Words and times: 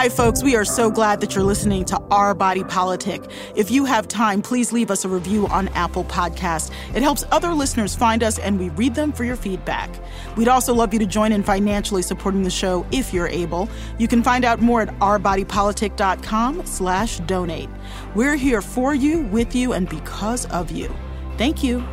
Hi, 0.00 0.08
folks. 0.08 0.42
We 0.42 0.56
are 0.56 0.64
so 0.64 0.90
glad 0.90 1.20
that 1.20 1.34
you're 1.34 1.44
listening 1.44 1.84
to 1.84 2.00
Our 2.10 2.32
Body 2.32 2.64
Politic. 2.64 3.22
If 3.54 3.70
you 3.70 3.84
have 3.84 4.08
time, 4.08 4.40
please 4.40 4.72
leave 4.72 4.90
us 4.90 5.04
a 5.04 5.10
review 5.10 5.46
on 5.48 5.68
Apple 5.74 6.04
Podcasts. 6.04 6.72
It 6.94 7.02
helps 7.02 7.22
other 7.30 7.52
listeners 7.52 7.94
find 7.94 8.22
us, 8.22 8.38
and 8.38 8.58
we 8.58 8.70
read 8.70 8.94
them 8.94 9.12
for 9.12 9.24
your 9.24 9.36
feedback. 9.36 9.90
We'd 10.38 10.48
also 10.48 10.72
love 10.72 10.94
you 10.94 11.00
to 11.00 11.04
join 11.04 11.32
in 11.32 11.42
financially 11.42 12.00
supporting 12.00 12.44
the 12.44 12.50
show 12.50 12.86
if 12.90 13.12
you're 13.12 13.28
able. 13.28 13.68
You 13.98 14.08
can 14.08 14.22
find 14.22 14.42
out 14.42 14.62
more 14.62 14.80
at 14.80 14.88
ourbodypolitic.com 15.00 16.64
slash 16.64 17.18
donate. 17.18 17.68
We're 18.14 18.36
here 18.36 18.62
for 18.62 18.94
you, 18.94 19.24
with 19.24 19.54
you, 19.54 19.74
and 19.74 19.86
because 19.86 20.46
of 20.46 20.70
you. 20.70 20.90
Thank 21.36 21.62
you. 21.62 21.86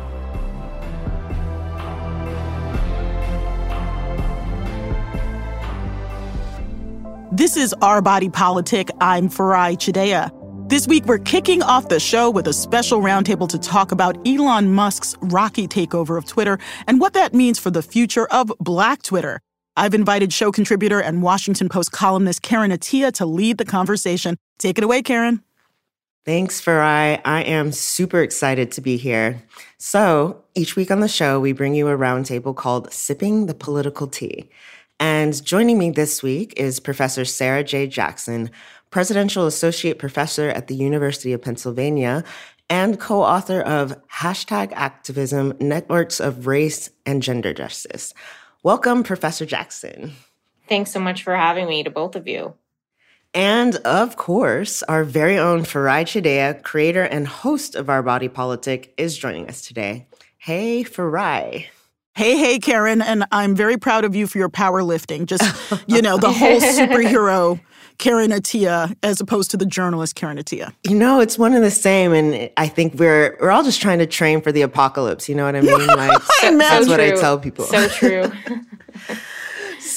This 7.38 7.56
is 7.56 7.72
Our 7.82 8.02
Body 8.02 8.28
Politic. 8.28 8.90
I'm 9.00 9.28
Farai 9.28 9.76
Chideya. 9.76 10.32
This 10.68 10.88
week, 10.88 11.04
we're 11.04 11.20
kicking 11.20 11.62
off 11.62 11.88
the 11.88 12.00
show 12.00 12.28
with 12.28 12.48
a 12.48 12.52
special 12.52 13.00
roundtable 13.00 13.48
to 13.50 13.58
talk 13.60 13.92
about 13.92 14.18
Elon 14.26 14.74
Musk's 14.74 15.14
rocky 15.20 15.68
takeover 15.68 16.18
of 16.18 16.26
Twitter 16.26 16.58
and 16.88 16.98
what 16.98 17.12
that 17.12 17.34
means 17.34 17.60
for 17.60 17.70
the 17.70 17.80
future 17.80 18.26
of 18.32 18.50
Black 18.58 19.04
Twitter. 19.04 19.38
I've 19.76 19.94
invited 19.94 20.32
show 20.32 20.50
contributor 20.50 20.98
and 20.98 21.22
Washington 21.22 21.68
Post 21.68 21.92
columnist 21.92 22.42
Karen 22.42 22.72
Attiah 22.72 23.12
to 23.12 23.24
lead 23.24 23.58
the 23.58 23.64
conversation. 23.64 24.36
Take 24.58 24.76
it 24.76 24.82
away, 24.82 25.02
Karen. 25.02 25.40
Thanks, 26.24 26.60
Farai. 26.60 27.20
I 27.24 27.42
am 27.44 27.70
super 27.70 28.20
excited 28.20 28.72
to 28.72 28.80
be 28.80 28.96
here. 28.96 29.44
So, 29.78 30.42
each 30.56 30.74
week 30.74 30.90
on 30.90 30.98
the 30.98 31.06
show, 31.06 31.38
we 31.38 31.52
bring 31.52 31.76
you 31.76 31.86
a 31.86 31.96
roundtable 31.96 32.56
called 32.56 32.92
Sipping 32.92 33.46
the 33.46 33.54
Political 33.54 34.08
Tea. 34.08 34.50
And 35.00 35.44
joining 35.44 35.78
me 35.78 35.90
this 35.90 36.24
week 36.24 36.54
is 36.56 36.80
Professor 36.80 37.24
Sarah 37.24 37.62
J. 37.62 37.86
Jackson, 37.86 38.50
Presidential 38.90 39.46
Associate 39.46 39.96
Professor 39.96 40.48
at 40.48 40.66
the 40.66 40.74
University 40.74 41.32
of 41.32 41.40
Pennsylvania 41.40 42.24
and 42.68 42.98
co 42.98 43.22
author 43.22 43.60
of 43.60 43.96
Hashtag 44.08 44.72
Activism 44.72 45.54
Networks 45.60 46.18
of 46.18 46.48
Race 46.48 46.90
and 47.06 47.22
Gender 47.22 47.54
Justice. 47.54 48.12
Welcome, 48.64 49.04
Professor 49.04 49.46
Jackson. 49.46 50.14
Thanks 50.68 50.90
so 50.90 50.98
much 50.98 51.22
for 51.22 51.36
having 51.36 51.68
me 51.68 51.84
to 51.84 51.90
both 51.90 52.16
of 52.16 52.26
you. 52.26 52.54
And 53.34 53.76
of 53.76 54.16
course, 54.16 54.82
our 54.84 55.04
very 55.04 55.38
own 55.38 55.62
Farai 55.62 56.02
Chideya, 56.02 56.60
creator 56.62 57.04
and 57.04 57.28
host 57.28 57.76
of 57.76 57.88
Our 57.88 58.02
Body 58.02 58.28
Politic, 58.28 58.94
is 58.96 59.16
joining 59.16 59.48
us 59.48 59.62
today. 59.62 60.08
Hey, 60.38 60.82
Farai. 60.82 61.66
Hey, 62.18 62.36
hey, 62.36 62.58
Karen, 62.58 63.00
and 63.00 63.24
I'm 63.30 63.54
very 63.54 63.78
proud 63.78 64.04
of 64.04 64.16
you 64.16 64.26
for 64.26 64.38
your 64.38 64.48
powerlifting. 64.48 65.26
Just, 65.26 65.44
you 65.86 66.02
know, 66.02 66.18
the 66.18 66.32
whole 66.32 66.60
superhero 66.60 67.60
Karen 67.98 68.32
Attiah 68.32 68.92
as 69.04 69.20
opposed 69.20 69.52
to 69.52 69.56
the 69.56 69.64
journalist 69.64 70.16
Karen 70.16 70.36
Attiah. 70.36 70.74
You 70.82 70.96
know, 70.96 71.20
it's 71.20 71.38
one 71.38 71.54
and 71.54 71.62
the 71.62 71.70
same, 71.70 72.12
and 72.12 72.50
I 72.56 72.66
think 72.66 72.94
we're 72.94 73.36
we're 73.40 73.52
all 73.52 73.62
just 73.62 73.80
trying 73.80 74.00
to 74.00 74.06
train 74.06 74.40
for 74.40 74.50
the 74.50 74.62
apocalypse. 74.62 75.28
You 75.28 75.36
know 75.36 75.44
what 75.44 75.54
I 75.54 75.60
mean? 75.60 75.86
Like 75.98 76.20
so, 76.22 76.58
that's 76.58 76.86
so 76.86 76.90
what 76.90 77.00
I 77.00 77.12
tell 77.12 77.38
people. 77.38 77.66
So 77.66 77.86
true. 77.86 78.32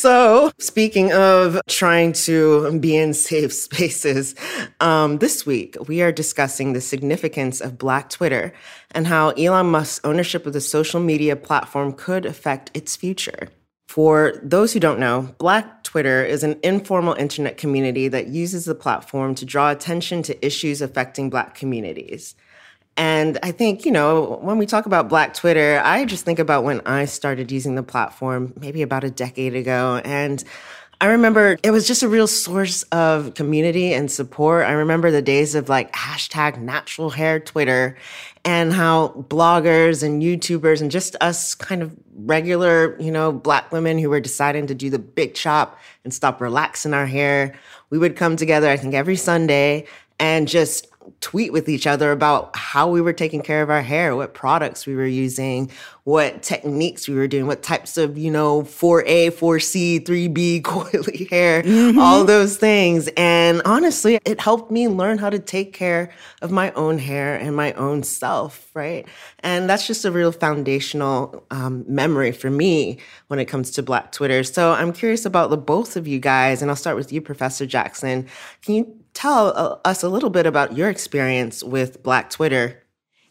So, 0.02 0.52
speaking 0.58 1.14
of 1.14 1.62
trying 1.68 2.14
to 2.26 2.80
be 2.80 2.98
in 2.98 3.14
safe 3.14 3.54
spaces, 3.54 4.34
um, 4.80 5.20
this 5.20 5.46
week 5.46 5.78
we 5.88 6.02
are 6.02 6.12
discussing 6.12 6.74
the 6.74 6.82
significance 6.82 7.62
of 7.62 7.78
Black 7.78 8.10
Twitter 8.10 8.52
and 8.96 9.06
how 9.06 9.30
Elon 9.30 9.68
Musk's 9.68 10.04
ownership 10.04 10.48
of 10.48 10.54
the 10.54 10.60
social 10.60 11.00
media 11.00 11.36
platform 11.36 11.94
could 11.94 12.26
affect 12.26 12.72
its 12.74 12.96
future. 12.96 13.50
For 13.90 14.34
those 14.42 14.74
who 14.74 14.80
don't 14.80 15.00
know, 15.00 15.36
Black 15.38 15.84
Twitter 15.84 16.26
is 16.26 16.44
an 16.44 16.60
informal 16.64 17.14
internet 17.14 17.58
community 17.58 18.08
that 18.08 18.26
uses 18.26 18.66
the 18.66 18.74
platform 18.74 19.36
to 19.36 19.46
draw 19.46 19.70
attention 19.70 20.24
to 20.24 20.44
issues 20.44 20.82
affecting 20.82 21.30
Black 21.30 21.54
communities. 21.54 22.34
And 22.98 23.40
I 23.42 23.52
think, 23.52 23.86
you 23.86 23.92
know, 23.92 24.40
when 24.42 24.58
we 24.58 24.66
talk 24.66 24.86
about 24.86 25.10
Black 25.10 25.34
Twitter, 25.34 25.82
I 25.84 26.06
just 26.06 26.26
think 26.26 26.40
about 26.40 26.64
when 26.64 26.82
I 26.86 27.06
started 27.06 27.52
using 27.52 27.76
the 27.76 27.84
platform 27.84 28.54
maybe 28.60 28.82
about 28.82 29.04
a 29.04 29.10
decade 29.10 29.56
ago. 29.56 30.02
And 30.04 30.44
I 31.02 31.08
remember 31.08 31.58
it 31.64 31.72
was 31.72 31.88
just 31.88 32.04
a 32.04 32.08
real 32.08 32.28
source 32.28 32.84
of 32.92 33.34
community 33.34 33.92
and 33.92 34.12
support. 34.12 34.68
I 34.68 34.74
remember 34.74 35.10
the 35.10 35.24
days 35.24 35.56
of 35.56 35.68
like 35.68 35.92
hashtag 35.94 36.60
natural 36.60 37.10
hair 37.10 37.40
Twitter 37.40 37.98
and 38.46 38.72
how 38.72 39.08
bloggers 39.28 40.04
and 40.04 40.22
YouTubers 40.22 40.80
and 40.80 40.92
just 40.92 41.16
us 41.20 41.56
kind 41.56 41.82
of 41.82 41.96
regular, 42.18 43.02
you 43.02 43.12
know, 43.12 43.32
black 43.32 43.72
women 43.72 43.98
who 43.98 44.12
were 44.12 44.20
deciding 44.20 44.68
to 44.68 44.76
do 44.76 44.92
the 44.92 45.00
big 45.00 45.34
chop 45.34 45.80
and 46.04 46.14
stop 46.14 46.40
relaxing 46.40 46.94
our 46.94 47.08
hair, 47.08 47.56
we 47.90 47.98
would 47.98 48.16
come 48.16 48.36
together, 48.36 48.70
I 48.70 48.78
think, 48.78 48.94
every 48.94 49.16
Sunday 49.16 49.88
and 50.20 50.48
just 50.48 50.86
tweet 51.20 51.54
with 51.54 51.70
each 51.70 51.88
other 51.88 52.12
about 52.12 52.56
how 52.56 52.90
we 52.90 53.02
were 53.02 53.14
taking 53.14 53.42
care 53.42 53.62
of 53.62 53.70
our 53.70 53.82
hair, 53.82 54.16
what 54.16 54.34
products 54.34 54.86
we 54.86 54.96
were 54.96 55.06
using, 55.06 55.70
what 56.04 56.42
techniques 56.42 57.08
we 57.08 57.14
were 57.14 57.28
doing, 57.28 57.46
what 57.46 57.62
types 57.62 57.96
of, 57.98 58.18
you 58.18 58.32
know, 58.32 58.64
4A, 58.64 59.32
4C, 59.32 60.04
3B, 60.04 60.62
coily 60.64 61.30
hair, 61.30 61.62
mm-hmm. 61.62 62.00
all 62.00 62.24
those 62.24 62.58
things. 62.58 63.08
And 63.18 63.62
honestly, 63.66 64.20
it 64.26 64.42
helped 64.42 64.72
me 64.72 64.88
learn 64.88 65.20
how 65.20 65.30
to 65.30 65.38
take 65.38 65.74
care 65.74 66.12
of 66.42 66.52
my 66.52 66.72
own 66.72 66.98
hair 66.98 67.36
and 67.36 67.56
my 67.56 67.74
own 67.74 68.02
self, 68.04 68.70
right? 68.74 69.08
And 69.40 69.70
that's 69.70 69.86
just 69.86 70.06
a 70.06 70.12
real 70.12 70.32
foundational 70.32 71.46
um, 71.52 71.86
memory 71.88 72.32
for 72.32 72.50
me 72.50 72.98
when 73.28 73.40
it 73.40 73.46
comes 73.46 73.72
to 73.72 73.84
Black 73.84 74.12
Twitter. 74.12 74.44
So 74.44 74.72
I'm 74.72 74.94
curious 74.94 75.26
about 75.26 75.52
the 75.52 75.58
both 75.58 75.96
of 75.96 76.08
you 76.08 76.20
guys, 76.20 76.62
and 76.62 76.72
I'll 76.72 76.78
start 76.78 76.96
with 76.96 77.14
you, 77.14 77.22
Professor 77.22 77.66
Jackson. 77.66 78.28
Can 78.64 78.76
you 78.76 79.01
tell 79.14 79.54
uh, 79.56 79.78
us 79.86 80.04
a 80.04 80.10
little 80.10 80.30
bit 80.30 80.46
about 80.46 80.76
your 80.76 80.90
experience 80.90 81.64
with 81.64 82.04
Black 82.04 82.30
Twitter. 82.30 82.84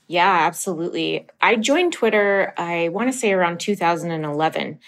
Yeah, 0.07 0.41
absolutely. 0.47 1.29
I 1.41 1.55
joined 1.55 1.93
Twitter, 1.93 2.53
I 2.57 2.89
want 2.89 3.13
to 3.13 3.17
say 3.17 3.33
around 3.33 3.61
2011. 3.61 4.81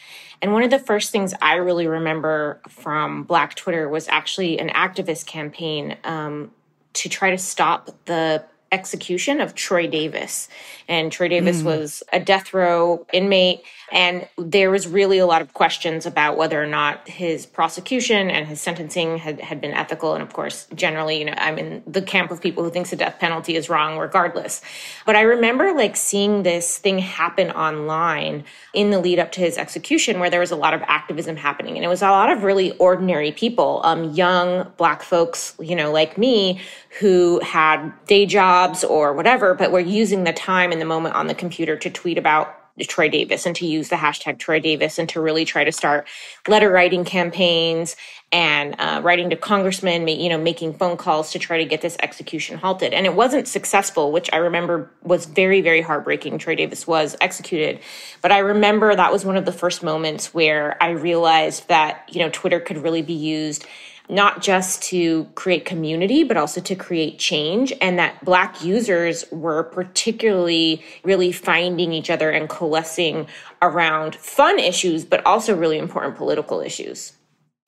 And 0.42 0.52
one 0.52 0.64
of 0.64 0.70
the 0.70 0.80
first 0.80 1.12
things 1.12 1.32
I 1.40 1.54
really 1.54 1.86
remember 1.86 2.60
from 2.68 3.22
Black 3.22 3.54
Twitter 3.54 3.88
was 3.88 4.08
actually 4.08 4.58
an 4.58 4.70
activist 4.70 5.26
campaign 5.26 5.96
um, 6.02 6.50
to 6.94 7.08
try 7.08 7.30
to 7.30 7.38
stop 7.38 7.90
the 8.06 8.44
execution 8.72 9.40
of 9.40 9.54
Troy 9.54 9.86
Davis. 9.86 10.48
And 10.88 11.12
Troy 11.12 11.28
Davis 11.28 11.62
mm. 11.62 11.66
was 11.66 12.02
a 12.12 12.18
death 12.18 12.52
row 12.52 13.06
inmate. 13.12 13.62
And 13.92 14.26
there 14.38 14.70
was 14.70 14.88
really 14.88 15.18
a 15.18 15.26
lot 15.26 15.42
of 15.42 15.52
questions 15.52 16.06
about 16.06 16.38
whether 16.38 16.60
or 16.60 16.66
not 16.66 17.06
his 17.06 17.44
prosecution 17.44 18.30
and 18.30 18.48
his 18.48 18.58
sentencing 18.58 19.18
had, 19.18 19.38
had 19.38 19.60
been 19.60 19.72
ethical. 19.72 20.14
And 20.14 20.22
of 20.22 20.32
course, 20.32 20.66
generally, 20.74 21.18
you 21.18 21.26
know, 21.26 21.34
I'm 21.36 21.58
in 21.58 21.82
the 21.86 22.00
camp 22.00 22.30
of 22.30 22.40
people 22.40 22.64
who 22.64 22.70
thinks 22.70 22.88
the 22.88 22.96
death 22.96 23.18
penalty 23.18 23.54
is 23.54 23.68
wrong 23.68 23.98
regardless. 23.98 24.62
But 25.04 25.14
I 25.14 25.20
remember 25.20 25.74
like 25.74 25.96
seeing 25.96 26.42
this 26.42 26.78
thing 26.78 27.00
happen 27.00 27.50
online 27.50 28.44
in 28.72 28.90
the 28.90 28.98
lead 28.98 29.18
up 29.18 29.30
to 29.32 29.40
his 29.40 29.58
execution 29.58 30.20
where 30.20 30.30
there 30.30 30.40
was 30.40 30.52
a 30.52 30.56
lot 30.56 30.72
of 30.72 30.80
activism 30.86 31.36
happening. 31.36 31.76
And 31.76 31.84
it 31.84 31.88
was 31.88 32.00
a 32.00 32.10
lot 32.10 32.32
of 32.32 32.44
really 32.44 32.72
ordinary 32.78 33.30
people, 33.30 33.82
um, 33.84 34.14
young 34.14 34.72
black 34.78 35.02
folks, 35.02 35.54
you 35.60 35.76
know, 35.76 35.92
like 35.92 36.16
me, 36.16 36.62
who 36.98 37.40
had 37.40 37.92
day 38.06 38.24
jobs 38.24 38.84
or 38.84 39.12
whatever, 39.12 39.52
but 39.52 39.70
were 39.70 39.80
using 39.80 40.24
the 40.24 40.32
time 40.32 40.72
in 40.72 40.78
the 40.78 40.86
moment 40.86 41.14
on 41.14 41.26
the 41.26 41.34
computer 41.34 41.76
to 41.76 41.90
tweet 41.90 42.16
about 42.16 42.61
Troy 42.80 43.08
Davis 43.08 43.46
and 43.46 43.54
to 43.56 43.66
use 43.66 43.88
the 43.88 43.96
hashtag 43.96 44.38
Troy 44.38 44.58
Davis 44.58 44.98
and 44.98 45.08
to 45.10 45.20
really 45.20 45.44
try 45.44 45.64
to 45.64 45.72
start 45.72 46.06
letter 46.48 46.70
writing 46.70 47.04
campaigns 47.04 47.96
and 48.32 48.74
uh, 48.78 49.00
writing 49.04 49.28
to 49.28 49.36
congressmen, 49.36 50.08
you 50.08 50.30
know, 50.30 50.38
making 50.38 50.72
phone 50.72 50.96
calls 50.96 51.32
to 51.32 51.38
try 51.38 51.58
to 51.58 51.66
get 51.66 51.82
this 51.82 51.98
execution 52.02 52.56
halted. 52.56 52.94
And 52.94 53.04
it 53.04 53.14
wasn't 53.14 53.46
successful, 53.46 54.10
which 54.10 54.30
I 54.32 54.38
remember 54.38 54.90
was 55.02 55.26
very, 55.26 55.60
very 55.60 55.82
heartbreaking. 55.82 56.38
Troy 56.38 56.54
Davis 56.54 56.86
was 56.86 57.14
executed. 57.20 57.80
But 58.22 58.32
I 58.32 58.38
remember 58.38 58.94
that 58.96 59.12
was 59.12 59.24
one 59.24 59.36
of 59.36 59.44
the 59.44 59.52
first 59.52 59.82
moments 59.82 60.32
where 60.32 60.82
I 60.82 60.90
realized 60.90 61.68
that, 61.68 62.08
you 62.10 62.20
know, 62.20 62.30
Twitter 62.30 62.58
could 62.58 62.78
really 62.78 63.02
be 63.02 63.12
used 63.12 63.66
not 64.08 64.42
just 64.42 64.82
to 64.82 65.24
create 65.34 65.64
community, 65.64 66.24
but 66.24 66.36
also 66.36 66.60
to 66.60 66.74
create 66.74 67.18
change. 67.18 67.72
And 67.80 67.98
that 67.98 68.24
Black 68.24 68.62
users 68.62 69.24
were 69.30 69.64
particularly 69.64 70.82
really 71.04 71.32
finding 71.32 71.92
each 71.92 72.10
other 72.10 72.30
and 72.30 72.48
coalescing 72.48 73.26
around 73.60 74.16
fun 74.16 74.58
issues, 74.58 75.04
but 75.04 75.24
also 75.24 75.56
really 75.56 75.78
important 75.78 76.16
political 76.16 76.60
issues. 76.60 77.12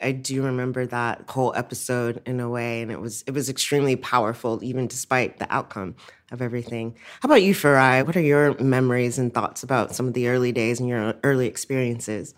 I 0.01 0.13
do 0.13 0.43
remember 0.43 0.87
that 0.87 1.25
whole 1.31 1.55
episode 1.57 2.21
in 2.27 2.41
a 2.41 2.49
way, 2.49 2.83
and 2.83 2.91
it 2.91 3.01
was 3.01 3.23
it 3.27 3.31
was 3.31 3.49
extremely 3.49 3.97
powerful, 3.97 4.63
even 4.63 4.87
despite 4.87 5.39
the 5.39 5.53
outcome 5.55 5.95
of 6.31 6.43
everything. 6.43 6.97
How 7.21 7.29
about 7.29 7.43
you, 7.43 7.55
Farai? 7.55 8.05
What 8.05 8.17
are 8.17 8.21
your 8.21 8.55
memories 8.59 9.19
and 9.19 9.33
thoughts 9.33 9.63
about 9.63 9.95
some 9.95 10.07
of 10.07 10.13
the 10.13 10.29
early 10.29 10.53
days 10.53 10.81
and 10.81 10.89
your 10.89 11.15
early 11.23 11.47
experiences? 11.47 12.35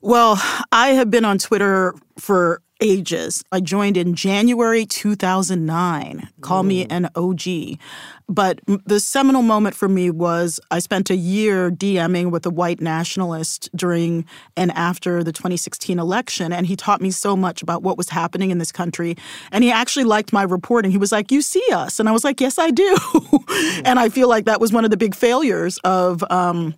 Well, 0.00 0.40
I 0.70 0.90
have 0.90 1.10
been 1.10 1.24
on 1.24 1.38
Twitter 1.38 1.94
for 2.18 2.62
ages. 2.80 3.42
I 3.50 3.58
joined 3.58 3.96
in 3.96 4.14
January 4.14 4.86
2009. 4.86 6.28
Call 6.40 6.62
me 6.62 6.84
mm. 6.84 6.92
an 6.92 7.08
OG. 7.16 7.80
But 8.28 8.60
the 8.86 9.00
seminal 9.00 9.42
moment 9.42 9.74
for 9.74 9.88
me 9.88 10.10
was 10.10 10.60
I 10.70 10.78
spent 10.78 11.10
a 11.10 11.16
year 11.16 11.70
DMing 11.70 12.30
with 12.30 12.46
a 12.46 12.50
white 12.50 12.80
nationalist 12.80 13.68
during 13.74 14.24
and 14.56 14.70
after 14.72 15.24
the 15.24 15.32
2016 15.32 15.98
election. 15.98 16.52
And 16.52 16.66
he 16.66 16.76
taught 16.76 17.00
me 17.00 17.10
so 17.10 17.36
much 17.36 17.62
about 17.62 17.82
what 17.82 17.96
was 17.96 18.10
happening 18.10 18.50
in 18.50 18.58
this 18.58 18.70
country. 18.70 19.16
And 19.50 19.64
he 19.64 19.72
actually 19.72 20.04
liked 20.04 20.32
my 20.32 20.42
reporting. 20.42 20.92
He 20.92 20.98
was 20.98 21.10
like, 21.10 21.32
You 21.32 21.42
see 21.42 21.64
us. 21.72 21.98
And 21.98 22.08
I 22.08 22.12
was 22.12 22.22
like, 22.22 22.40
Yes, 22.40 22.58
I 22.58 22.70
do. 22.70 22.96
and 23.84 23.98
I 23.98 24.08
feel 24.08 24.28
like 24.28 24.44
that 24.44 24.60
was 24.60 24.72
one 24.72 24.84
of 24.84 24.90
the 24.90 24.96
big 24.96 25.14
failures 25.14 25.78
of. 25.78 26.22
Um, 26.30 26.74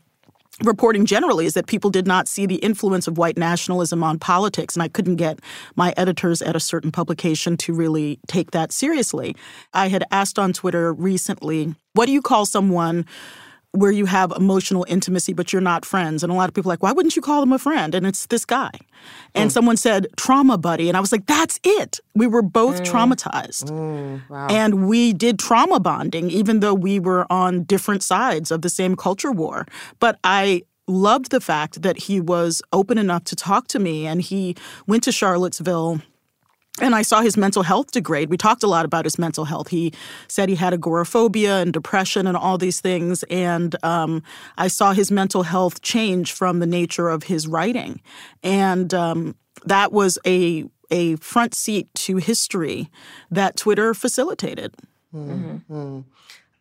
reporting 0.63 1.07
generally 1.07 1.47
is 1.47 1.55
that 1.55 1.67
people 1.67 1.91
did 1.91 2.07
not 2.07 2.29
see 2.29 2.47
the 2.47 2.57
influence 2.57 3.07
of 3.07 3.19
white 3.19 3.37
nationalism 3.37 4.03
on 4.03 4.19
politics, 4.19 4.75
and 4.77 4.83
I 4.83 4.89
couldn't 4.89 5.17
get 5.17 5.41
my 5.77 5.95
editors 5.97 6.43
at 6.43 6.57
a 6.57 6.61
certain 6.61 6.93
publication 6.93 7.57
to 7.59 7.73
really 7.73 8.19
take 8.27 8.51
that 8.53 8.73
seriously. 8.73 9.37
I 9.73 9.89
had 9.89 10.05
asked 10.11 10.39
on 10.39 10.53
Twitter 10.53 10.93
recently, 10.93 11.75
what 11.95 12.07
do 12.07 12.13
you 12.13 12.23
call 12.23 12.47
someone 12.47 13.07
where 13.73 13.93
you 13.93 14.07
have 14.07 14.33
emotional 14.33 14.85
intimacy 14.89 15.33
but 15.33 15.53
you're 15.53 15.63
not 15.63 15.85
friends 15.85 16.23
and 16.23 16.33
a 16.33 16.35
lot 16.35 16.49
of 16.49 16.55
people 16.55 16.71
are 16.71 16.75
like 16.75 16.83
why 16.83 16.93
wouldn't 16.93 17.15
you 17.15 17.23
call 17.23 17.41
them 17.41 17.53
a 17.53 17.59
friend 17.59 17.95
and 17.95 18.07
it's 18.07 18.27
this 18.27 18.45
guy 18.45 18.71
and 19.35 19.51
mm. 19.51 19.53
someone 19.53 19.77
said 19.77 20.07
trauma 20.17 20.59
buddy 20.59 20.89
and 20.89 20.97
i 20.97 21.01
was 21.01 21.13
like 21.13 21.27
that's 21.27 21.61
it 21.63 22.01
we 22.15 22.27
were 22.27 22.43
both 22.43 22.83
mm. 22.83 22.87
traumatized 22.87 23.71
mm. 23.71 24.21
Wow. 24.29 24.49
and 24.51 24.89
we 24.89 25.13
did 25.13 25.39
trauma 25.39 25.79
bonding 25.79 26.31
even 26.31 26.61
though 26.61 26.75
we 26.75 26.99
were 26.99 27.31
on 27.31 27.63
different 27.65 28.03
sides 28.03 28.51
of 28.51 28.63
the 28.63 28.71
same 28.71 28.97
culture 28.97 29.31
war 29.31 29.67
but 30.01 30.19
i 30.25 30.63
loved 30.89 31.31
the 31.31 31.41
fact 31.41 31.83
that 31.83 31.97
he 31.97 32.21
was 32.21 32.63
open 32.73 32.99
enough 32.99 33.23
to 33.25 33.37
talk 33.37 33.69
to 33.69 33.79
me 33.79 34.07
and 34.07 34.23
he 34.23 34.57
went 34.89 35.05
to 35.05 35.13
charlottesville 35.13 36.01
and 36.81 36.95
I 36.95 37.03
saw 37.03 37.21
his 37.21 37.37
mental 37.37 37.63
health 37.63 37.93
degrade. 37.93 38.31
We 38.31 38.37
talked 38.37 38.63
a 38.63 38.67
lot 38.67 38.85
about 38.85 39.05
his 39.05 39.19
mental 39.19 39.45
health. 39.45 39.69
He 39.69 39.93
said 40.29 40.49
he 40.49 40.55
had 40.55 40.73
agoraphobia 40.73 41.61
and 41.61 41.73
depression 41.73 42.27
and 42.27 42.37
all 42.37 42.59
these 42.59 42.81
things. 42.81 43.23
And 43.25 43.77
um, 43.85 44.23
I 44.59 44.69
saw 44.69 44.93
his 44.93 45.11
mental 45.11 45.43
health 45.43 45.83
change 45.83 46.33
from 46.33 46.61
the 46.61 46.67
nature 46.67 47.09
of 47.09 47.25
his 47.25 47.47
writing. 47.47 48.01
And 48.43 48.93
um, 48.95 49.35
that 49.65 49.93
was 49.93 50.19
a, 50.27 50.65
a 50.91 51.17
front 51.17 51.55
seat 51.55 51.93
to 51.95 52.17
history 52.17 52.91
that 53.31 53.57
Twitter 53.57 53.95
facilitated. 53.95 54.75
Mm-hmm. 55.15 55.73
mm-hmm. 55.73 56.01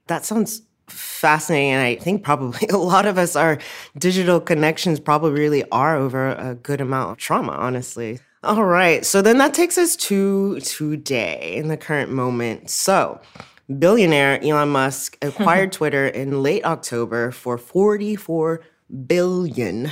That 0.07 0.25
sounds 0.25 0.63
fascinating. 0.87 1.71
And 1.71 1.83
I 1.83 1.95
think 1.95 2.23
probably 2.23 2.67
a 2.71 2.77
lot 2.77 3.05
of 3.05 3.17
us, 3.17 3.35
our 3.35 3.59
digital 3.97 4.39
connections 4.39 4.99
probably 4.99 5.31
really 5.31 5.63
are 5.71 5.95
over 5.95 6.31
a 6.31 6.55
good 6.55 6.81
amount 6.81 7.11
of 7.11 7.17
trauma, 7.17 7.51
honestly. 7.51 8.19
All 8.43 8.63
right. 8.63 9.05
So 9.05 9.21
then 9.21 9.37
that 9.39 9.53
takes 9.53 9.77
us 9.77 9.95
to 9.97 10.59
today 10.61 11.55
in 11.57 11.67
the 11.67 11.75
current 11.75 12.09
moment. 12.09 12.69
So, 12.69 13.19
billionaire 13.77 14.41
Elon 14.41 14.69
Musk 14.69 15.17
acquired 15.21 15.73
Twitter 15.73 16.07
in 16.07 16.41
late 16.41 16.63
October 16.63 17.31
for 17.31 17.57
$44 17.57 18.59
billion. 19.07 19.91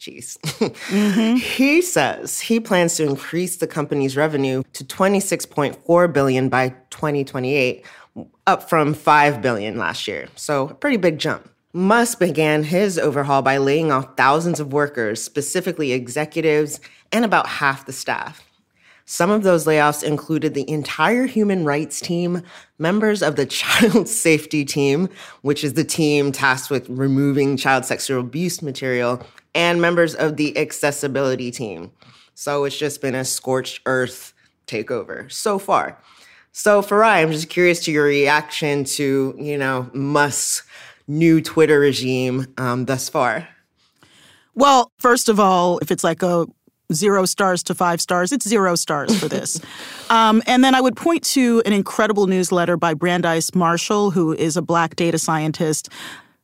Jeez. 0.00 0.38
Mm-hmm. 0.38 1.36
he 1.36 1.82
says 1.82 2.40
he 2.40 2.60
plans 2.60 2.96
to 2.96 3.04
increase 3.04 3.56
the 3.56 3.66
company's 3.66 4.16
revenue 4.16 4.62
to 4.72 4.84
26.4 4.84 6.12
billion 6.12 6.48
by 6.48 6.70
2028, 6.90 7.84
up 8.46 8.68
from 8.68 8.94
5 8.94 9.42
billion 9.42 9.76
last 9.76 10.08
year. 10.08 10.28
So, 10.34 10.68
a 10.68 10.74
pretty 10.74 10.96
big 10.96 11.18
jump. 11.18 11.48
Musk 11.74 12.18
began 12.18 12.62
his 12.62 12.98
overhaul 12.98 13.42
by 13.42 13.58
laying 13.58 13.92
off 13.92 14.16
thousands 14.16 14.58
of 14.58 14.72
workers, 14.72 15.22
specifically 15.22 15.92
executives 15.92 16.80
and 17.12 17.26
about 17.26 17.46
half 17.46 17.84
the 17.84 17.92
staff. 17.92 18.42
Some 19.04 19.30
of 19.30 19.42
those 19.42 19.66
layoffs 19.66 20.02
included 20.02 20.52
the 20.52 20.68
entire 20.70 21.26
human 21.26 21.64
rights 21.64 22.00
team, 22.00 22.42
members 22.78 23.22
of 23.22 23.36
the 23.36 23.46
child 23.46 24.08
safety 24.08 24.64
team, 24.64 25.08
which 25.42 25.62
is 25.62 25.74
the 25.74 25.84
team 25.84 26.32
tasked 26.32 26.70
with 26.70 26.88
removing 26.88 27.56
child 27.56 27.84
sexual 27.84 28.20
abuse 28.20 28.62
material, 28.62 29.22
and 29.54 29.80
members 29.80 30.14
of 30.14 30.36
the 30.36 30.56
accessibility 30.56 31.50
team. 31.50 31.90
So 32.34 32.64
it's 32.64 32.78
just 32.78 33.00
been 33.00 33.14
a 33.14 33.24
scorched 33.24 33.80
earth 33.84 34.32
takeover 34.66 35.32
so 35.32 35.58
far. 35.58 35.98
So 36.52 36.82
Farai, 36.82 37.22
I'm 37.22 37.32
just 37.32 37.48
curious 37.48 37.80
to 37.84 37.92
your 37.92 38.04
reaction 38.04 38.84
to, 38.84 39.34
you 39.38 39.56
know, 39.56 39.88
Musk's 39.94 40.67
new 41.08 41.40
Twitter 41.40 41.80
regime 41.80 42.46
um, 42.58 42.84
thus 42.84 43.08
far? 43.08 43.48
Well, 44.54 44.92
first 44.98 45.28
of 45.28 45.40
all, 45.40 45.78
if 45.78 45.90
it's 45.90 46.04
like 46.04 46.22
a 46.22 46.46
zero 46.92 47.24
stars 47.24 47.62
to 47.64 47.74
five 47.74 48.00
stars, 48.00 48.32
it's 48.32 48.46
zero 48.48 48.74
stars 48.74 49.18
for 49.18 49.28
this. 49.28 49.60
um, 50.10 50.42
and 50.46 50.62
then 50.62 50.74
I 50.74 50.80
would 50.80 50.96
point 50.96 51.24
to 51.24 51.62
an 51.66 51.72
incredible 51.72 52.26
newsletter 52.26 52.76
by 52.76 52.94
Brandeis 52.94 53.54
Marshall, 53.54 54.10
who 54.10 54.32
is 54.32 54.56
a 54.56 54.62
black 54.62 54.96
data 54.96 55.18
scientist. 55.18 55.88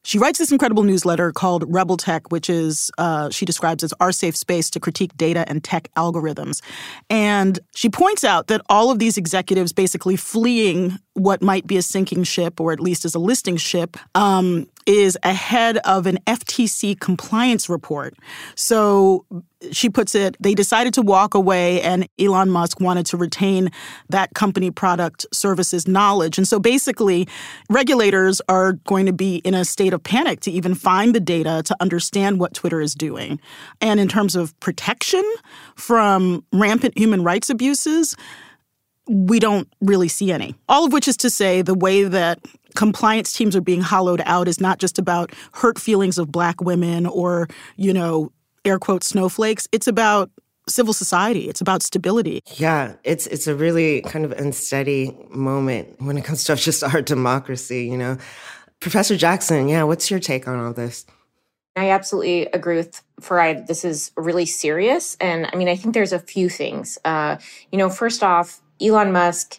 She 0.06 0.18
writes 0.18 0.38
this 0.38 0.52
incredible 0.52 0.82
newsletter 0.82 1.32
called 1.32 1.64
Rebel 1.66 1.96
Tech, 1.96 2.30
which 2.30 2.50
is, 2.50 2.90
uh, 2.98 3.30
she 3.30 3.46
describes 3.46 3.82
as 3.82 3.94
our 4.00 4.12
safe 4.12 4.36
space 4.36 4.68
to 4.70 4.80
critique 4.80 5.16
data 5.16 5.46
and 5.48 5.64
tech 5.64 5.88
algorithms. 5.96 6.60
And 7.08 7.58
she 7.74 7.88
points 7.88 8.22
out 8.22 8.48
that 8.48 8.60
all 8.68 8.90
of 8.90 8.98
these 8.98 9.16
executives 9.16 9.72
basically 9.72 10.16
fleeing 10.16 10.98
what 11.14 11.40
might 11.40 11.66
be 11.66 11.78
a 11.78 11.82
sinking 11.82 12.24
ship, 12.24 12.60
or 12.60 12.70
at 12.72 12.80
least 12.80 13.06
as 13.06 13.14
a 13.14 13.18
listing 13.18 13.56
ship, 13.56 13.96
um, 14.14 14.66
is 14.86 15.16
ahead 15.22 15.78
of 15.78 16.06
an 16.06 16.18
FTC 16.26 16.98
compliance 17.00 17.68
report. 17.68 18.14
So 18.54 19.24
she 19.72 19.88
puts 19.88 20.14
it, 20.14 20.36
they 20.40 20.54
decided 20.54 20.92
to 20.94 21.02
walk 21.02 21.34
away, 21.34 21.80
and 21.80 22.06
Elon 22.18 22.50
Musk 22.50 22.80
wanted 22.80 23.06
to 23.06 23.16
retain 23.16 23.70
that 24.10 24.34
company 24.34 24.70
product 24.70 25.26
services 25.32 25.88
knowledge. 25.88 26.36
And 26.36 26.46
so 26.46 26.58
basically, 26.58 27.26
regulators 27.70 28.42
are 28.48 28.74
going 28.86 29.06
to 29.06 29.12
be 29.12 29.36
in 29.36 29.54
a 29.54 29.64
state 29.64 29.94
of 29.94 30.02
panic 30.02 30.40
to 30.40 30.50
even 30.50 30.74
find 30.74 31.14
the 31.14 31.20
data 31.20 31.62
to 31.64 31.76
understand 31.80 32.38
what 32.38 32.52
Twitter 32.52 32.80
is 32.80 32.94
doing. 32.94 33.40
And 33.80 34.00
in 34.00 34.08
terms 34.08 34.36
of 34.36 34.58
protection 34.60 35.24
from 35.76 36.44
rampant 36.52 36.96
human 36.98 37.24
rights 37.24 37.48
abuses, 37.48 38.16
we 39.06 39.38
don't 39.38 39.68
really 39.80 40.08
see 40.08 40.32
any. 40.32 40.54
All 40.68 40.86
of 40.86 40.92
which 40.92 41.08
is 41.08 41.16
to 41.18 41.30
say, 41.30 41.62
the 41.62 41.74
way 41.74 42.04
that 42.04 42.40
compliance 42.74 43.32
teams 43.32 43.54
are 43.56 43.60
being 43.60 43.80
hollowed 43.80 44.22
out 44.24 44.48
is 44.48 44.60
not 44.60 44.78
just 44.78 44.98
about 44.98 45.32
hurt 45.52 45.78
feelings 45.78 46.18
of 46.18 46.30
black 46.30 46.60
women 46.60 47.06
or, 47.06 47.48
you 47.76 47.92
know, 47.92 48.32
air 48.64 48.78
quote 48.78 49.04
snowflakes. 49.04 49.68
It's 49.72 49.86
about 49.86 50.30
civil 50.68 50.92
society. 50.92 51.48
It's 51.48 51.60
about 51.60 51.82
stability. 51.82 52.42
Yeah, 52.56 52.94
it's 53.04 53.26
it's 53.26 53.46
a 53.46 53.54
really 53.54 54.02
kind 54.02 54.24
of 54.24 54.32
unsteady 54.32 55.16
moment 55.30 56.00
when 56.00 56.16
it 56.16 56.24
comes 56.24 56.44
to 56.44 56.56
just 56.56 56.82
our 56.82 57.02
democracy, 57.02 57.86
you 57.86 57.98
know. 57.98 58.18
Professor 58.80 59.16
Jackson, 59.16 59.68
yeah, 59.68 59.82
what's 59.84 60.10
your 60.10 60.20
take 60.20 60.46
on 60.46 60.58
all 60.58 60.72
this? 60.72 61.06
I 61.76 61.90
absolutely 61.90 62.46
agree 62.46 62.76
with 62.76 63.02
Farai. 63.20 63.66
This 63.66 63.84
is 63.84 64.12
really 64.16 64.46
serious. 64.46 65.16
And 65.20 65.48
I 65.52 65.56
mean, 65.56 65.68
I 65.68 65.74
think 65.74 65.94
there's 65.94 66.12
a 66.12 66.18
few 66.18 66.48
things. 66.48 66.98
Uh, 67.04 67.38
you 67.72 67.78
know, 67.78 67.88
first 67.88 68.22
off, 68.22 68.60
Elon 68.80 69.10
Musk, 69.10 69.58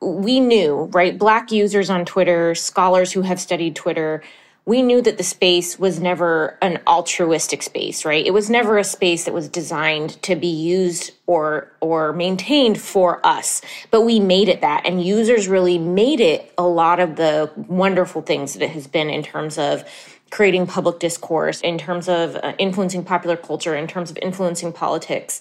we 0.00 0.40
knew, 0.40 0.88
right? 0.92 1.18
Black 1.18 1.52
users 1.52 1.90
on 1.90 2.04
Twitter, 2.04 2.54
scholars 2.54 3.12
who 3.12 3.22
have 3.22 3.40
studied 3.40 3.76
Twitter, 3.76 4.22
we 4.66 4.82
knew 4.82 5.00
that 5.02 5.18
the 5.18 5.24
space 5.24 5.78
was 5.78 6.00
never 6.00 6.58
an 6.62 6.80
altruistic 6.86 7.62
space, 7.62 8.04
right? 8.04 8.24
It 8.24 8.32
was 8.32 8.50
never 8.50 8.78
a 8.78 8.84
space 8.84 9.24
that 9.24 9.34
was 9.34 9.48
designed 9.48 10.22
to 10.22 10.36
be 10.36 10.46
used 10.46 11.12
or 11.26 11.72
or 11.80 12.12
maintained 12.12 12.80
for 12.80 13.24
us. 13.26 13.62
But 13.90 14.02
we 14.02 14.20
made 14.20 14.48
it 14.48 14.60
that 14.60 14.82
and 14.84 15.04
users 15.04 15.48
really 15.48 15.78
made 15.78 16.20
it 16.20 16.52
a 16.58 16.66
lot 16.66 17.00
of 17.00 17.16
the 17.16 17.50
wonderful 17.56 18.22
things 18.22 18.52
that 18.52 18.62
it 18.62 18.70
has 18.70 18.86
been 18.86 19.10
in 19.10 19.22
terms 19.22 19.58
of 19.58 19.84
creating 20.30 20.66
public 20.66 21.00
discourse, 21.00 21.60
in 21.60 21.76
terms 21.76 22.08
of 22.08 22.36
uh, 22.36 22.52
influencing 22.58 23.04
popular 23.04 23.36
culture, 23.36 23.74
in 23.74 23.88
terms 23.88 24.10
of 24.10 24.18
influencing 24.22 24.72
politics. 24.72 25.40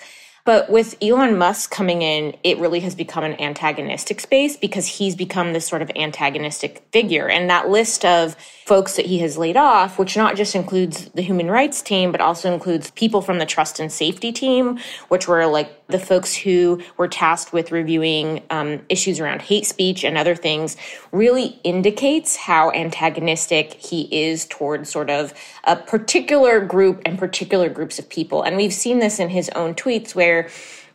But 0.50 0.68
with 0.68 0.98
Elon 1.00 1.38
Musk 1.38 1.70
coming 1.70 2.02
in, 2.02 2.36
it 2.44 2.58
really 2.58 2.80
has 2.80 2.96
become 2.96 3.24
an 3.24 3.40
antagonistic 3.40 4.20
space 4.20 4.58
because 4.58 4.88
he's 4.88 5.16
become 5.16 5.54
this 5.54 5.68
sort 5.68 5.84
of 5.84 5.92
antagonistic 5.96 6.82
figure. 6.92 7.30
And 7.30 7.52
that 7.52 7.70
list 7.70 8.04
of 8.04 8.36
folks 8.70 8.98
that 8.98 9.08
he 9.08 9.18
has 9.18 9.36
laid 9.36 9.58
off, 9.58 9.98
which 9.98 10.16
not 10.16 10.36
just 10.36 10.54
includes 10.54 11.06
the 11.16 11.24
human 11.24 11.50
rights 11.50 11.82
team, 11.82 12.12
but 12.12 12.22
also 12.22 12.54
includes 12.54 12.92
people 12.92 13.20
from 13.20 13.40
the 13.40 13.46
trust 13.46 13.80
and 13.80 13.92
safety 13.92 14.32
team, 14.32 14.78
which 15.08 15.28
were 15.28 15.48
like 15.48 15.88
the 15.88 15.98
folks 15.98 16.36
who 16.36 16.80
were 16.96 17.08
tasked 17.08 17.52
with 17.52 17.72
reviewing 17.72 18.44
um, 18.52 18.80
issues 18.88 19.20
around 19.20 19.42
hate 19.42 19.66
speech 19.66 20.04
and 20.04 20.20
other 20.20 20.36
things, 20.36 20.78
really 21.12 21.60
indicates 21.64 22.36
how 22.36 22.70
antagonistic 22.74 23.74
he 23.74 24.08
is 24.12 24.46
towards 24.46 24.88
sort 24.88 25.10
of 25.10 25.34
a 25.64 25.76
particular 25.76 26.64
group 26.64 27.02
and 27.08 27.18
particular 27.18 27.70
groups 27.70 27.98
of 27.98 28.08
people. 28.08 28.44
And 28.44 28.56
we've 28.56 28.72
seen 28.72 29.00
this 29.00 29.20
in 29.20 29.30
his 29.30 29.50
own 29.56 29.74
tweets 29.74 30.14
where 30.14 30.48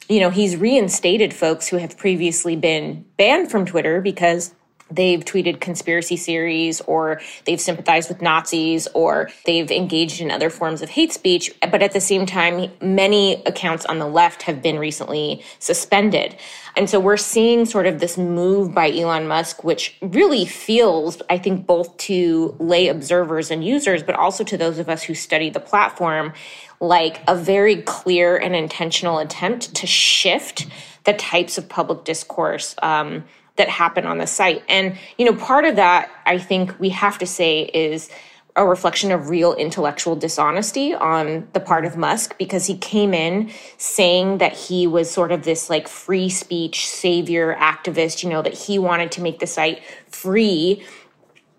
you 0.08 0.20
know, 0.20 0.30
he's 0.30 0.54
reinstated 0.56 1.34
folks 1.34 1.66
who 1.66 1.78
have 1.78 1.96
previously 1.96 2.54
been 2.54 3.04
banned 3.16 3.50
from 3.50 3.66
Twitter 3.66 4.00
because 4.00 4.54
they've 4.90 5.24
tweeted 5.24 5.60
conspiracy 5.60 6.16
theories 6.16 6.80
or 6.82 7.20
they've 7.46 7.60
sympathized 7.60 8.08
with 8.08 8.20
Nazis 8.20 8.86
or 8.94 9.30
they've 9.46 9.70
engaged 9.70 10.20
in 10.20 10.30
other 10.30 10.50
forms 10.50 10.82
of 10.82 10.90
hate 10.90 11.12
speech. 11.12 11.52
But 11.60 11.82
at 11.82 11.92
the 11.92 12.00
same 12.00 12.26
time, 12.26 12.70
many 12.80 13.42
accounts 13.44 13.84
on 13.86 13.98
the 13.98 14.06
left 14.06 14.42
have 14.42 14.62
been 14.62 14.78
recently 14.78 15.42
suspended. 15.58 16.36
And 16.76 16.90
so 16.90 16.98
we're 16.98 17.16
seeing 17.16 17.66
sort 17.66 17.86
of 17.86 18.00
this 18.00 18.18
move 18.18 18.74
by 18.74 18.90
Elon 18.90 19.28
Musk, 19.28 19.64
which 19.64 19.96
really 20.02 20.44
feels, 20.44 21.22
I 21.30 21.38
think, 21.38 21.66
both 21.66 21.96
to 21.98 22.56
lay 22.58 22.88
observers 22.88 23.50
and 23.50 23.64
users, 23.64 24.02
but 24.02 24.16
also 24.16 24.44
to 24.44 24.56
those 24.56 24.78
of 24.78 24.88
us 24.88 25.04
who 25.04 25.14
study 25.14 25.50
the 25.50 25.60
platform, 25.60 26.32
like 26.80 27.22
a 27.28 27.36
very 27.36 27.82
clear 27.82 28.36
and 28.36 28.54
intentional 28.56 29.18
attempt 29.18 29.74
to 29.76 29.86
shift 29.86 30.66
the 31.04 31.12
types 31.12 31.58
of 31.58 31.68
public 31.68 32.04
discourse. 32.04 32.74
Um, 32.82 33.24
that 33.56 33.68
happen 33.68 34.04
on 34.04 34.18
the 34.18 34.26
site. 34.26 34.62
And, 34.68 34.96
you 35.16 35.24
know, 35.24 35.34
part 35.34 35.64
of 35.64 35.76
that, 35.76 36.10
I 36.26 36.38
think 36.38 36.78
we 36.80 36.88
have 36.90 37.18
to 37.18 37.26
say 37.26 37.70
is 37.72 38.10
a 38.56 38.64
reflection 38.64 39.10
of 39.10 39.30
real 39.30 39.52
intellectual 39.54 40.14
dishonesty 40.14 40.94
on 40.94 41.48
the 41.54 41.60
part 41.60 41.84
of 41.84 41.96
Musk 41.96 42.38
because 42.38 42.66
he 42.66 42.76
came 42.78 43.12
in 43.12 43.50
saying 43.78 44.38
that 44.38 44.52
he 44.52 44.86
was 44.86 45.10
sort 45.10 45.32
of 45.32 45.42
this 45.42 45.68
like 45.68 45.88
free 45.88 46.28
speech 46.28 46.88
savior 46.88 47.56
activist, 47.58 48.22
you 48.22 48.30
know, 48.30 48.42
that 48.42 48.54
he 48.54 48.78
wanted 48.78 49.10
to 49.12 49.20
make 49.20 49.40
the 49.40 49.46
site 49.46 49.82
free. 50.08 50.84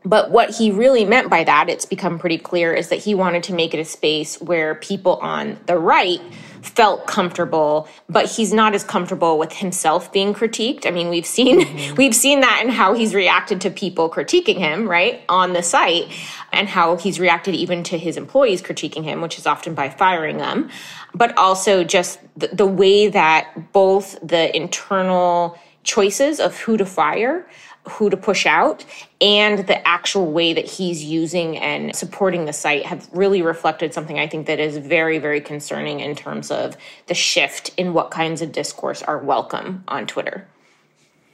But 0.06 0.32
what 0.32 0.52
he 0.52 0.72
really 0.72 1.04
meant 1.04 1.30
by 1.30 1.44
that, 1.44 1.68
it's 1.68 1.86
become 1.86 2.20
pretty 2.20 2.38
clear, 2.38 2.74
is 2.74 2.90
that 2.90 3.00
he 3.00 3.16
wanted 3.16 3.44
to 3.44 3.54
make 3.54 3.74
it 3.74 3.80
a 3.80 3.86
space 3.86 4.40
where 4.40 4.76
people 4.76 5.16
on 5.18 5.60
the 5.66 5.78
right 5.78 6.22
felt 6.68 7.08
comfortable, 7.08 7.88
but 8.10 8.26
he's 8.26 8.54
not 8.54 8.74
as 8.74 8.84
comfortable 8.84 9.38
with 9.38 9.54
himself 9.54 10.12
being 10.12 10.34
critiqued. 10.34 10.86
I 10.86 10.92
mean, 10.92 11.10
we've 11.10 11.26
seen 11.26 11.62
mm-hmm. 11.62 11.96
we've 11.96 12.16
seen 12.16 12.42
that 12.42 12.62
in 12.64 12.70
how 12.70 12.94
he's 12.94 13.14
reacted 13.14 13.62
to 13.62 13.70
people 13.70 14.10
critiquing 14.10 14.58
him, 14.58 14.88
right, 14.88 15.22
on 15.30 15.54
the 15.54 15.64
site, 15.64 16.12
and 16.52 16.68
how 16.68 16.96
he's 16.98 17.20
reacted 17.20 17.56
even 17.56 17.84
to 17.84 17.98
his 17.98 18.18
employees 18.18 18.62
critiquing 18.62 19.04
him, 19.04 19.22
which 19.22 19.38
is 19.38 19.46
often 19.46 19.74
by 19.74 19.90
firing 19.90 20.38
them, 20.38 20.70
but 21.14 21.38
also 21.38 21.84
just 21.84 22.20
the, 22.36 22.48
the 22.48 22.66
way 22.66 23.08
that 23.08 23.72
both 23.72 24.18
the 24.22 24.56
internal 24.56 25.58
choices 25.84 26.40
of 26.40 26.58
who 26.58 26.78
to 26.78 26.86
fire 26.86 27.48
who 27.90 28.10
to 28.10 28.18
push 28.18 28.46
out 28.46 28.84
and 29.22 29.68
the 29.68 29.88
actual 29.88 30.32
way 30.32 30.54
that 30.54 30.66
he's 30.66 31.04
using 31.04 31.58
and 31.58 31.96
supporting 31.96 32.46
the 32.46 32.54
site 32.54 32.86
have 32.86 33.08
really 33.14 33.42
reflected 33.42 33.94
something 33.94 34.20
I 34.20 34.28
think 34.28 34.48
that 34.48 34.60
is 34.60 34.78
very, 34.78 35.20
very 35.20 35.42
concerning 35.42 36.00
in 36.00 36.16
terms 36.16 36.52
of 36.52 36.76
the 37.08 37.14
shift 37.14 37.72
in 37.78 37.94
what 37.94 38.12
kinds 38.12 38.42
of 38.42 38.52
discourse 38.52 39.02
are 39.04 39.18
welcome 39.18 39.84
on 39.88 40.08
Twitter. 40.08 40.48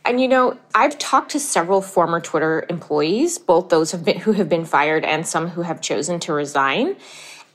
And 0.03 0.19
you 0.19 0.27
know, 0.27 0.57
I've 0.73 0.97
talked 0.97 1.31
to 1.31 1.39
several 1.39 1.81
former 1.81 2.19
Twitter 2.19 2.65
employees, 2.69 3.37
both 3.37 3.69
those 3.69 3.91
have 3.91 4.03
been, 4.03 4.19
who 4.19 4.31
have 4.33 4.49
been 4.49 4.65
fired 4.65 5.05
and 5.05 5.27
some 5.27 5.49
who 5.49 5.61
have 5.61 5.79
chosen 5.79 6.19
to 6.21 6.33
resign. 6.33 6.95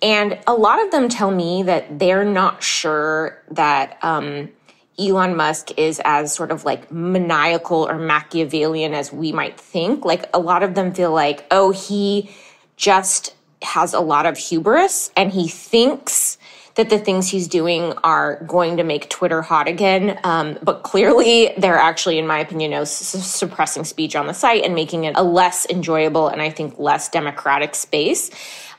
And 0.02 0.38
a 0.46 0.54
lot 0.54 0.82
of 0.82 0.90
them 0.90 1.08
tell 1.08 1.30
me 1.30 1.62
that 1.64 1.98
they're 1.98 2.24
not 2.24 2.62
sure 2.62 3.42
that 3.50 3.98
um, 4.02 4.50
Elon 4.98 5.36
Musk 5.36 5.78
is 5.78 6.00
as 6.04 6.34
sort 6.34 6.50
of 6.50 6.64
like 6.64 6.90
maniacal 6.90 7.88
or 7.88 7.98
Machiavellian 7.98 8.94
as 8.94 9.12
we 9.12 9.32
might 9.32 9.60
think. 9.60 10.04
Like 10.04 10.24
a 10.32 10.38
lot 10.38 10.62
of 10.62 10.74
them 10.74 10.94
feel 10.94 11.12
like, 11.12 11.46
oh, 11.50 11.70
he 11.70 12.30
just 12.76 13.34
has 13.62 13.92
a 13.92 14.00
lot 14.00 14.26
of 14.26 14.38
hubris 14.38 15.10
and 15.16 15.32
he 15.32 15.48
thinks 15.48 16.38
that 16.76 16.90
the 16.90 16.98
things 16.98 17.30
he's 17.30 17.48
doing 17.48 17.92
are 18.04 18.42
going 18.44 18.76
to 18.76 18.84
make 18.84 19.08
Twitter 19.08 19.40
hot 19.42 19.66
again. 19.66 20.18
Um, 20.24 20.58
but 20.62 20.82
clearly, 20.82 21.52
they're 21.56 21.78
actually, 21.78 22.18
in 22.18 22.26
my 22.26 22.38
opinion, 22.38 22.70
you 22.70 22.76
know, 22.76 22.84
suppressing 22.84 23.84
speech 23.84 24.14
on 24.14 24.26
the 24.26 24.34
site 24.34 24.62
and 24.62 24.74
making 24.74 25.04
it 25.04 25.16
a 25.16 25.22
less 25.22 25.66
enjoyable 25.70 26.28
and 26.28 26.42
I 26.42 26.50
think 26.50 26.78
less 26.78 27.08
democratic 27.08 27.74
space. 27.74 28.30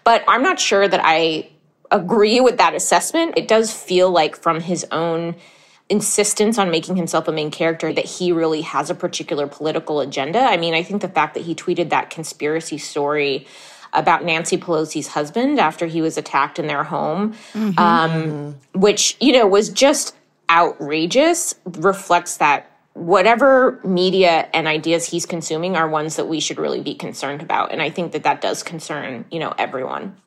But 0.03 0.23
I'm 0.27 0.43
not 0.43 0.59
sure 0.59 0.87
that 0.87 1.01
I 1.03 1.49
agree 1.89 2.39
with 2.39 2.57
that 2.57 2.75
assessment. 2.75 3.33
It 3.35 3.47
does 3.47 3.73
feel 3.73 4.11
like 4.11 4.35
from 4.35 4.61
his 4.61 4.85
own 4.91 5.35
insistence 5.89 6.57
on 6.57 6.69
making 6.69 6.95
himself 6.95 7.27
a 7.27 7.31
main 7.31 7.49
character 7.49 7.93
that 7.93 8.05
he 8.05 8.31
really 8.31 8.61
has 8.61 8.89
a 8.89 8.95
particular 8.95 9.47
political 9.47 10.01
agenda. 10.01 10.39
I 10.39 10.57
mean, 10.57 10.73
I 10.73 10.83
think 10.83 11.01
the 11.01 11.07
fact 11.07 11.33
that 11.35 11.43
he 11.43 11.55
tweeted 11.55 11.89
that 11.89 12.09
conspiracy 12.09 12.77
story 12.77 13.47
about 13.93 14.23
Nancy 14.25 14.57
Pelosi's 14.57 15.07
husband 15.07 15.59
after 15.59 15.85
he 15.85 16.01
was 16.01 16.17
attacked 16.17 16.59
in 16.59 16.67
their 16.67 16.83
home, 16.83 17.33
mm-hmm. 17.53 17.79
um, 17.79 18.55
which, 18.73 19.15
you 19.21 19.31
know, 19.31 19.47
was 19.47 19.69
just 19.69 20.15
outrageous, 20.49 21.55
reflects 21.65 22.37
that 22.37 22.71
whatever 22.93 23.79
media 23.83 24.49
and 24.53 24.67
ideas 24.67 25.05
he's 25.05 25.25
consuming 25.25 25.75
are 25.77 25.87
ones 25.87 26.15
that 26.15 26.27
we 26.27 26.39
should 26.39 26.57
really 26.57 26.81
be 26.81 26.95
concerned 26.95 27.41
about. 27.41 27.71
And 27.71 27.81
I 27.81 27.89
think 27.89 28.11
that 28.11 28.23
that 28.23 28.41
does 28.41 28.63
concern, 28.63 29.25
you 29.31 29.39
know, 29.39 29.53
everyone. 29.57 30.17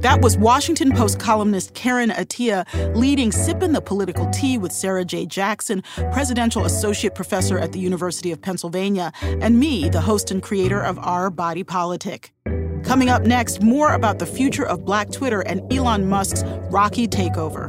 That 0.00 0.22
was 0.22 0.38
Washington 0.38 0.92
Post 0.92 1.20
columnist 1.20 1.74
Karen 1.74 2.08
Attiah 2.08 2.64
leading 2.96 3.30
Sippin' 3.30 3.74
the 3.74 3.82
Political 3.82 4.30
Tea 4.30 4.56
with 4.56 4.72
Sarah 4.72 5.04
J. 5.04 5.26
Jackson, 5.26 5.82
Presidential 6.10 6.64
Associate 6.64 7.14
Professor 7.14 7.58
at 7.58 7.72
the 7.72 7.80
University 7.80 8.32
of 8.32 8.40
Pennsylvania, 8.40 9.12
and 9.20 9.60
me, 9.60 9.90
the 9.90 10.00
host 10.00 10.30
and 10.30 10.42
creator 10.42 10.80
of 10.80 10.98
Our 11.00 11.28
Body 11.28 11.64
Politic. 11.64 12.32
Coming 12.82 13.10
up 13.10 13.24
next, 13.24 13.60
more 13.60 13.92
about 13.92 14.20
the 14.20 14.24
future 14.24 14.64
of 14.64 14.86
Black 14.86 15.10
Twitter 15.12 15.42
and 15.42 15.70
Elon 15.70 16.08
Musk's 16.08 16.44
rocky 16.70 17.06
takeover. 17.06 17.68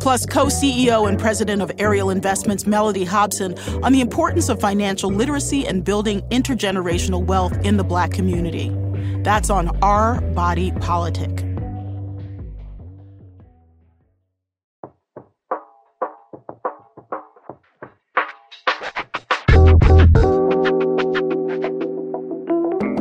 Plus, 0.00 0.26
co 0.26 0.46
CEO 0.46 1.08
and 1.08 1.18
president 1.18 1.62
of 1.62 1.72
Ariel 1.78 2.10
Investments, 2.10 2.64
Mellody 2.64 3.06
Hobson, 3.06 3.58
on 3.82 3.92
the 3.92 4.02
importance 4.02 4.50
of 4.50 4.60
financial 4.60 5.10
literacy 5.10 5.66
and 5.66 5.82
building 5.82 6.20
intergenerational 6.28 7.24
wealth 7.24 7.56
in 7.64 7.78
the 7.78 7.84
Black 7.84 8.10
community. 8.10 8.70
That's 9.22 9.50
on 9.50 9.76
Our 9.82 10.20
Body 10.20 10.72
Politic. 10.72 11.47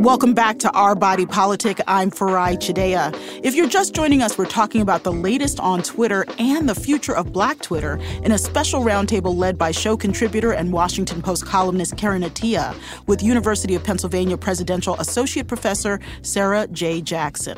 Welcome 0.08 0.34
back 0.34 0.58
to 0.60 0.72
Our 0.72 0.96
Body 0.96 1.26
Politic. 1.26 1.82
I'm 1.86 2.12
Farai 2.12 2.56
Chideya. 2.56 3.14
If 3.44 3.56
you're 3.56 3.68
just 3.68 3.94
joining 3.94 4.22
us, 4.22 4.38
we're 4.38 4.46
talking 4.46 4.80
about 4.80 5.04
the 5.04 5.12
latest 5.12 5.60
on 5.60 5.84
Twitter 5.84 6.26
and 6.40 6.70
the 6.70 6.76
future 6.76 7.14
of 7.14 7.34
Black 7.34 7.60
Twitter 7.60 8.00
in 8.24 8.32
a 8.32 8.38
special 8.38 8.84
roundtable 8.84 9.36
led 9.36 9.58
by 9.58 9.72
show 9.72 9.98
contributor 9.98 10.54
and 10.54 10.72
Washington 10.72 11.22
Post 11.22 11.46
columnist 11.46 11.98
Karen 11.98 12.22
Attiah 12.22 12.74
with 13.08 13.22
University 13.22 13.76
of 13.76 13.84
Pennsylvania 13.84 14.38
Presidential 14.38 14.96
Associate 14.96 15.46
Professor 15.46 16.00
Sarah 16.22 16.68
J. 16.68 17.02
Jackson. 17.02 17.58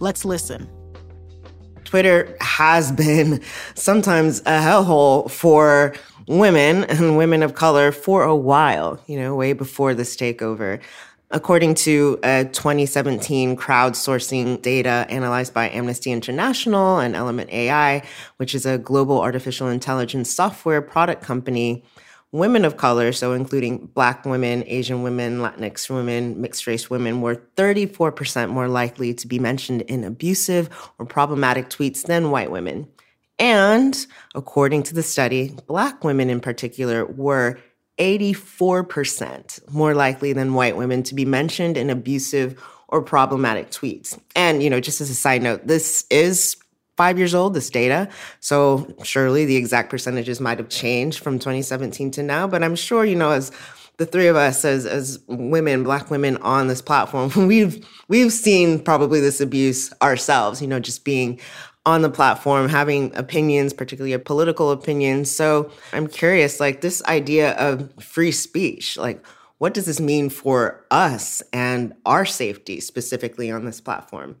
Let's 0.00 0.24
listen. 0.24 0.68
Twitter 1.84 2.36
has 2.40 2.90
been 2.90 3.40
sometimes 3.76 4.40
a 4.40 4.58
hellhole 4.58 5.30
for 5.30 5.94
women 6.26 6.84
and 6.84 7.16
women 7.16 7.42
of 7.42 7.54
color 7.54 7.92
for 7.92 8.22
a 8.22 8.34
while, 8.34 9.00
you 9.06 9.18
know, 9.18 9.34
way 9.34 9.52
before 9.52 9.94
this 9.94 10.16
takeover. 10.16 10.80
According 11.30 11.74
to 11.76 12.18
a 12.22 12.44
2017 12.44 13.56
crowdsourcing 13.56 14.62
data 14.62 15.06
analyzed 15.08 15.52
by 15.52 15.68
Amnesty 15.70 16.12
International 16.12 16.98
and 16.98 17.16
Element 17.16 17.50
AI, 17.50 18.02
which 18.36 18.54
is 18.54 18.66
a 18.66 18.78
global 18.78 19.20
artificial 19.20 19.68
intelligence 19.68 20.30
software 20.30 20.82
product 20.82 21.22
company, 21.22 21.82
women 22.30 22.64
of 22.64 22.76
color, 22.76 23.12
so 23.12 23.32
including 23.32 23.86
Black 23.94 24.24
women, 24.24 24.64
Asian 24.66 25.02
women, 25.02 25.38
Latinx 25.38 25.88
women, 25.88 26.40
mixed 26.40 26.66
race 26.66 26.90
women, 26.90 27.20
were 27.20 27.36
34% 27.56 28.50
more 28.50 28.68
likely 28.68 29.14
to 29.14 29.26
be 29.26 29.38
mentioned 29.38 29.82
in 29.82 30.04
abusive 30.04 30.68
or 30.98 31.06
problematic 31.06 31.70
tweets 31.70 32.02
than 32.02 32.30
white 32.30 32.50
women. 32.50 32.88
And 33.38 34.06
according 34.34 34.84
to 34.84 34.94
the 34.94 35.02
study, 35.02 35.54
Black 35.66 36.04
women 36.04 36.28
in 36.28 36.40
particular 36.40 37.06
were 37.06 37.58
84% 37.98 39.72
more 39.72 39.94
likely 39.94 40.32
than 40.32 40.54
white 40.54 40.76
women 40.76 41.02
to 41.04 41.14
be 41.14 41.24
mentioned 41.24 41.76
in 41.76 41.90
abusive 41.90 42.60
or 42.88 43.02
problematic 43.02 43.70
tweets. 43.70 44.18
And, 44.34 44.62
you 44.62 44.70
know, 44.70 44.80
just 44.80 45.00
as 45.00 45.10
a 45.10 45.14
side 45.14 45.42
note, 45.42 45.66
this 45.66 46.04
is 46.10 46.56
five 46.96 47.18
years 47.18 47.34
old, 47.34 47.54
this 47.54 47.70
data. 47.70 48.08
So 48.40 48.94
surely 49.02 49.44
the 49.44 49.56
exact 49.56 49.90
percentages 49.90 50.40
might 50.40 50.58
have 50.58 50.68
changed 50.68 51.22
from 51.22 51.38
2017 51.38 52.10
to 52.12 52.22
now. 52.22 52.46
But 52.46 52.62
I'm 52.62 52.76
sure, 52.76 53.04
you 53.04 53.16
know, 53.16 53.30
as 53.30 53.50
the 53.96 54.06
three 54.06 54.26
of 54.26 54.36
us 54.36 54.64
as 54.64 54.86
as 54.86 55.20
women, 55.28 55.84
black 55.84 56.10
women 56.10 56.36
on 56.38 56.68
this 56.68 56.82
platform, 56.82 57.30
we've 57.48 57.86
we've 58.08 58.32
seen 58.32 58.80
probably 58.80 59.20
this 59.20 59.40
abuse 59.40 59.92
ourselves, 60.02 60.60
you 60.60 60.68
know, 60.68 60.80
just 60.80 61.04
being 61.04 61.40
on 61.86 62.02
the 62.02 62.10
platform 62.10 62.68
having 62.68 63.14
opinions, 63.14 63.72
particularly 63.72 64.16
political 64.18 64.70
opinions. 64.70 65.30
So 65.30 65.70
I'm 65.92 66.06
curious, 66.06 66.60
like 66.60 66.80
this 66.80 67.02
idea 67.04 67.52
of 67.52 67.92
free 68.02 68.32
speech, 68.32 68.96
like 68.96 69.24
what 69.58 69.74
does 69.74 69.86
this 69.86 70.00
mean 70.00 70.30
for 70.30 70.84
us 70.90 71.42
and 71.52 71.94
our 72.04 72.24
safety 72.24 72.80
specifically 72.80 73.50
on 73.50 73.64
this 73.64 73.80
platform? 73.80 74.36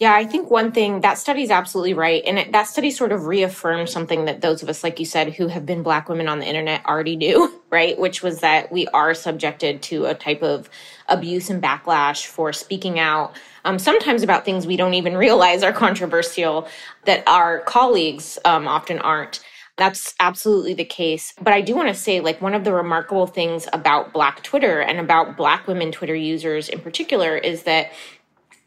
Yeah, 0.00 0.12
I 0.12 0.24
think 0.24 0.50
one 0.50 0.72
thing 0.72 1.02
that 1.02 1.18
study 1.18 1.42
is 1.44 1.52
absolutely 1.52 1.94
right. 1.94 2.22
And 2.26 2.36
it, 2.36 2.50
that 2.50 2.64
study 2.64 2.90
sort 2.90 3.12
of 3.12 3.26
reaffirms 3.26 3.92
something 3.92 4.24
that 4.24 4.40
those 4.40 4.60
of 4.60 4.68
us, 4.68 4.82
like 4.82 4.98
you 4.98 5.06
said, 5.06 5.32
who 5.32 5.46
have 5.46 5.64
been 5.64 5.84
Black 5.84 6.08
women 6.08 6.26
on 6.26 6.40
the 6.40 6.46
internet 6.46 6.84
already 6.84 7.14
knew, 7.14 7.62
right? 7.70 7.96
Which 7.96 8.20
was 8.20 8.40
that 8.40 8.72
we 8.72 8.88
are 8.88 9.14
subjected 9.14 9.82
to 9.82 10.06
a 10.06 10.14
type 10.14 10.42
of 10.42 10.68
abuse 11.08 11.48
and 11.48 11.62
backlash 11.62 12.26
for 12.26 12.52
speaking 12.52 12.98
out, 12.98 13.36
um, 13.64 13.78
sometimes 13.78 14.24
about 14.24 14.44
things 14.44 14.66
we 14.66 14.76
don't 14.76 14.94
even 14.94 15.16
realize 15.26 15.62
are 15.62 15.72
controversial 15.72 16.66
that 17.04 17.22
our 17.28 17.60
colleagues 17.60 18.36
um, 18.44 18.66
often 18.66 18.98
aren't. 18.98 19.44
That's 19.76 20.14
absolutely 20.18 20.74
the 20.74 20.84
case. 20.84 21.34
But 21.40 21.52
I 21.52 21.60
do 21.60 21.74
want 21.74 21.88
to 21.88 21.94
say, 21.94 22.20
like, 22.20 22.40
one 22.40 22.54
of 22.54 22.64
the 22.64 22.72
remarkable 22.72 23.26
things 23.26 23.68
about 23.72 24.12
Black 24.12 24.42
Twitter 24.42 24.80
and 24.80 24.98
about 24.98 25.36
Black 25.36 25.66
women 25.66 25.92
Twitter 25.92 26.14
users 26.14 26.68
in 26.68 26.80
particular 26.80 27.36
is 27.36 27.62
that 27.64 27.90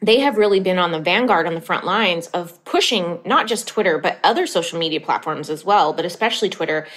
they 0.02 0.20
have 0.20 0.38
really 0.38 0.60
been 0.60 0.78
on 0.78 0.92
the 0.92 1.00
vanguard 1.00 1.48
on 1.48 1.56
the 1.56 1.62
front 1.62 1.86
lines 1.86 2.28
of 2.28 2.64
pushing 2.66 3.20
not 3.26 3.48
just 3.48 3.68
Twitter, 3.68 3.98
but 3.98 4.20
other 4.24 4.46
social 4.46 4.78
media 4.78 5.02
platforms 5.02 5.50
as 5.50 5.66
well, 5.66 5.94
but 5.94 6.06
especially 6.06 6.50
Twitter 6.50 6.88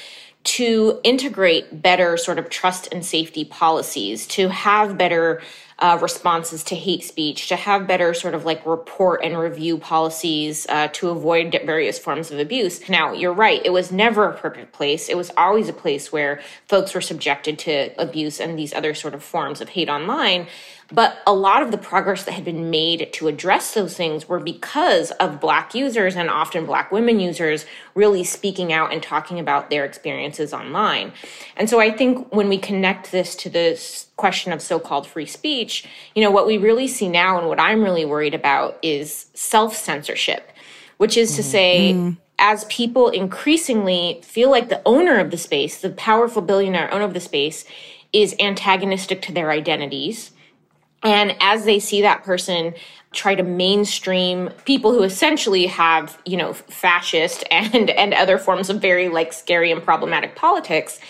to 0.43 1.01
integrate 1.05 1.83
better 1.83 2.17
sort 2.17 2.39
of 2.39 2.49
trust 2.49 2.89
and 2.93 3.05
safety 3.05 3.45
policies, 3.45 4.27
to 4.27 4.49
have 4.49 4.97
better 4.97 5.43
uh, 5.81 5.99
responses 6.01 6.63
to 6.65 6.75
hate 6.75 7.03
speech, 7.03 7.49
to 7.49 7.57
have 7.57 7.87
better 7.87 8.13
sort 8.13 8.35
of 8.35 8.45
like 8.45 8.65
report 8.67 9.23
and 9.23 9.39
review 9.39 9.79
policies 9.79 10.67
uh, 10.69 10.89
to 10.89 11.09
avoid 11.09 11.59
various 11.65 11.99
forms 11.99 12.31
of 12.31 12.39
abuse. 12.39 12.87
Now, 12.89 13.13
you're 13.13 13.33
right, 13.33 13.61
it 13.65 13.73
was 13.73 13.91
never 13.91 14.29
a 14.29 14.37
perfect 14.37 14.73
place. 14.73 15.09
It 15.09 15.17
was 15.17 15.31
always 15.37 15.69
a 15.69 15.75
place 15.75 16.13
where 16.13 16.41
folks 16.69 16.95
were 16.95 17.01
subjected 17.01 17.59
to 17.61 17.95
abuse 18.01 18.41
and 18.41 18.59
these 18.59 18.75
other 18.75 18.95
sort 18.95 19.15
of 19.15 19.23
forms 19.23 19.61
of 19.61 19.71
hate 19.71 19.89
online. 19.89 20.47
But 20.93 21.23
a 21.27 21.33
lot 21.33 21.63
of 21.63 21.71
the 21.71 21.79
progress 21.79 22.25
that 22.25 22.33
had 22.33 22.45
been 22.45 22.69
made 22.69 23.13
to 23.13 23.29
address 23.29 23.75
those 23.75 23.97
things 23.97 24.29
were 24.29 24.41
because 24.41 25.13
of 25.13 25.41
Black 25.41 25.75
users 25.75 26.17
and 26.17 26.29
often 26.29 26.67
Black 26.67 26.91
women 26.91 27.21
users 27.21 27.65
really 27.95 28.25
speaking 28.25 28.73
out 28.73 28.93
and 28.93 29.03
talking 29.03 29.39
about 29.39 29.71
their 29.71 29.85
experiences 29.85 30.53
online. 30.53 31.13
And 31.57 31.71
so 31.71 31.79
I 31.81 31.91
think 31.93 32.35
when 32.35 32.49
we 32.49 32.59
connect 32.59 33.13
this 33.13 33.37
to 33.37 33.51
this 33.51 34.09
question 34.17 34.53
of 34.53 34.61
so-called 34.61 35.07
free 35.07 35.27
speech, 35.27 35.87
you 36.15 36.23
know, 36.23 36.31
what 36.31 36.47
we 36.47 36.59
really 36.59 36.89
see 36.89 37.09
now 37.09 37.39
and 37.39 37.47
what 37.47 37.61
I'm 37.61 37.83
really 37.83 38.05
worried 38.05 38.35
about 38.35 38.79
is 38.83 39.27
self-censorship, 39.35 40.51
which 40.97 41.17
is 41.17 41.37
to 41.37 41.43
say, 41.43 41.93
mm. 41.95 42.17
as 42.39 42.65
people 42.65 43.11
increasingly 43.11 44.21
feel 44.25 44.51
like 44.51 44.69
the 44.69 44.83
owner 44.85 45.21
of 45.21 45.31
the 45.31 45.39
space, 45.39 45.81
the 45.81 45.91
powerful 45.91 46.43
billionaire 46.43 46.93
owner 46.93 47.05
of 47.05 47.15
the 47.15 47.21
space, 47.21 47.65
is 48.13 48.35
antagonistic 48.41 49.23
to 49.23 49.33
their 49.33 49.53
identities 49.53 50.33
and 51.03 51.37
as 51.41 51.65
they 51.65 51.79
see 51.79 52.03
that 52.03 52.23
person 52.25 52.75
try 53.13 53.35
to 53.35 53.43
mainstream 53.43 54.51
people 54.65 54.93
who 54.93 55.03
essentially 55.03 55.67
have, 55.67 56.21
you 56.25 56.37
know, 56.37 56.53
fascist 56.53 57.45
and 57.51 57.91
and 57.91 58.15
other 58.15 58.39
forms 58.39 58.71
of 58.71 58.81
very 58.81 59.09
like 59.09 59.33
scary 59.33 59.71
and 59.71 59.83
problematic 59.83 60.37
politics, 60.37 61.01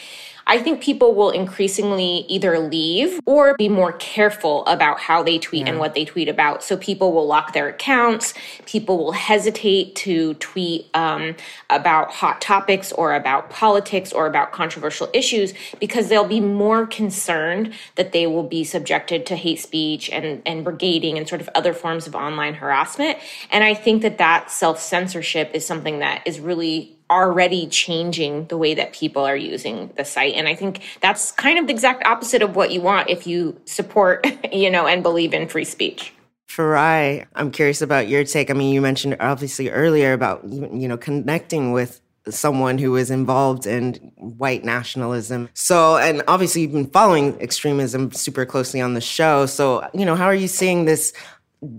I 0.50 0.58
think 0.58 0.82
people 0.82 1.14
will 1.14 1.30
increasingly 1.30 2.24
either 2.26 2.58
leave 2.58 3.20
or 3.24 3.54
be 3.56 3.68
more 3.68 3.92
careful 3.92 4.66
about 4.66 4.98
how 4.98 5.22
they 5.22 5.38
tweet 5.38 5.66
yeah. 5.66 5.70
and 5.70 5.78
what 5.78 5.94
they 5.94 6.04
tweet 6.04 6.28
about. 6.28 6.64
So 6.64 6.76
people 6.76 7.12
will 7.12 7.24
lock 7.24 7.52
their 7.52 7.68
accounts. 7.68 8.34
People 8.66 8.98
will 8.98 9.12
hesitate 9.12 9.94
to 9.94 10.34
tweet 10.34 10.88
um, 10.92 11.36
about 11.70 12.10
hot 12.10 12.40
topics 12.40 12.90
or 12.90 13.14
about 13.14 13.48
politics 13.50 14.12
or 14.12 14.26
about 14.26 14.50
controversial 14.50 15.08
issues 15.14 15.54
because 15.78 16.08
they'll 16.08 16.26
be 16.26 16.40
more 16.40 16.84
concerned 16.84 17.72
that 17.94 18.10
they 18.10 18.26
will 18.26 18.42
be 18.42 18.64
subjected 18.64 19.26
to 19.26 19.36
hate 19.36 19.60
speech 19.60 20.10
and, 20.10 20.42
and 20.44 20.66
brigading 20.66 21.16
and 21.16 21.28
sort 21.28 21.40
of 21.40 21.48
other 21.54 21.72
forms 21.72 22.08
of 22.08 22.16
online 22.16 22.54
harassment. 22.54 23.18
And 23.52 23.62
I 23.62 23.74
think 23.74 24.02
that 24.02 24.18
that 24.18 24.50
self 24.50 24.80
censorship 24.80 25.52
is 25.54 25.64
something 25.64 26.00
that 26.00 26.26
is 26.26 26.40
really 26.40 26.96
already 27.10 27.66
changing 27.66 28.46
the 28.46 28.56
way 28.56 28.72
that 28.72 28.92
people 28.92 29.24
are 29.24 29.36
using 29.36 29.90
the 29.96 30.04
site 30.04 30.34
and 30.34 30.48
i 30.48 30.54
think 30.54 30.80
that's 31.00 31.32
kind 31.32 31.58
of 31.58 31.66
the 31.66 31.72
exact 31.72 32.06
opposite 32.06 32.42
of 32.42 32.56
what 32.56 32.70
you 32.70 32.80
want 32.80 33.10
if 33.10 33.26
you 33.26 33.60
support 33.64 34.26
you 34.52 34.70
know 34.70 34.86
and 34.86 35.02
believe 35.02 35.34
in 35.34 35.48
free 35.48 35.64
speech 35.64 36.12
Farai, 36.48 37.26
I'm 37.36 37.52
curious 37.52 37.80
about 37.80 38.08
your 38.08 38.24
take. 38.24 38.50
I 38.50 38.54
mean, 38.54 38.74
you 38.74 38.80
mentioned 38.80 39.16
obviously 39.20 39.70
earlier 39.70 40.12
about 40.12 40.42
you 40.44 40.88
know 40.88 40.96
connecting 40.96 41.70
with 41.70 42.00
someone 42.28 42.78
who 42.78 42.96
is 42.96 43.10
involved 43.10 43.66
in 43.66 43.94
white 44.16 44.64
nationalism. 44.64 45.48
So, 45.54 45.96
and 45.96 46.22
obviously 46.28 46.62
you've 46.62 46.72
been 46.72 46.90
following 46.90 47.40
extremism 47.40 48.12
super 48.12 48.44
closely 48.44 48.80
on 48.80 48.94
the 48.94 49.00
show. 49.00 49.46
So, 49.46 49.88
you 49.94 50.04
know, 50.04 50.14
how 50.14 50.26
are 50.26 50.34
you 50.34 50.48
seeing 50.48 50.84
this 50.84 51.12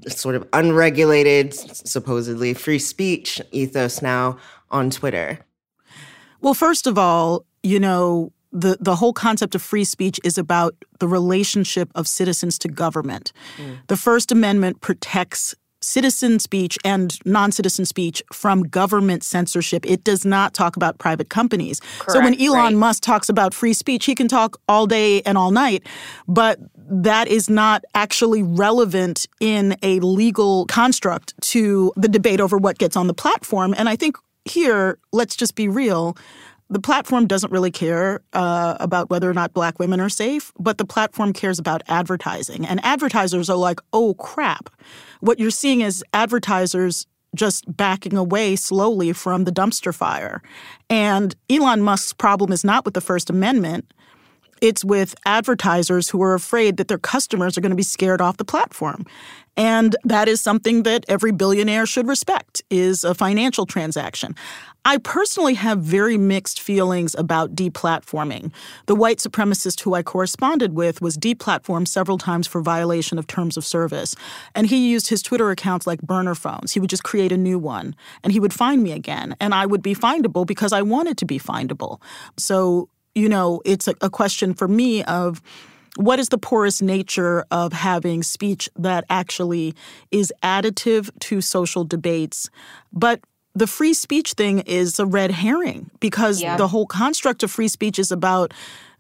sort 0.08 0.36
of 0.36 0.48
unregulated, 0.54 1.54
supposedly 1.54 2.54
free 2.54 2.80
speech 2.80 3.42
ethos 3.52 4.02
now 4.02 4.38
on 4.72 4.90
Twitter? 4.90 5.40
Well, 6.42 6.54
first 6.54 6.88
of 6.88 6.98
all, 6.98 7.46
you 7.62 7.80
know, 7.80 8.32
the, 8.52 8.78
the 8.80 8.96
whole 8.96 9.14
concept 9.14 9.56
of 9.56 9.62
free 9.62 9.84
speech 9.84 10.20
is 10.24 10.38
about 10.38 10.76
the 11.00 11.08
relationship 11.08 11.90
of 11.96 12.08
citizens 12.08 12.58
to 12.60 12.68
government. 12.68 13.32
Mm. 13.58 13.80
The 13.88 13.98
First 13.98 14.32
Amendment 14.32 14.82
protects 14.82 15.56
citizen 15.82 16.38
speech 16.40 16.78
and 16.86 17.18
non 17.26 17.52
citizen 17.52 17.86
speech 17.86 18.22
from 18.32 18.64
government 18.64 19.24
censorship. 19.24 19.86
It 19.86 20.04
does 20.04 20.26
not 20.26 20.54
talk 20.54 20.76
about 20.76 21.00
private 21.00 21.30
companies. 21.30 21.80
Correct, 22.00 22.12
so 22.12 22.20
when 22.20 22.40
Elon 22.40 22.74
right. 22.74 22.76
Musk 22.76 23.04
talks 23.04 23.30
about 23.30 23.54
free 23.54 23.74
speech, 23.74 24.06
he 24.06 24.16
can 24.16 24.28
talk 24.28 24.60
all 24.68 24.86
day 24.86 25.22
and 25.24 25.38
all 25.38 25.52
night, 25.52 25.88
but 26.28 26.60
that 26.76 27.28
is 27.28 27.50
not 27.50 27.84
actually 27.96 28.44
relevant 28.44 29.28
in 29.40 29.76
a 29.82 30.00
legal 30.02 30.66
construct 30.68 31.34
to 31.42 31.92
the 31.96 32.08
debate 32.08 32.42
over 32.42 32.58
what 32.58 32.78
gets 32.78 32.96
on 32.96 33.08
the 33.08 33.14
platform. 33.14 33.74
And 33.78 33.90
I 33.90 33.96
think 33.96 34.18
here, 34.46 34.98
let's 35.12 35.36
just 35.36 35.56
be 35.56 35.68
real. 35.68 36.18
The 36.70 36.80
platform 36.80 37.28
doesn't 37.28 37.52
really 37.52 37.72
care 37.72 38.22
uh, 38.32 38.78
about 38.80 39.10
whether 39.10 39.30
or 39.30 39.34
not 39.34 39.54
black 39.54 39.78
women 39.78 40.00
are 40.00 40.10
safe, 40.10 40.54
but 40.58 40.78
the 40.78 40.86
platform 40.86 41.34
cares 41.34 41.60
about 41.60 41.82
advertising. 41.90 42.66
And 42.66 42.84
advertisers 42.84 43.50
are 43.50 43.58
like, 43.58 43.80
oh 43.92 44.14
crap. 44.14 44.70
What 45.20 45.38
you're 45.38 45.52
seeing 45.52 45.82
is 45.82 46.04
advertisers 46.14 47.08
just 47.36 47.66
backing 47.76 48.18
away 48.18 48.56
slowly 48.56 49.14
from 49.14 49.44
the 49.44 49.52
dumpster 49.52 49.94
fire. 49.94 50.42
And 50.90 51.36
Elon 51.50 51.82
Musk's 51.82 52.14
problem 52.14 52.52
is 52.52 52.64
not 52.64 52.86
with 52.86 52.94
the 52.94 53.02
First 53.02 53.30
Amendment. 53.30 53.94
It's 54.62 54.86
with 54.86 55.16
advertisers 55.26 56.10
who 56.10 56.22
are 56.22 56.36
afraid 56.36 56.78
that 56.78 56.88
their 56.88 57.00
customers 57.00 57.58
are 57.58 57.62
going 57.62 57.72
to 57.72 57.76
be 57.76 57.84
scared 57.84 58.22
off 58.22 58.38
the 58.38 58.46
platform. 58.46 59.06
And 59.58 59.96
that 60.04 60.28
is 60.28 60.42
something 60.42 60.84
that 60.84 61.06
every 61.08 61.32
billionaire 61.32 61.86
should 61.86 62.08
respect 62.08 62.62
is 62.70 63.04
a 63.04 63.14
financial 63.14 63.66
transaction. 63.66 64.36
I 64.84 64.98
personally 64.98 65.54
have 65.54 65.80
very 65.80 66.18
mixed 66.18 66.60
feelings 66.60 67.14
about 67.16 67.54
deplatforming. 67.54 68.52
The 68.88 68.96
white 68.96 69.20
supremacist 69.20 69.82
who 69.82 69.94
I 69.94 70.02
corresponded 70.02 70.74
with 70.74 71.02
was 71.02 71.18
deplatformed 71.18 71.88
several 71.88 72.18
times 72.18 72.48
for 72.48 72.62
violation 72.62 73.20
of 73.20 73.28
terms 73.28 73.58
of 73.58 73.66
service. 73.66 74.16
And 74.56 74.68
he 74.68 74.90
used 74.90 75.10
his 75.10 75.22
Twitter 75.22 75.52
accounts 75.52 75.86
like 75.86 76.02
burner 76.02 76.34
phones. 76.34 76.72
He 76.72 76.80
would 76.80 76.90
just 76.90 77.04
create 77.04 77.32
a 77.32 77.38
new 77.38 77.60
one 77.60 77.96
and 78.24 78.34
he 78.34 78.40
would 78.40 78.54
find 78.54 78.82
me 78.82 78.92
again. 78.92 79.36
And 79.40 79.54
I 79.54 79.68
would 79.68 79.84
be 79.84 79.94
findable 79.94 80.48
because 80.48 80.74
I 80.74 80.82
wanted 80.82 81.18
to 81.20 81.26
be 81.26 81.38
findable. 81.38 82.02
So, 82.38 82.90
you 83.14 83.30
know, 83.30 83.62
it's 83.66 83.88
a, 83.88 83.94
a 84.02 84.10
question 84.10 84.56
for 84.56 84.68
me 84.68 85.04
of 85.04 85.44
what 85.98 86.20
is 86.20 86.30
the 86.30 86.38
porous 86.38 86.82
nature 86.82 87.46
of 87.52 87.74
having 87.74 88.24
speech 88.24 88.70
that 88.78 89.04
actually 89.10 89.76
is 90.12 90.34
additive 90.44 91.10
to 91.20 91.42
social 91.42 91.84
debates, 91.84 92.50
but 92.94 93.20
the 93.54 93.68
free 93.68 93.94
speech 93.94 94.34
thing 94.34 94.60
is 94.60 95.00
a 95.00 95.06
red 95.06 95.32
herring 95.32 95.92
because 96.00 96.42
yeah. 96.42 96.56
the 96.56 96.68
whole 96.68 96.86
construct 96.86 97.44
of 97.44 97.52
free 97.52 97.68
speech 97.68 98.00
is 98.00 98.12
about 98.12 98.54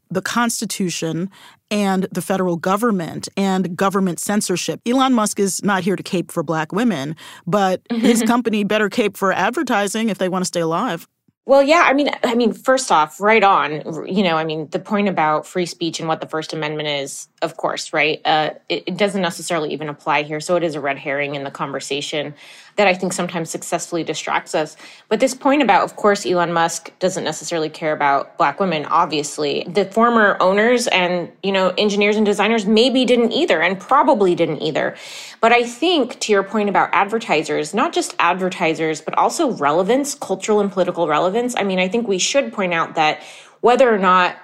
the 0.09 0.21
Constitution 0.21 1.29
and 1.69 2.03
the 2.11 2.21
federal 2.21 2.57
government 2.57 3.29
and 3.37 3.77
government 3.77 4.19
censorship. 4.19 4.81
Elon 4.85 5.13
Musk 5.13 5.39
is 5.39 5.63
not 5.63 5.83
here 5.83 5.95
to 5.95 6.03
cape 6.03 6.31
for 6.31 6.43
black 6.43 6.73
women, 6.73 7.15
but 7.47 7.81
his 7.89 8.21
company 8.27 8.65
better 8.65 8.89
cape 8.89 9.15
for 9.15 9.31
advertising 9.31 10.09
if 10.09 10.17
they 10.17 10.27
want 10.27 10.41
to 10.41 10.47
stay 10.47 10.59
alive. 10.59 11.07
Well, 11.51 11.63
yeah, 11.63 11.83
I 11.85 11.91
mean, 11.91 12.09
I 12.23 12.33
mean, 12.33 12.53
first 12.53 12.93
off, 12.93 13.19
right 13.19 13.43
on. 13.43 14.07
You 14.07 14.23
know, 14.23 14.37
I 14.37 14.45
mean, 14.45 14.69
the 14.69 14.79
point 14.79 15.09
about 15.09 15.45
free 15.45 15.65
speech 15.65 15.99
and 15.99 16.07
what 16.07 16.21
the 16.21 16.27
First 16.27 16.53
Amendment 16.53 16.87
is, 16.87 17.27
of 17.41 17.57
course, 17.57 17.91
right? 17.91 18.21
Uh, 18.23 18.51
it, 18.69 18.83
it, 18.85 18.97
doesn't 18.97 19.21
necessarily 19.21 19.73
even 19.73 19.89
apply 19.89 20.23
here, 20.23 20.39
so 20.39 20.55
it 20.55 20.63
is 20.63 20.75
a 20.75 20.79
red 20.79 20.97
herring 20.97 21.35
in 21.35 21.43
the 21.43 21.51
conversation 21.51 22.35
that 22.81 22.87
I 22.87 22.95
think 22.95 23.13
sometimes 23.13 23.51
successfully 23.51 24.03
distracts 24.03 24.55
us. 24.55 24.75
But 25.07 25.19
this 25.19 25.35
point 25.35 25.61
about, 25.61 25.83
of 25.83 25.95
course, 25.95 26.25
Elon 26.25 26.51
Musk 26.51 26.91
doesn't 26.97 27.23
necessarily 27.23 27.69
care 27.69 27.93
about 27.93 28.39
Black 28.39 28.59
women. 28.59 28.85
Obviously, 28.85 29.63
the 29.67 29.85
former 29.85 30.35
owners 30.39 30.87
and 30.87 31.31
you 31.43 31.51
know 31.51 31.75
engineers 31.77 32.17
and 32.17 32.25
designers 32.25 32.65
maybe 32.65 33.05
didn't 33.05 33.33
either, 33.33 33.61
and 33.61 33.79
probably 33.79 34.33
didn't 34.33 34.63
either. 34.63 34.95
But 35.41 35.51
I 35.51 35.61
think 35.61 36.19
to 36.21 36.31
your 36.31 36.41
point 36.41 36.69
about 36.69 36.89
advertisers, 36.91 37.71
not 37.71 37.93
just 37.93 38.15
advertisers, 38.17 38.99
but 38.99 39.15
also 39.15 39.51
relevance, 39.51 40.15
cultural 40.15 40.59
and 40.59 40.71
political 40.71 41.07
relevance. 41.07 41.55
I 41.55 41.61
mean, 41.61 41.77
I 41.77 41.87
think 41.87 42.07
we 42.07 42.17
should 42.17 42.51
point 42.51 42.73
out 42.73 42.95
that 42.95 43.21
whether 43.59 43.93
or 43.93 43.99
not 43.99 44.37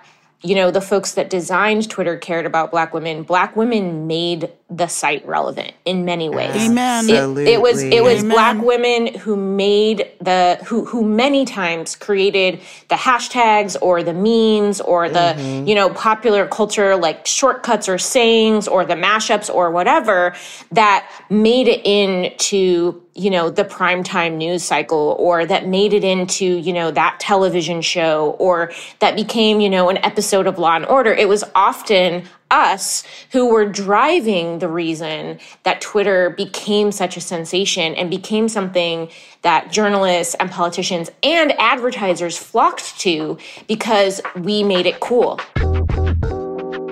you 0.44 0.54
know 0.54 0.70
the 0.70 0.82
folks 0.82 1.14
that 1.14 1.32
designed 1.32 1.90
twitter 1.90 2.16
cared 2.16 2.46
about 2.46 2.70
black 2.70 2.94
women 2.94 3.24
black 3.24 3.56
women 3.56 4.06
made 4.06 4.52
the 4.70 4.88
site 4.88 5.26
relevant 5.26 5.74
in 5.86 6.04
many 6.04 6.28
ways. 6.28 6.54
Amen. 6.56 7.08
It, 7.10 7.48
it 7.48 7.62
was 7.62 7.82
it 7.82 8.04
was 8.04 8.20
Amen. 8.20 8.30
black 8.30 8.62
women 8.62 9.08
who 9.16 9.38
made 9.38 10.12
the 10.20 10.60
who 10.66 10.84
who 10.84 11.06
many 11.06 11.46
times 11.46 11.96
created 11.96 12.60
the 12.90 12.96
hashtags 12.96 13.78
or 13.82 14.04
the 14.04 14.14
memes 14.14 14.82
or 14.82 15.10
the 15.10 15.18
Mm-hmm. 15.38 15.68
you 15.68 15.76
know 15.76 15.90
popular 15.90 16.48
culture 16.48 16.96
like 16.96 17.26
shortcuts 17.26 17.90
or 17.90 17.98
sayings 17.98 18.68
or 18.68 18.86
the 18.86 18.94
mashups 18.96 19.54
or 19.54 19.72
whatever 19.72 20.34
that 20.72 21.10
made 21.30 21.68
it 21.68 21.86
into 21.86 23.02
you 23.14 23.30
know 23.30 23.50
the 23.50 23.66
primetime 23.66 24.38
news 24.38 24.64
cycle 24.64 25.16
or 25.20 25.46
that 25.46 25.68
made 25.68 25.94
it 25.94 26.04
into 26.04 26.46
you 26.46 26.72
know 26.72 26.92
that 26.92 27.20
television 27.20 27.82
show 27.82 28.36
or 28.40 28.72
that 29.00 29.16
became 29.16 29.60
you 29.60 29.70
know 29.70 29.90
an 29.90 29.98
episode 29.98 30.48
of 30.48 30.58
law 30.58 30.76
and 30.76 30.86
order 30.86 31.14
it 31.14 31.28
was 31.28 31.44
often 31.56 32.24
us 32.52 33.04
who 33.32 33.52
were 33.52 33.66
driving 33.66 34.60
the 34.60 34.68
reason 34.68 35.40
that 35.64 35.82
twitter 35.82 36.30
became 36.32 36.92
such 36.92 37.18
a 37.18 37.22
sensation 37.22 37.94
and 37.96 38.10
became 38.10 38.48
something 38.48 39.10
that 39.42 39.72
journalists 39.72 40.36
and 40.40 40.50
politicians 40.52 41.10
and 41.24 41.52
advertisers 41.60 42.38
flocked 42.38 43.00
to 43.00 43.38
because 43.68 44.22
we 44.36 44.64
made 44.64 44.86
it 44.86 45.00
cool 45.00 45.40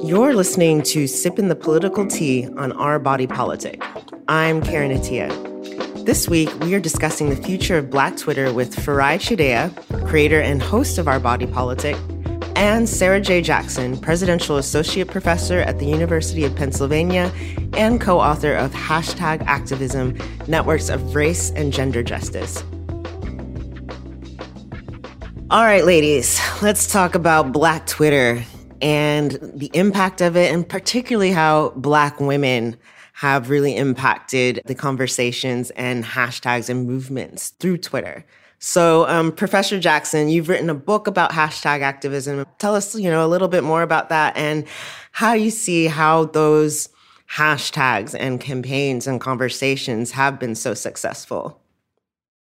You're 0.03 0.35
listening 0.35 0.83
to 0.83 1.05
Sippin' 1.05 1.47
the 1.47 1.55
Political 1.55 2.07
Tea 2.07 2.47
on 2.57 2.71
Our 2.73 2.99
Body 2.99 3.25
Politic. 3.25 3.81
I'm 4.27 4.61
Karen 4.61 4.91
Attiah. 4.91 5.31
This 6.05 6.29
week, 6.29 6.53
we 6.59 6.75
are 6.75 6.79
discussing 6.79 7.31
the 7.31 7.35
future 7.35 7.79
of 7.79 7.89
Black 7.89 8.15
Twitter 8.15 8.53
with 8.53 8.75
Farai 8.75 9.17
Chideya, 9.17 9.73
creator 10.07 10.39
and 10.39 10.61
host 10.61 10.99
of 10.99 11.07
Our 11.07 11.19
Body 11.19 11.47
Politic, 11.47 11.97
and 12.55 12.87
Sarah 12.87 13.19
J. 13.19 13.41
Jackson, 13.41 13.97
Presidential 13.99 14.57
Associate 14.57 15.07
Professor 15.07 15.59
at 15.59 15.79
the 15.79 15.85
University 15.85 16.43
of 16.45 16.55
Pennsylvania 16.55 17.31
and 17.73 17.99
co 17.99 18.19
author 18.19 18.53
of 18.53 18.71
Hashtag 18.71 19.45
Activism 19.45 20.17
Networks 20.47 20.89
of 20.89 21.15
Race 21.15 21.51
and 21.51 21.73
Gender 21.73 22.01
Justice. 22.01 22.63
All 25.51 25.63
right, 25.63 25.85
ladies, 25.85 26.39
let's 26.61 26.91
talk 26.91 27.13
about 27.13 27.51
Black 27.51 27.85
Twitter 27.85 28.43
and 28.81 29.31
the 29.41 29.69
impact 29.73 30.21
of 30.21 30.35
it, 30.35 30.53
and 30.53 30.67
particularly 30.67 31.31
how 31.31 31.69
Black 31.75 32.19
women 32.19 32.77
have 33.13 33.49
really 33.49 33.75
impacted 33.75 34.61
the 34.65 34.75
conversations 34.75 35.69
and 35.71 36.03
hashtags 36.03 36.69
and 36.69 36.85
movements 36.85 37.49
through 37.49 37.77
Twitter. 37.77 38.25
So, 38.65 39.07
um, 39.07 39.31
Professor 39.31 39.79
Jackson, 39.79 40.27
you've 40.27 40.49
written 40.49 40.71
a 40.71 40.73
book 40.73 41.05
about 41.05 41.29
hashtag 41.29 41.81
activism. 41.81 42.47
Tell 42.57 42.73
us, 42.73 42.95
you 42.95 43.11
know, 43.11 43.23
a 43.23 43.29
little 43.29 43.47
bit 43.47 43.63
more 43.63 43.83
about 43.83 44.09
that 44.09 44.35
and 44.35 44.65
how 45.11 45.33
you 45.33 45.51
see 45.51 45.85
how 45.85 46.25
those 46.25 46.89
hashtags 47.31 48.15
and 48.19 48.41
campaigns 48.41 49.05
and 49.05 49.21
conversations 49.21 50.09
have 50.13 50.39
been 50.39 50.55
so 50.55 50.73
successful. 50.73 51.61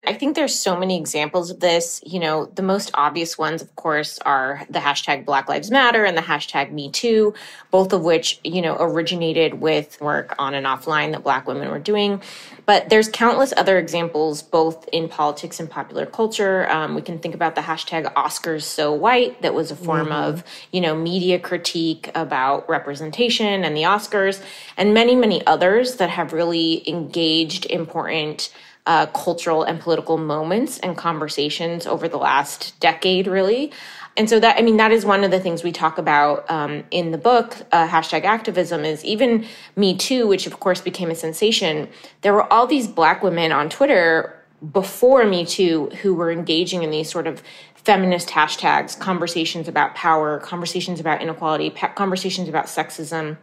I 0.05 0.13
think 0.13 0.35
there's 0.35 0.53
so 0.53 0.77
many 0.77 0.97
examples 0.99 1.49
of 1.49 1.61
this. 1.61 2.01
You 2.05 2.19
know, 2.19 2.45
the 2.45 2.61
most 2.61 2.91
obvious 2.93 3.37
ones, 3.37 3.61
of 3.61 3.73
course, 3.77 4.19
are 4.19 4.65
the 4.69 4.79
hashtag 4.79 5.23
Black 5.23 5.47
Lives 5.47 5.71
Matter 5.71 6.03
and 6.03 6.17
the 6.17 6.21
hashtag 6.21 6.73
Me 6.73 6.91
Too, 6.91 7.33
both 7.71 7.93
of 7.93 8.01
which, 8.03 8.37
you 8.43 8.61
know, 8.61 8.75
originated 8.77 9.61
with 9.61 9.99
work 10.01 10.35
on 10.37 10.55
and 10.55 10.65
offline 10.65 11.13
that 11.13 11.23
Black 11.23 11.47
women 11.47 11.69
were 11.71 11.79
doing. 11.79 12.21
But 12.65 12.89
there's 12.89 13.07
countless 13.07 13.53
other 13.55 13.77
examples, 13.77 14.41
both 14.41 14.89
in 14.91 15.07
politics 15.07 15.61
and 15.61 15.69
popular 15.69 16.05
culture. 16.05 16.69
Um, 16.69 16.95
we 16.95 17.01
can 17.01 17.19
think 17.19 17.33
about 17.33 17.55
the 17.55 17.61
hashtag 17.61 18.13
Oscars 18.13 18.63
So 18.63 18.91
White, 18.91 19.41
that 19.41 19.53
was 19.53 19.71
a 19.71 19.75
form 19.75 20.11
of, 20.11 20.43
you 20.73 20.81
know, 20.81 20.95
media 20.95 21.39
critique 21.39 22.11
about 22.13 22.67
representation 22.67 23.63
and 23.63 23.75
the 23.75 23.83
Oscars, 23.83 24.43
and 24.75 24.93
many, 24.93 25.15
many 25.15 25.45
others 25.47 25.95
that 25.95 26.09
have 26.09 26.33
really 26.33 26.87
engaged 26.89 27.65
important 27.67 28.53
uh, 28.85 29.05
cultural 29.07 29.63
and 29.63 29.79
political 29.79 30.17
moments 30.17 30.79
and 30.79 30.97
conversations 30.97 31.87
over 31.87 32.07
the 32.07 32.17
last 32.17 32.79
decade, 32.79 33.27
really. 33.27 33.71
And 34.15 34.29
so 34.29 34.39
that, 34.39 34.57
I 34.57 34.61
mean, 34.61 34.77
that 34.77 34.91
is 34.91 35.05
one 35.05 35.23
of 35.23 35.31
the 35.31 35.39
things 35.39 35.63
we 35.63 35.71
talk 35.71 35.97
about 35.97 36.49
um, 36.49 36.83
in 36.91 37.11
the 37.11 37.17
book, 37.17 37.55
uh, 37.71 37.87
hashtag 37.87 38.25
activism, 38.25 38.85
is 38.85 39.03
even 39.03 39.45
Me 39.75 39.95
Too, 39.95 40.27
which 40.27 40.45
of 40.45 40.59
course 40.59 40.81
became 40.81 41.09
a 41.09 41.15
sensation. 41.15 41.89
There 42.21 42.33
were 42.33 42.51
all 42.51 42.67
these 42.67 42.87
black 42.87 43.23
women 43.23 43.51
on 43.51 43.69
Twitter 43.69 44.39
before 44.71 45.25
Me 45.25 45.45
Too 45.45 45.89
who 46.01 46.13
were 46.13 46.31
engaging 46.31 46.83
in 46.83 46.91
these 46.91 47.09
sort 47.09 47.25
of 47.25 47.41
feminist 47.75 48.29
hashtags, 48.29 48.97
conversations 48.97 49.67
about 49.67 49.95
power, 49.95 50.39
conversations 50.39 50.99
about 50.99 51.21
inequality, 51.21 51.69
conversations 51.95 52.47
about 52.47 52.65
sexism, 52.65 53.37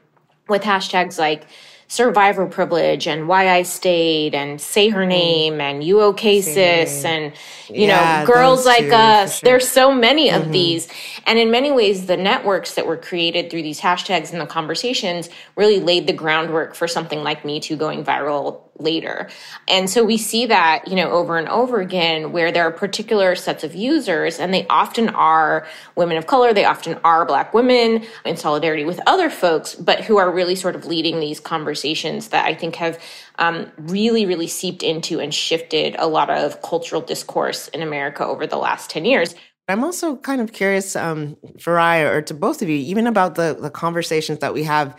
with 0.48 0.62
hashtags 0.62 1.18
like 1.18 1.46
survivor 1.90 2.46
privilege 2.46 3.08
and 3.08 3.26
why 3.26 3.48
I 3.50 3.62
stayed 3.64 4.32
and 4.32 4.60
say 4.60 4.90
her 4.90 5.04
name 5.04 5.60
and 5.60 5.82
you 5.82 6.00
okay 6.02 6.40
sis 6.40 7.04
and 7.04 7.32
you 7.68 7.88
Yeah, 7.88 8.20
know 8.20 8.32
girls 8.32 8.64
like 8.64 8.86
two, 8.86 8.94
us. 8.94 9.40
Sure. 9.40 9.50
there's 9.50 9.66
so 9.66 9.92
many 9.92 10.30
of 10.30 10.52
these. 10.52 10.86
And 11.26 11.36
in 11.36 11.50
many 11.50 11.72
ways 11.72 12.06
the 12.06 12.16
networks 12.16 12.74
that 12.74 12.86
were 12.86 12.96
created 12.96 13.50
through 13.50 13.62
these 13.62 13.80
hashtags 13.80 14.30
and 14.30 14.40
the 14.40 14.46
conversations 14.46 15.30
really 15.56 15.80
laid 15.80 16.06
the 16.06 16.12
groundwork 16.12 16.76
for 16.76 16.86
something 16.86 17.24
like 17.24 17.44
me 17.44 17.58
too 17.58 17.74
going 17.76 18.04
viral 18.04 18.60
later. 18.78 19.28
And 19.66 19.90
so 19.90 20.04
we 20.04 20.16
see 20.16 20.46
that 20.46 20.86
you 20.86 20.94
know 20.94 21.10
over 21.10 21.38
and 21.38 21.48
over 21.48 21.80
again 21.80 22.30
where 22.30 22.52
there 22.52 22.62
are 22.62 22.70
particular 22.70 23.34
sets 23.34 23.64
of 23.64 23.74
users 23.74 24.38
and 24.38 24.54
they 24.54 24.64
often 24.68 25.08
are 25.08 25.66
women 25.96 26.16
of 26.16 26.28
color 26.28 26.54
they 26.54 26.64
often 26.64 26.98
are 27.02 27.26
black 27.26 27.52
women 27.52 28.04
in 28.24 28.36
solidarity 28.36 28.84
with 28.84 29.00
other 29.08 29.28
folks 29.28 29.74
but 29.74 30.00
who 30.04 30.18
are 30.18 30.30
really 30.30 30.54
sort 30.54 30.76
of 30.76 30.86
leading 30.86 31.18
these 31.20 31.40
conversations 31.40 31.79
that 31.82 32.44
i 32.46 32.54
think 32.54 32.76
have 32.76 32.98
um, 33.38 33.70
really 33.78 34.26
really 34.26 34.46
seeped 34.46 34.82
into 34.82 35.20
and 35.20 35.34
shifted 35.34 35.96
a 35.98 36.06
lot 36.06 36.30
of 36.30 36.60
cultural 36.62 37.00
discourse 37.00 37.68
in 37.68 37.82
america 37.82 38.24
over 38.24 38.46
the 38.46 38.56
last 38.56 38.90
10 38.90 39.04
years 39.04 39.34
I'm 39.68 39.84
also 39.84 40.16
kind 40.16 40.40
of 40.40 40.52
curious, 40.52 40.96
um, 40.96 41.36
Farai, 41.58 42.04
or 42.10 42.22
to 42.22 42.34
both 42.34 42.60
of 42.60 42.68
you, 42.68 42.74
even 42.74 43.06
about 43.06 43.36
the, 43.36 43.56
the 43.60 43.70
conversations 43.70 44.40
that 44.40 44.52
we 44.52 44.64
have 44.64 44.96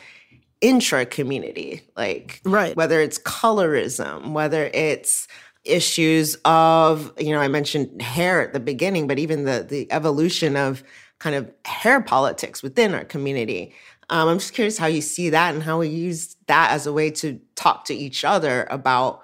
intra 0.61 1.05
community, 1.05 1.81
like 1.97 2.39
Right. 2.45 2.75
whether 2.75 3.01
it's 3.01 3.19
colorism, 3.19 4.31
whether 4.31 4.69
it's 4.73 5.27
issues 5.65 6.37
of, 6.45 7.11
you 7.19 7.31
know, 7.31 7.39
I 7.39 7.47
mentioned 7.47 8.01
hair 8.01 8.41
at 8.41 8.53
the 8.53 8.59
beginning, 8.59 9.07
but 9.07 9.19
even 9.19 9.43
the 9.43 9.65
the 9.67 9.91
evolution 9.91 10.55
of 10.55 10.83
kind 11.19 11.35
of 11.35 11.51
hair 11.65 12.01
politics 12.01 12.63
within 12.63 12.95
our 12.95 13.05
community. 13.05 13.73
Um, 14.09 14.27
I'm 14.27 14.39
just 14.39 14.53
curious 14.53 14.77
how 14.77 14.87
you 14.87 15.01
see 15.01 15.29
that 15.29 15.53
and 15.53 15.63
how 15.63 15.79
we 15.79 15.87
use 15.87 16.35
that 16.47 16.71
as 16.71 16.85
a 16.85 16.93
way 16.93 17.11
to 17.11 17.39
talk 17.55 17.85
to 17.85 17.93
each 17.93 18.25
other 18.25 18.67
about 18.69 19.21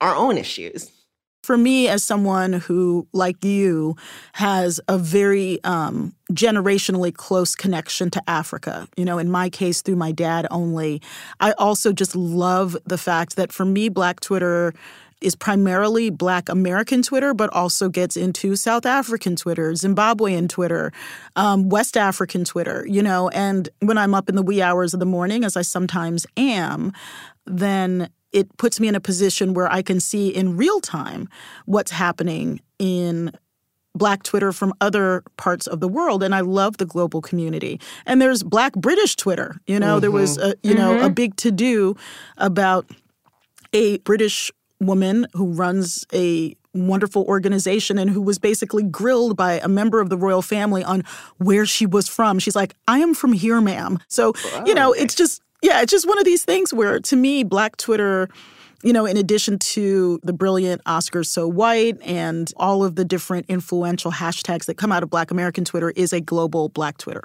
our 0.00 0.14
own 0.14 0.36
issues. 0.36 0.90
for 1.42 1.56
me 1.56 1.86
as 1.86 2.02
someone 2.02 2.54
who 2.54 3.06
like 3.12 3.44
you 3.44 3.94
has 4.32 4.80
a 4.88 4.98
very 4.98 5.62
um, 5.62 6.12
generationally 6.32 7.14
close 7.14 7.54
connection 7.54 8.10
to 8.10 8.20
africa 8.28 8.88
you 8.96 9.04
know 9.04 9.16
in 9.16 9.30
my 9.30 9.48
case 9.48 9.80
through 9.80 9.94
my 9.94 10.10
dad 10.10 10.44
only 10.50 11.00
i 11.38 11.52
also 11.52 11.92
just 11.92 12.16
love 12.16 12.76
the 12.84 12.98
fact 12.98 13.36
that 13.36 13.52
for 13.52 13.64
me 13.64 13.88
black 13.88 14.18
twitter 14.18 14.74
is 15.20 15.34
primarily 15.34 16.10
black 16.10 16.48
american 16.48 17.02
twitter 17.02 17.34
but 17.34 17.52
also 17.52 17.88
gets 17.88 18.16
into 18.16 18.56
south 18.56 18.86
african 18.86 19.36
twitter 19.36 19.72
zimbabwean 19.72 20.48
twitter 20.48 20.92
um, 21.36 21.68
west 21.68 21.96
african 21.96 22.44
twitter 22.44 22.84
you 22.88 23.02
know 23.02 23.28
and 23.30 23.68
when 23.80 23.98
i'm 23.98 24.14
up 24.14 24.28
in 24.28 24.36
the 24.36 24.42
wee 24.42 24.62
hours 24.62 24.94
of 24.94 25.00
the 25.00 25.06
morning 25.06 25.44
as 25.44 25.56
i 25.56 25.62
sometimes 25.62 26.26
am 26.36 26.92
then 27.46 28.08
it 28.32 28.54
puts 28.58 28.78
me 28.78 28.86
in 28.86 28.94
a 28.94 29.00
position 29.00 29.54
where 29.54 29.70
I 29.72 29.80
can 29.80 29.98
see 29.98 30.28
in 30.28 30.58
real 30.58 30.80
time 30.80 31.28
what's 31.64 31.90
happening 31.90 32.60
in 32.78 33.32
Black 33.94 34.24
Twitter 34.24 34.52
from 34.52 34.74
other 34.80 35.22
parts 35.38 35.66
of 35.66 35.80
the 35.80 35.88
world, 35.88 36.22
and 36.22 36.34
I 36.34 36.40
love 36.40 36.76
the 36.76 36.84
global 36.84 37.22
community. 37.22 37.80
And 38.04 38.20
there's 38.20 38.42
Black 38.42 38.74
British 38.74 39.16
Twitter. 39.16 39.58
You 39.66 39.80
know, 39.80 40.00
there 40.00 40.10
was 40.10 40.36
a, 40.36 40.54
you 40.62 40.74
know 40.74 41.00
a 41.02 41.08
big 41.08 41.36
to 41.36 41.50
do 41.50 41.96
about 42.36 42.86
a 43.72 43.98
British 43.98 44.52
woman 44.80 45.26
who 45.32 45.52
runs 45.52 46.04
a 46.12 46.56
wonderful 46.74 47.24
organization 47.24 47.98
and 47.98 48.10
who 48.10 48.20
was 48.20 48.38
basically 48.38 48.82
grilled 48.82 49.36
by 49.36 49.54
a 49.60 49.68
member 49.68 50.00
of 50.00 50.10
the 50.10 50.16
royal 50.16 50.42
family 50.42 50.84
on 50.84 51.02
where 51.38 51.64
she 51.64 51.86
was 51.86 52.08
from. 52.08 52.38
She's 52.38 52.56
like, 52.56 52.74
"I 52.86 52.98
am 52.98 53.14
from 53.14 53.32
here, 53.32 53.60
ma'am." 53.60 53.98
So 54.08 54.34
you 54.64 54.74
know, 54.74 54.92
it's 54.92 55.14
just 55.14 55.42
yeah, 55.62 55.80
it's 55.80 55.90
just 55.90 56.06
one 56.06 56.18
of 56.18 56.24
these 56.24 56.44
things 56.44 56.72
where 56.72 57.00
to 57.00 57.16
me, 57.16 57.44
Black 57.44 57.76
Twitter 57.76 58.28
you 58.82 58.92
know, 58.92 59.06
in 59.06 59.16
addition 59.16 59.58
to 59.58 60.20
the 60.22 60.32
brilliant 60.32 60.84
Oscars 60.84 61.26
So 61.26 61.48
White 61.48 61.98
and 62.02 62.52
all 62.56 62.84
of 62.84 62.94
the 62.94 63.04
different 63.04 63.46
influential 63.48 64.12
hashtags 64.12 64.66
that 64.66 64.74
come 64.74 64.92
out 64.92 65.02
of 65.02 65.10
Black 65.10 65.30
American 65.30 65.64
Twitter, 65.64 65.90
is 65.90 66.12
a 66.12 66.20
global 66.20 66.68
Black 66.68 66.98
Twitter. 66.98 67.24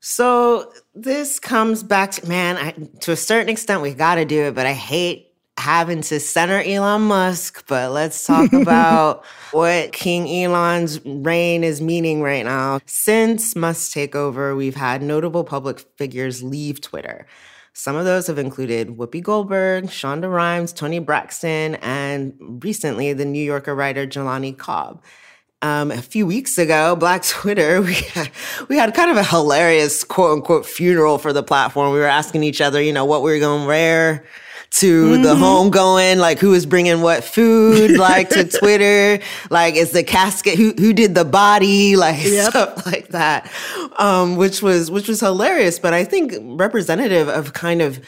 So 0.00 0.72
this 0.94 1.40
comes 1.40 1.82
back 1.82 2.12
to 2.12 2.28
man, 2.28 2.56
I, 2.56 2.70
to 3.00 3.12
a 3.12 3.16
certain 3.16 3.48
extent, 3.48 3.82
we 3.82 3.92
got 3.94 4.14
to 4.14 4.24
do 4.24 4.44
it, 4.44 4.54
but 4.54 4.64
I 4.64 4.72
hate 4.72 5.27
having 5.58 6.00
to 6.02 6.20
center 6.20 6.62
Elon 6.62 7.02
Musk. 7.02 7.64
But 7.66 7.92
let's 7.92 8.24
talk 8.26 8.52
about 8.54 9.24
what 9.50 9.92
King 9.92 10.28
Elon's 10.44 11.04
reign 11.04 11.64
is 11.64 11.80
meaning 11.80 12.22
right 12.22 12.44
now. 12.44 12.80
Since 12.86 13.56
Musk's 13.56 13.92
takeover, 13.92 14.56
we've 14.56 14.76
had 14.76 15.02
notable 15.02 15.44
public 15.44 15.80
figures 15.96 16.42
leave 16.42 16.80
Twitter. 16.80 17.26
Some 17.72 17.94
of 17.94 18.04
those 18.04 18.26
have 18.26 18.38
included 18.38 18.96
Whoopi 18.96 19.22
Goldberg, 19.22 19.84
Shonda 19.84 20.32
Rhimes, 20.32 20.72
Toni 20.72 20.98
Braxton, 20.98 21.76
and 21.76 22.34
recently 22.62 23.12
the 23.12 23.24
New 23.24 23.42
Yorker 23.42 23.74
writer 23.74 24.06
Jelani 24.06 24.56
Cobb. 24.56 25.02
Um, 25.60 25.90
a 25.90 26.02
few 26.02 26.26
weeks 26.26 26.56
ago, 26.58 26.96
Black 26.96 27.22
Twitter, 27.26 27.80
we 27.80 27.94
had, 27.94 28.30
we 28.68 28.76
had 28.76 28.94
kind 28.94 29.10
of 29.10 29.16
a 29.16 29.24
hilarious 29.24 30.02
quote 30.02 30.32
unquote 30.32 30.66
funeral 30.66 31.18
for 31.18 31.32
the 31.32 31.42
platform. 31.42 31.92
We 31.92 31.98
were 31.98 32.06
asking 32.06 32.42
each 32.42 32.60
other, 32.60 32.82
you 32.82 32.92
know, 32.92 33.04
what 33.04 33.22
we 33.22 33.32
were 33.32 33.38
going 33.38 33.62
to 33.62 33.68
wear 33.68 34.24
to 34.70 35.12
mm-hmm. 35.12 35.22
the 35.22 35.34
home 35.34 35.70
going, 35.70 36.18
like 36.18 36.38
who 36.38 36.52
is 36.54 36.66
bringing 36.66 37.00
what 37.00 37.24
food, 37.24 37.98
like 37.98 38.28
to 38.30 38.44
Twitter, 38.58 39.22
like 39.50 39.74
is 39.74 39.92
the 39.92 40.04
casket, 40.04 40.56
who, 40.56 40.72
who 40.78 40.92
did 40.92 41.14
the 41.14 41.24
body, 41.24 41.96
like 42.04 42.22
yep. 42.24 42.50
stuff 42.50 42.86
like 42.86 43.08
that. 43.08 43.50
Um, 43.98 44.36
which 44.36 44.62
was, 44.62 44.90
which 44.90 45.08
was 45.08 45.20
hilarious, 45.20 45.78
but 45.78 45.94
I 45.94 46.04
think 46.04 46.34
representative 46.40 47.28
of 47.28 47.52
kind 47.52 47.82
of, 47.82 47.98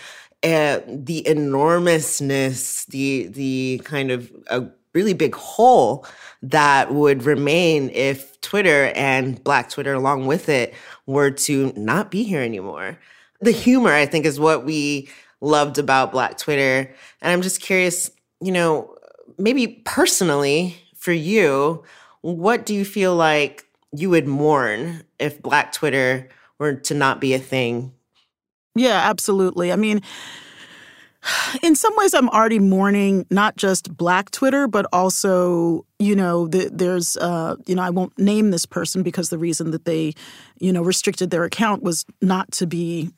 uh, 0.42 0.81
the 0.87 1.27
enormousness, 1.27 2.87
the, 2.87 3.27
the 3.29 3.81
kind 3.85 4.11
of 4.11 4.33
a 4.49 4.66
really 4.94 5.12
big 5.12 5.35
hole 5.35 6.07
that 6.42 6.92
would 6.92 7.25
remain 7.25 7.90
if 7.90 8.40
Twitter 8.40 8.87
and 8.94 9.42
Black 9.44 9.70
Twitter 9.70 9.92
along 9.92 10.27
with 10.27 10.49
it 10.49 10.75
were 11.07 11.31
to 11.31 11.73
not 11.77 12.11
be 12.11 12.23
here 12.23 12.40
anymore. 12.40 12.99
The 13.40 13.51
humor, 13.51 13.92
I 13.92 14.07
think, 14.07 14.25
is 14.25 14.40
what 14.40 14.64
we 14.64 15.09
loved 15.40 15.79
about 15.79 16.12
Black 16.12 16.38
Twitter. 16.38 16.92
And 17.20 17.33
I'm 17.33 17.42
just 17.42 17.61
curious, 17.61 18.11
you 18.40 18.53
know, 18.53 18.94
maybe 19.38 19.83
personally 19.85 20.76
for 20.96 21.12
you, 21.12 21.83
what 22.22 22.66
do 22.66 22.74
you 22.74 22.85
feel 22.85 23.16
like 23.16 23.66
you 23.92 24.11
would 24.11 24.26
mourn 24.26 25.03
if 25.18 25.42
Black 25.42 25.72
Twitter 25.72 26.29
were 26.59 26.74
to 26.74 26.94
not 26.94 27.20
be 27.20 27.35
a 27.35 27.38
thing? 27.38 27.92
Yeah, 28.74 29.00
absolutely. 29.09 29.72
I 29.72 29.76
mean, 29.76 30.03
in 31.62 31.74
some 31.74 31.94
ways, 31.96 32.14
I'm 32.14 32.29
already 32.29 32.59
mourning 32.59 33.26
not 33.31 33.57
just 33.57 33.94
Black 33.96 34.31
Twitter, 34.31 34.68
but 34.68 34.87
also, 34.92 35.85
you 35.98 36.14
know, 36.14 36.46
the, 36.46 36.70
there's, 36.72 37.16
uh, 37.16 37.57
you 37.66 37.74
know, 37.74 37.83
I 37.83 37.90
won't 37.90 38.16
name 38.18 38.50
this 38.50 38.66
person 38.66 39.03
because 39.03 39.31
the 39.31 39.38
reason 39.38 39.70
that 39.72 39.85
they, 39.85 40.14
you 40.59 40.72
know, 40.72 40.83
restricted 40.83 41.31
their 41.31 41.44
account 41.44 41.83
was 41.83 42.05
not 42.22 42.50
to 42.53 42.66
be 42.66 43.11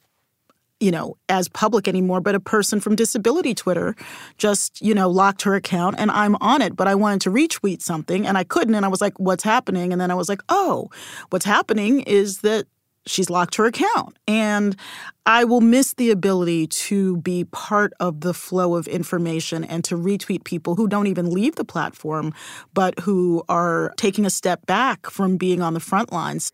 you 0.82 0.90
know, 0.90 1.16
as 1.28 1.48
public 1.48 1.86
anymore, 1.86 2.20
but 2.20 2.34
a 2.34 2.40
person 2.40 2.80
from 2.80 2.96
disability 2.96 3.54
Twitter 3.54 3.94
just, 4.36 4.82
you 4.82 4.94
know, 4.94 5.08
locked 5.08 5.42
her 5.42 5.54
account 5.54 5.94
and 5.96 6.10
I'm 6.10 6.34
on 6.40 6.60
it, 6.60 6.74
but 6.74 6.88
I 6.88 6.96
wanted 6.96 7.20
to 7.22 7.30
retweet 7.30 7.82
something 7.82 8.26
and 8.26 8.36
I 8.36 8.42
couldn't. 8.42 8.74
And 8.74 8.84
I 8.84 8.88
was 8.88 9.00
like, 9.00 9.18
what's 9.20 9.44
happening? 9.44 9.92
And 9.92 10.00
then 10.00 10.10
I 10.10 10.14
was 10.14 10.28
like, 10.28 10.42
oh, 10.48 10.90
what's 11.30 11.44
happening 11.44 12.00
is 12.00 12.38
that 12.40 12.66
she's 13.06 13.30
locked 13.30 13.54
her 13.56 13.66
account. 13.66 14.16
And 14.26 14.76
I 15.24 15.44
will 15.44 15.60
miss 15.60 15.94
the 15.94 16.10
ability 16.10 16.66
to 16.66 17.18
be 17.18 17.44
part 17.44 17.92
of 18.00 18.20
the 18.20 18.34
flow 18.34 18.74
of 18.74 18.88
information 18.88 19.62
and 19.62 19.84
to 19.84 19.96
retweet 19.96 20.42
people 20.42 20.74
who 20.74 20.88
don't 20.88 21.06
even 21.06 21.30
leave 21.30 21.54
the 21.54 21.64
platform, 21.64 22.34
but 22.74 22.98
who 23.00 23.44
are 23.48 23.94
taking 23.96 24.26
a 24.26 24.30
step 24.30 24.66
back 24.66 25.08
from 25.10 25.36
being 25.36 25.62
on 25.62 25.74
the 25.74 25.80
front 25.80 26.12
lines. 26.12 26.52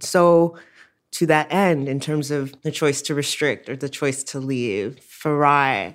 So, 0.00 0.56
to 1.12 1.26
that 1.26 1.52
end 1.52 1.88
in 1.88 2.00
terms 2.00 2.30
of 2.30 2.54
the 2.62 2.70
choice 2.70 3.02
to 3.02 3.14
restrict 3.14 3.68
or 3.68 3.76
the 3.76 3.88
choice 3.88 4.22
to 4.24 4.40
leave. 4.40 4.98
Farai, 5.00 5.94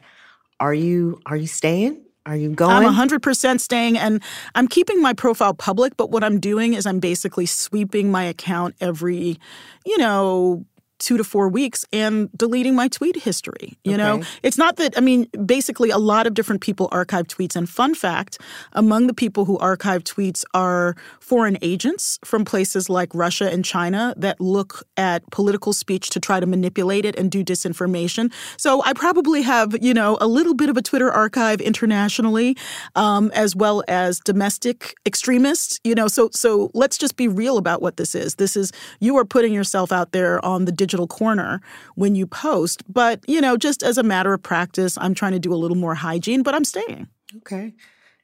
are 0.59 0.73
you 0.73 1.19
are 1.25 1.35
you 1.35 1.47
staying? 1.47 2.01
Are 2.25 2.35
you 2.35 2.49
going? 2.49 2.85
I'm 2.85 3.09
100% 3.09 3.59
staying 3.61 3.97
and 3.97 4.21
I'm 4.53 4.67
keeping 4.67 5.01
my 5.01 5.13
profile 5.13 5.53
public, 5.53 5.95
but 5.95 6.11
what 6.11 6.25
I'm 6.25 6.41
doing 6.41 6.73
is 6.73 6.85
I'm 6.85 6.99
basically 6.99 7.45
sweeping 7.45 8.11
my 8.11 8.25
account 8.25 8.75
every, 8.81 9.39
you 9.85 9.97
know, 9.97 10.65
two 10.99 11.17
to 11.17 11.23
four 11.23 11.49
weeks 11.49 11.85
and 11.93 12.29
deleting 12.35 12.75
my 12.75 12.87
tweet 12.87 13.15
history. 13.15 13.77
You 13.83 13.93
okay. 13.93 13.97
know, 13.97 14.23
it's 14.43 14.57
not 14.57 14.77
that, 14.77 14.97
I 14.97 15.01
mean, 15.01 15.27
basically, 15.45 15.89
a 15.89 15.97
lot 15.97 16.27
of 16.27 16.33
different 16.33 16.61
people 16.61 16.89
archive 16.91 17.27
tweets. 17.27 17.55
And 17.55 17.69
fun 17.69 17.95
fact 17.95 18.39
among 18.73 19.07
the 19.07 19.13
people 19.13 19.45
who 19.45 19.57
archive 19.59 20.03
tweets 20.03 20.43
are 20.53 20.95
foreign 21.19 21.57
agents 21.61 22.19
from 22.25 22.45
places 22.45 22.89
like 22.89 23.13
Russia 23.13 23.49
and 23.51 23.63
China 23.63 24.13
that 24.17 24.41
look 24.41 24.83
at 24.97 25.29
political 25.31 25.73
speech 25.73 26.09
to 26.09 26.19
try 26.19 26.39
to 26.39 26.45
manipulate 26.45 27.05
it 27.05 27.15
and 27.15 27.29
do 27.29 27.43
disinformation. 27.43 28.31
So 28.57 28.83
I 28.83 28.93
probably 28.93 29.41
have, 29.43 29.75
you 29.81 29.93
know, 29.93 30.17
a 30.19 30.27
little 30.27 30.53
bit 30.53 30.69
of 30.69 30.77
a 30.77 30.81
Twitter 30.81 31.11
archive 31.11 31.61
internationally, 31.61 32.57
um, 32.95 33.31
as 33.33 33.55
well 33.55 33.83
as 33.87 34.19
domestic 34.19 34.95
extremists. 35.05 35.79
You 35.83 35.95
know, 35.95 36.07
so 36.07 36.29
so 36.33 36.71
let's 36.73 36.97
just 36.97 37.17
be 37.17 37.27
real 37.27 37.57
about 37.57 37.81
what 37.81 37.97
this 37.97 38.15
is. 38.15 38.35
This 38.35 38.57
is 38.57 38.71
you 38.99 39.17
are 39.17 39.25
putting 39.25 39.53
yourself 39.53 39.91
out 39.91 40.11
there 40.11 40.43
on 40.43 40.65
the 40.65 40.71
digital 40.71 40.86
corner 41.07 41.59
when 41.95 42.15
you 42.15 42.25
post. 42.25 42.81
But, 42.87 43.19
you 43.27 43.41
know, 43.41 43.57
just 43.57 43.83
as 43.83 43.97
a 43.97 44.03
matter 44.03 44.33
of 44.33 44.41
practice, 44.41 44.97
I'm 45.01 45.13
trying 45.13 45.33
to 45.33 45.39
do 45.39 45.53
a 45.53 45.55
little 45.55 45.75
more 45.75 45.95
hygiene, 45.95 46.43
but 46.43 46.55
I'm 46.55 46.63
staying. 46.63 47.07
Okay. 47.37 47.73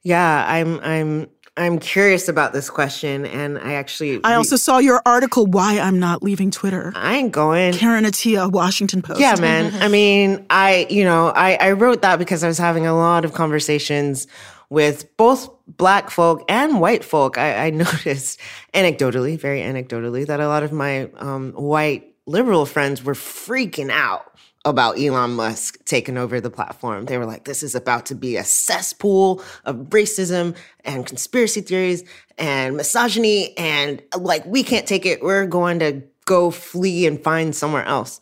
Yeah, 0.04 0.46
I'm 0.48 0.80
I'm 0.82 1.28
I'm 1.56 1.78
curious 1.78 2.28
about 2.28 2.52
this 2.52 2.70
question, 2.70 3.26
and 3.28 3.60
I 3.60 3.74
actually. 3.74 4.20
I 4.24 4.34
also 4.34 4.56
saw 4.56 4.80
your 4.80 5.02
article, 5.06 5.46
Why 5.46 5.80
I'm 5.80 6.00
Not 6.00 6.24
Leaving 6.24 6.50
Twitter. 6.50 6.92
I 6.96 7.16
ain't 7.16 7.32
going. 7.32 7.74
Karen 7.74 8.06
Attiah, 8.06 8.52
Washington 8.52 9.04
Post. 9.04 9.20
Yeah, 9.20 9.36
man. 9.40 9.72
I 9.82 9.88
mean, 9.88 10.46
I, 10.50 10.88
you 10.90 11.04
know, 11.04 11.28
I, 11.28 11.56
I 11.56 11.72
wrote 11.74 12.02
that 12.02 12.18
because 12.18 12.44
I 12.44 12.48
was 12.48 12.58
having 12.58 12.88
a 12.88 12.96
lot 12.96 13.24
of 13.24 13.34
conversations 13.34 14.26
with 14.70 15.16
both 15.16 15.48
black 15.68 16.10
folk 16.10 16.44
and 16.50 16.82
white 16.82 17.04
folk. 17.04 17.38
I, 17.38 17.68
I 17.68 17.70
noticed 17.86 18.40
anecdotally, 18.74 19.40
very 19.40 19.60
anecdotally, 19.60 20.26
that 20.26 20.40
a 20.40 20.48
lot 20.48 20.64
of 20.64 20.72
my 20.72 21.04
um, 21.18 21.52
white 21.52 22.13
liberal 22.26 22.66
friends 22.66 23.04
were 23.04 23.14
freaking 23.14 23.92
out 23.92 24.32
about 24.66 24.98
Elon 24.98 25.32
Musk 25.32 25.84
taking 25.86 26.18
over 26.18 26.40
the 26.40 26.50
platform. 26.50 27.06
They 27.06 27.18
were 27.18 27.26
like, 27.26 27.44
this 27.44 27.64
is 27.64 27.76
about 27.76 28.06
to 28.08 28.16
be 28.16 28.38
a 28.38 28.44
cesspool 28.44 29.44
of 29.66 29.76
racism 29.90 30.56
and 30.86 31.06
conspiracy 31.06 31.62
theories 31.62 32.04
and 32.38 32.78
misogyny. 32.78 33.58
And 33.58 34.02
like, 34.18 34.46
we 34.46 34.64
can't 34.64 34.88
take 34.88 35.06
it. 35.06 35.22
We're 35.22 35.48
going 35.48 35.80
to 35.80 36.02
go 36.26 36.50
flee 36.50 37.06
and 37.06 37.22
find 37.22 37.54
somewhere 37.54 37.84
else. 37.84 38.22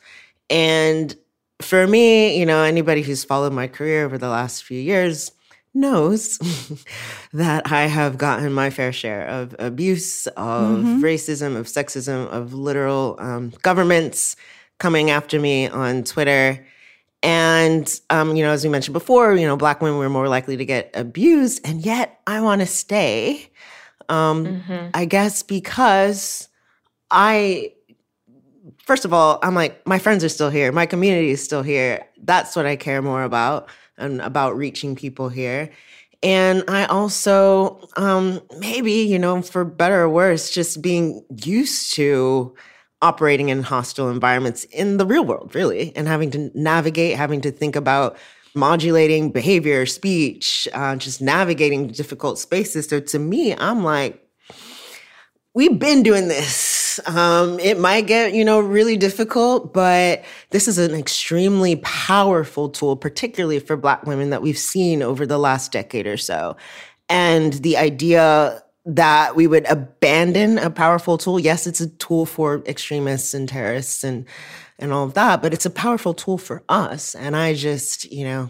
And 0.49 1.15
for 1.61 1.85
me, 1.85 2.39
you 2.39 2.45
know, 2.45 2.63
anybody 2.63 3.03
who's 3.03 3.23
followed 3.23 3.53
my 3.53 3.67
career 3.67 4.03
over 4.03 4.17
the 4.17 4.29
last 4.29 4.63
few 4.63 4.79
years, 4.79 5.31
knows 5.73 6.38
that 7.34 7.71
I 7.71 7.86
have 7.86 8.17
gotten 8.17 8.51
my 8.53 8.69
fair 8.69 8.91
share 8.91 9.27
of 9.27 9.55
abuse, 9.60 10.27
of 10.27 10.79
mm-hmm. 10.79 11.03
racism, 11.03 11.55
of 11.55 11.67
sexism, 11.67 12.27
of 12.27 12.53
literal 12.53 13.15
um, 13.19 13.53
governments 13.62 14.36
coming 14.79 15.10
after 15.10 15.39
me 15.39 15.67
on 15.67 16.03
Twitter. 16.03 16.65
And, 17.23 17.99
um, 18.10 18.36
you 18.36 18.43
know, 18.43 18.51
as 18.51 18.63
we 18.63 18.69
mentioned 18.69 18.93
before, 18.93 19.36
you 19.36 19.45
know, 19.45 19.55
Black 19.55 19.81
women 19.81 19.99
were 19.99 20.10
more 20.10 20.27
likely 20.27 20.57
to 20.57 20.65
get 20.65 20.89
abused, 20.95 21.62
and 21.63 21.86
yet 21.86 22.19
I 22.25 22.41
want 22.41 22.62
to 22.62 22.67
stay. 22.67 23.49
Um, 24.10 24.45
mm-hmm. 24.45 24.88
I 24.93 25.05
guess 25.05 25.43
because 25.43 26.49
I, 27.12 27.73
first 28.79 29.05
of 29.05 29.13
all, 29.13 29.39
I'm 29.43 29.53
like, 29.53 29.86
my 29.86 29.99
friends 29.99 30.23
are 30.23 30.29
still 30.29 30.49
here, 30.49 30.71
my 30.71 30.88
community 30.88 31.29
is 31.29 31.43
still 31.43 31.62
here. 31.62 32.05
That's 32.23 32.55
what 32.55 32.65
I 32.65 32.75
care 32.75 33.01
more 33.01 33.23
about 33.23 33.69
and 34.01 34.21
about 34.21 34.57
reaching 34.57 34.95
people 34.95 35.29
here. 35.29 35.69
And 36.23 36.63
I 36.67 36.85
also, 36.85 37.87
um, 37.97 38.41
maybe, 38.59 38.91
you 38.91 39.17
know, 39.17 39.41
for 39.41 39.65
better 39.65 40.01
or 40.01 40.09
worse, 40.09 40.51
just 40.51 40.81
being 40.81 41.25
used 41.43 41.93
to 41.95 42.53
operating 43.01 43.49
in 43.49 43.63
hostile 43.63 44.09
environments 44.09 44.63
in 44.65 44.97
the 44.97 45.05
real 45.05 45.25
world, 45.25 45.55
really, 45.55 45.95
and 45.95 46.07
having 46.07 46.29
to 46.31 46.51
navigate, 46.53 47.17
having 47.17 47.41
to 47.41 47.51
think 47.51 47.75
about 47.75 48.17
modulating 48.53 49.31
behavior, 49.31 49.85
speech, 49.85 50.67
uh, 50.73 50.95
just 50.95 51.21
navigating 51.21 51.87
difficult 51.87 52.37
spaces. 52.37 52.87
So 52.87 52.99
to 52.99 53.17
me, 53.17 53.55
I'm 53.55 53.83
like, 53.83 54.23
we've 55.55 55.79
been 55.79 56.03
doing 56.03 56.27
this. 56.27 56.81
Um, 57.06 57.60
it 57.60 57.80
might 57.80 58.08
get, 58.08 58.34
you 58.34 58.43
know, 58.43 58.60
really 58.60 58.97
difficult, 58.97 59.73
but 59.73 60.23
this 60.49 60.67
is 60.67 60.77
an 60.77 60.93
extremely 60.93 61.77
powerful 61.77 62.69
tool, 62.69 62.95
particularly 62.95 63.60
for 63.60 63.77
Black 63.77 64.06
women 64.06 64.30
that 64.32 64.41
we've 64.41 64.58
seen 64.58 65.01
over 65.01 65.25
the 65.25 65.38
last 65.38 65.71
decade 65.71 66.08
or 66.08 66.17
so. 66.17 66.58
And 67.10 67.54
the 67.54 67.77
idea 67.77 68.63
that 68.86 69.36
we 69.36 69.47
would 69.47 69.65
abandon 69.69 70.58
a 70.58 70.69
powerful 70.69 71.17
tool, 71.17 71.39
yes, 71.39 71.67
it's 71.67 71.82
a 71.82 71.89
tool 71.89 72.25
for 72.25 72.63
extremists 72.65 73.34
and 73.34 73.47
terrorists 73.47 74.04
and 74.04 74.25
and 74.80 74.91
all 74.91 75.04
of 75.04 75.13
that, 75.13 75.43
but 75.43 75.54
it's 75.54 75.67
a 75.67 75.69
powerful 75.69 76.13
tool 76.13 76.39
for 76.39 76.63
us. 76.67 77.13
And 77.13 77.36
I 77.36 77.54
just, 77.54 78.12
you 78.12 78.25
know, 78.25 78.49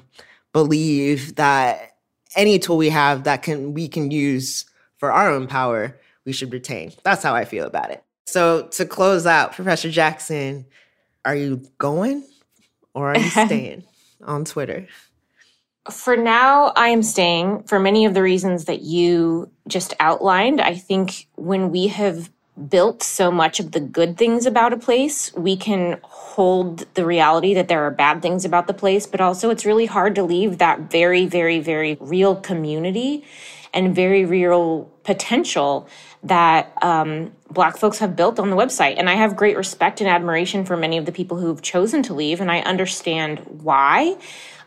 believe 0.53 1.35
that 1.35 1.97
any 2.37 2.57
tool 2.57 2.77
we 2.77 2.89
have 2.89 3.25
that 3.25 3.43
can 3.43 3.73
we 3.73 3.87
can 3.87 4.11
use 4.11 4.65
for 4.97 5.11
our 5.11 5.29
own 5.29 5.47
power 5.47 5.99
we 6.25 6.31
should 6.31 6.53
retain. 6.53 6.93
That's 7.03 7.23
how 7.23 7.35
I 7.35 7.45
feel 7.45 7.65
about 7.65 7.91
it. 7.91 8.03
So 8.31 8.63
to 8.71 8.85
close 8.85 9.25
out, 9.25 9.51
Professor 9.51 9.91
Jackson, 9.91 10.65
are 11.25 11.35
you 11.35 11.63
going 11.77 12.23
or 12.93 13.11
are 13.11 13.19
you 13.19 13.29
staying 13.29 13.83
on 14.23 14.45
Twitter? 14.45 14.87
For 15.91 16.15
now, 16.15 16.71
I 16.77 16.87
am 16.89 17.03
staying 17.03 17.63
for 17.63 17.77
many 17.77 18.05
of 18.05 18.13
the 18.13 18.21
reasons 18.21 18.65
that 18.65 18.83
you 18.83 19.51
just 19.67 19.93
outlined. 19.99 20.61
I 20.61 20.75
think 20.75 21.27
when 21.35 21.71
we 21.71 21.87
have 21.87 22.29
built 22.69 23.03
so 23.03 23.31
much 23.31 23.59
of 23.59 23.73
the 23.73 23.81
good 23.81 24.17
things 24.17 24.45
about 24.45 24.71
a 24.71 24.77
place, 24.77 25.33
we 25.33 25.57
can 25.57 25.99
hold 26.03 26.85
the 26.93 27.05
reality 27.05 27.53
that 27.53 27.67
there 27.67 27.83
are 27.85 27.91
bad 27.91 28.21
things 28.21 28.45
about 28.45 28.67
the 28.67 28.73
place, 28.73 29.05
but 29.05 29.19
also 29.19 29.49
it's 29.49 29.65
really 29.65 29.87
hard 29.87 30.15
to 30.15 30.23
leave 30.23 30.57
that 30.59 30.89
very, 30.89 31.25
very, 31.25 31.59
very 31.59 31.97
real 31.99 32.37
community 32.37 33.25
and 33.73 33.93
very 33.93 34.23
real 34.23 34.89
potential 35.03 35.89
that 36.23 36.71
um, 36.81 37.31
Black 37.49 37.77
folks 37.77 37.99
have 37.99 38.15
built 38.15 38.39
on 38.39 38.49
the 38.49 38.55
website. 38.55 38.95
And 38.97 39.09
I 39.09 39.15
have 39.15 39.35
great 39.35 39.57
respect 39.57 40.01
and 40.01 40.09
admiration 40.09 40.65
for 40.65 40.77
many 40.77 40.97
of 40.97 41.05
the 41.05 41.11
people 41.11 41.37
who've 41.37 41.61
chosen 41.61 42.03
to 42.03 42.13
leave, 42.13 42.41
and 42.41 42.51
I 42.51 42.59
understand 42.59 43.39
why. 43.45 44.17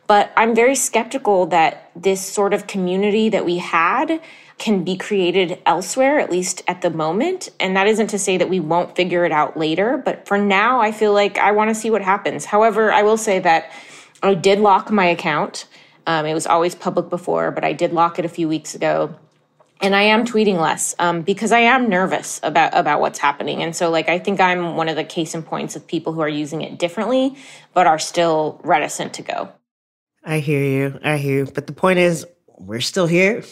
But 0.06 0.32
I'm 0.36 0.54
very 0.54 0.74
skeptical 0.74 1.46
that 1.46 1.90
this 1.96 2.20
sort 2.20 2.52
of 2.52 2.66
community 2.66 3.28
that 3.30 3.44
we 3.44 3.58
had 3.58 4.20
can 4.58 4.84
be 4.84 4.96
created 4.96 5.58
elsewhere, 5.66 6.18
at 6.18 6.30
least 6.30 6.62
at 6.68 6.82
the 6.82 6.90
moment. 6.90 7.48
And 7.58 7.76
that 7.76 7.86
isn't 7.86 8.08
to 8.08 8.18
say 8.18 8.36
that 8.36 8.48
we 8.48 8.60
won't 8.60 8.94
figure 8.94 9.24
it 9.24 9.32
out 9.32 9.56
later. 9.56 9.96
But 9.96 10.26
for 10.26 10.38
now, 10.38 10.80
I 10.80 10.92
feel 10.92 11.12
like 11.12 11.38
I 11.38 11.52
want 11.52 11.70
to 11.70 11.74
see 11.74 11.90
what 11.90 12.02
happens. 12.02 12.44
However, 12.44 12.92
I 12.92 13.02
will 13.02 13.16
say 13.16 13.38
that 13.40 13.72
I 14.22 14.34
did 14.34 14.60
lock 14.60 14.90
my 14.90 15.06
account. 15.06 15.66
Um, 16.06 16.26
it 16.26 16.34
was 16.34 16.46
always 16.46 16.74
public 16.74 17.08
before, 17.08 17.50
but 17.50 17.64
I 17.64 17.72
did 17.72 17.92
lock 17.92 18.18
it 18.18 18.24
a 18.24 18.28
few 18.28 18.46
weeks 18.46 18.74
ago. 18.74 19.14
And 19.80 19.94
I 19.94 20.02
am 20.02 20.24
tweeting 20.24 20.60
less 20.60 20.94
um, 20.98 21.22
because 21.22 21.52
I 21.52 21.60
am 21.60 21.88
nervous 21.88 22.40
about 22.42 22.76
about 22.76 23.00
what's 23.00 23.18
happening. 23.18 23.62
And 23.62 23.74
so, 23.74 23.90
like, 23.90 24.08
I 24.08 24.18
think 24.18 24.40
I'm 24.40 24.76
one 24.76 24.88
of 24.88 24.96
the 24.96 25.04
case 25.04 25.34
in 25.34 25.42
points 25.42 25.76
of 25.76 25.86
people 25.86 26.12
who 26.12 26.20
are 26.20 26.28
using 26.28 26.62
it 26.62 26.78
differently, 26.78 27.36
but 27.74 27.86
are 27.86 27.98
still 27.98 28.60
reticent 28.64 29.14
to 29.14 29.22
go. 29.22 29.52
I 30.24 30.38
hear 30.38 30.62
you. 30.62 30.98
I 31.02 31.18
hear 31.18 31.38
you. 31.38 31.52
But 31.52 31.66
the 31.66 31.72
point 31.72 31.98
is, 31.98 32.26
we're 32.58 32.80
still 32.80 33.06
here 33.06 33.44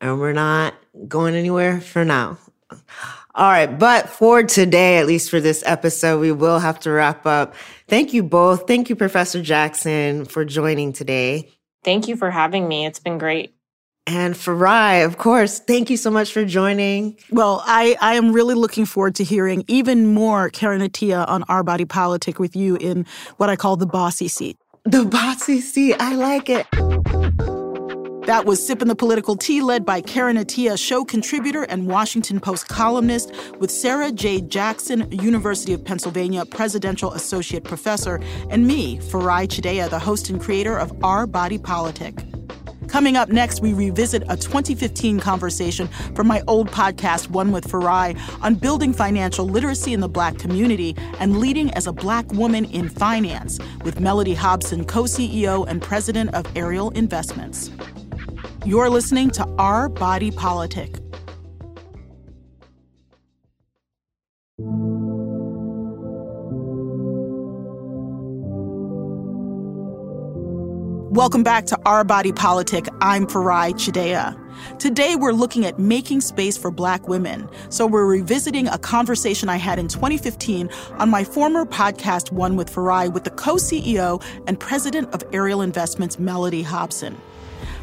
and 0.00 0.18
we're 0.18 0.32
not 0.32 0.74
going 1.06 1.34
anywhere 1.34 1.80
for 1.80 2.04
now. 2.04 2.38
All 3.34 3.50
right. 3.50 3.66
But 3.78 4.08
for 4.08 4.42
today, 4.42 4.98
at 4.98 5.06
least 5.06 5.30
for 5.30 5.40
this 5.40 5.62
episode, 5.64 6.20
we 6.20 6.32
will 6.32 6.58
have 6.58 6.80
to 6.80 6.90
wrap 6.90 7.24
up. 7.24 7.54
Thank 7.88 8.12
you 8.12 8.22
both. 8.22 8.66
Thank 8.66 8.90
you, 8.90 8.96
Professor 8.96 9.40
Jackson, 9.40 10.24
for 10.24 10.44
joining 10.44 10.92
today. 10.92 11.50
Thank 11.84 12.08
you 12.08 12.16
for 12.16 12.30
having 12.30 12.68
me. 12.68 12.84
It's 12.84 12.98
been 12.98 13.18
great. 13.18 13.54
And 14.06 14.34
Farai, 14.34 15.04
of 15.06 15.18
course, 15.18 15.60
thank 15.60 15.88
you 15.88 15.96
so 15.96 16.10
much 16.10 16.32
for 16.32 16.44
joining. 16.44 17.16
Well, 17.30 17.62
I, 17.66 17.96
I 18.00 18.14
am 18.14 18.32
really 18.32 18.54
looking 18.54 18.84
forward 18.84 19.14
to 19.16 19.24
hearing 19.24 19.64
even 19.68 20.12
more 20.12 20.50
Karen 20.50 20.80
Attiah 20.80 21.28
on 21.28 21.44
Our 21.44 21.62
Body 21.62 21.84
Politic 21.84 22.40
with 22.40 22.56
you 22.56 22.76
in 22.76 23.06
what 23.36 23.48
I 23.48 23.54
call 23.54 23.76
the 23.76 23.86
bossy 23.86 24.26
seat. 24.26 24.58
The 24.84 25.04
bossy 25.04 25.60
seat. 25.60 25.94
I 26.00 26.16
like 26.16 26.50
it. 26.50 26.66
That 28.26 28.44
was 28.44 28.64
Sipping 28.64 28.88
the 28.88 28.94
Political 28.96 29.36
Tea, 29.36 29.62
led 29.62 29.84
by 29.84 30.00
Karen 30.00 30.36
Attiah, 30.36 30.78
show 30.78 31.04
contributor 31.04 31.62
and 31.64 31.86
Washington 31.86 32.40
Post 32.40 32.68
columnist, 32.68 33.32
with 33.58 33.70
Sarah 33.70 34.12
J. 34.12 34.40
Jackson, 34.40 35.10
University 35.10 35.72
of 35.72 35.84
Pennsylvania 35.84 36.44
Presidential 36.44 37.12
Associate 37.12 37.62
Professor, 37.62 38.20
and 38.48 38.66
me, 38.66 38.98
Farai 38.98 39.46
Chideya, 39.46 39.90
the 39.90 39.98
host 39.98 40.30
and 40.30 40.40
creator 40.40 40.76
of 40.76 40.92
Our 41.04 41.26
Body 41.26 41.58
Politic. 41.58 42.24
Coming 42.92 43.16
up 43.16 43.30
next, 43.30 43.62
we 43.62 43.72
revisit 43.72 44.22
a 44.28 44.36
2015 44.36 45.18
conversation 45.18 45.88
from 46.14 46.26
my 46.26 46.42
old 46.46 46.70
podcast, 46.70 47.30
One 47.30 47.50
with 47.50 47.66
Farai, 47.66 48.14
on 48.42 48.54
building 48.54 48.92
financial 48.92 49.46
literacy 49.46 49.94
in 49.94 50.00
the 50.00 50.10
Black 50.10 50.38
community 50.38 50.94
and 51.18 51.38
leading 51.38 51.72
as 51.72 51.86
a 51.86 51.92
Black 51.94 52.30
woman 52.34 52.66
in 52.66 52.90
finance, 52.90 53.58
with 53.82 53.96
Mellody 53.96 54.36
Hobson, 54.36 54.84
co 54.84 55.04
CEO 55.04 55.66
and 55.66 55.80
president 55.80 56.34
of 56.34 56.44
Ariel 56.54 56.90
Investments. 56.90 57.70
You're 58.66 58.90
listening 58.90 59.30
to 59.30 59.46
Our 59.56 59.88
Body 59.88 60.30
Politic. 60.30 61.01
Welcome 71.12 71.42
back 71.42 71.66
to 71.66 71.78
Our 71.84 72.04
Body 72.04 72.32
Politic. 72.32 72.88
I'm 73.02 73.26
Farai 73.26 73.74
Chideya. 73.74 74.34
Today, 74.78 75.14
we're 75.14 75.34
looking 75.34 75.66
at 75.66 75.78
making 75.78 76.22
space 76.22 76.56
for 76.56 76.70
Black 76.70 77.06
women. 77.06 77.50
So, 77.68 77.86
we're 77.86 78.06
revisiting 78.06 78.66
a 78.66 78.78
conversation 78.78 79.50
I 79.50 79.58
had 79.58 79.78
in 79.78 79.88
2015 79.88 80.70
on 80.92 81.10
my 81.10 81.22
former 81.22 81.66
podcast, 81.66 82.32
One 82.32 82.56
with 82.56 82.74
Farai, 82.74 83.12
with 83.12 83.24
the 83.24 83.30
co 83.30 83.56
CEO 83.56 84.24
and 84.46 84.58
president 84.58 85.12
of 85.12 85.22
Ariel 85.34 85.60
Investments, 85.60 86.16
Mellody 86.16 86.64
Hobson. 86.64 87.20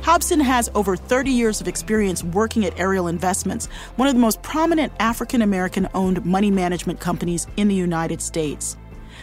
Hobson 0.01 0.39
has 0.39 0.71
over 0.73 0.95
30 0.95 1.29
years 1.29 1.61
of 1.61 1.67
experience 1.67 2.23
working 2.23 2.65
at 2.65 2.79
Ariel 2.79 3.07
Investments, 3.07 3.67
one 3.97 4.07
of 4.07 4.15
the 4.15 4.21
most 4.21 4.41
prominent 4.41 4.91
African 4.99 5.43
American 5.43 5.87
owned 5.93 6.25
money 6.25 6.49
management 6.49 6.99
companies 6.99 7.45
in 7.57 7.67
the 7.67 7.75
United 7.75 8.23
States. 8.23 8.75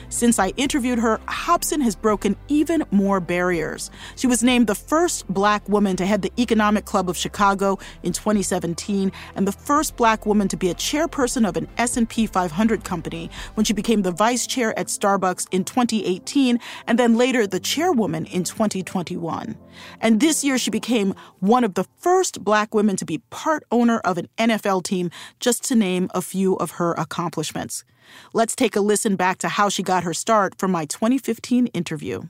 Since 0.08 0.38
I 0.38 0.48
interviewed 0.56 0.98
her, 0.98 1.20
Hobson 1.26 1.80
has 1.80 1.96
broken 1.96 2.36
even 2.48 2.84
more 2.90 3.20
barriers. 3.20 3.90
She 4.14 4.26
was 4.26 4.42
named 4.42 4.66
the 4.66 4.74
first 4.74 5.26
black 5.28 5.68
woman 5.68 5.96
to 5.96 6.06
head 6.06 6.22
the 6.22 6.32
Economic 6.38 6.84
Club 6.84 7.08
of 7.08 7.16
Chicago 7.16 7.78
in 8.02 8.12
2017 8.12 9.10
and 9.34 9.46
the 9.46 9.52
first 9.52 9.96
black 9.96 10.24
woman 10.24 10.48
to 10.48 10.56
be 10.56 10.70
a 10.70 10.74
chairperson 10.74 11.48
of 11.48 11.56
an 11.56 11.68
S&P 11.78 12.26
500 12.26 12.84
company 12.84 13.30
when 13.54 13.64
she 13.64 13.72
became 13.72 14.02
the 14.02 14.12
vice 14.12 14.46
chair 14.46 14.78
at 14.78 14.86
Starbucks 14.86 15.46
in 15.50 15.64
2018 15.64 16.60
and 16.86 16.98
then 16.98 17.16
later 17.16 17.46
the 17.46 17.60
chairwoman 17.60 18.26
in 18.26 18.44
2021. 18.44 19.56
And 20.00 20.20
this 20.20 20.44
year 20.44 20.58
she 20.58 20.70
became 20.70 21.14
one 21.40 21.64
of 21.64 21.74
the 21.74 21.84
first 21.98 22.42
black 22.42 22.74
women 22.74 22.96
to 22.96 23.04
be 23.04 23.18
part 23.30 23.64
owner 23.70 23.98
of 24.00 24.18
an 24.18 24.28
NFL 24.38 24.84
team, 24.84 25.10
just 25.40 25.64
to 25.64 25.74
name 25.74 26.08
a 26.14 26.22
few 26.22 26.54
of 26.56 26.72
her 26.72 26.92
accomplishments. 26.92 27.84
Let's 28.32 28.54
take 28.56 28.76
a 28.76 28.80
listen 28.80 29.16
back 29.16 29.38
to 29.38 29.48
how 29.48 29.68
she 29.68 29.82
got 29.82 30.04
her 30.04 30.14
start 30.14 30.58
from 30.58 30.70
my 30.70 30.84
2015 30.84 31.68
interview. 31.68 32.22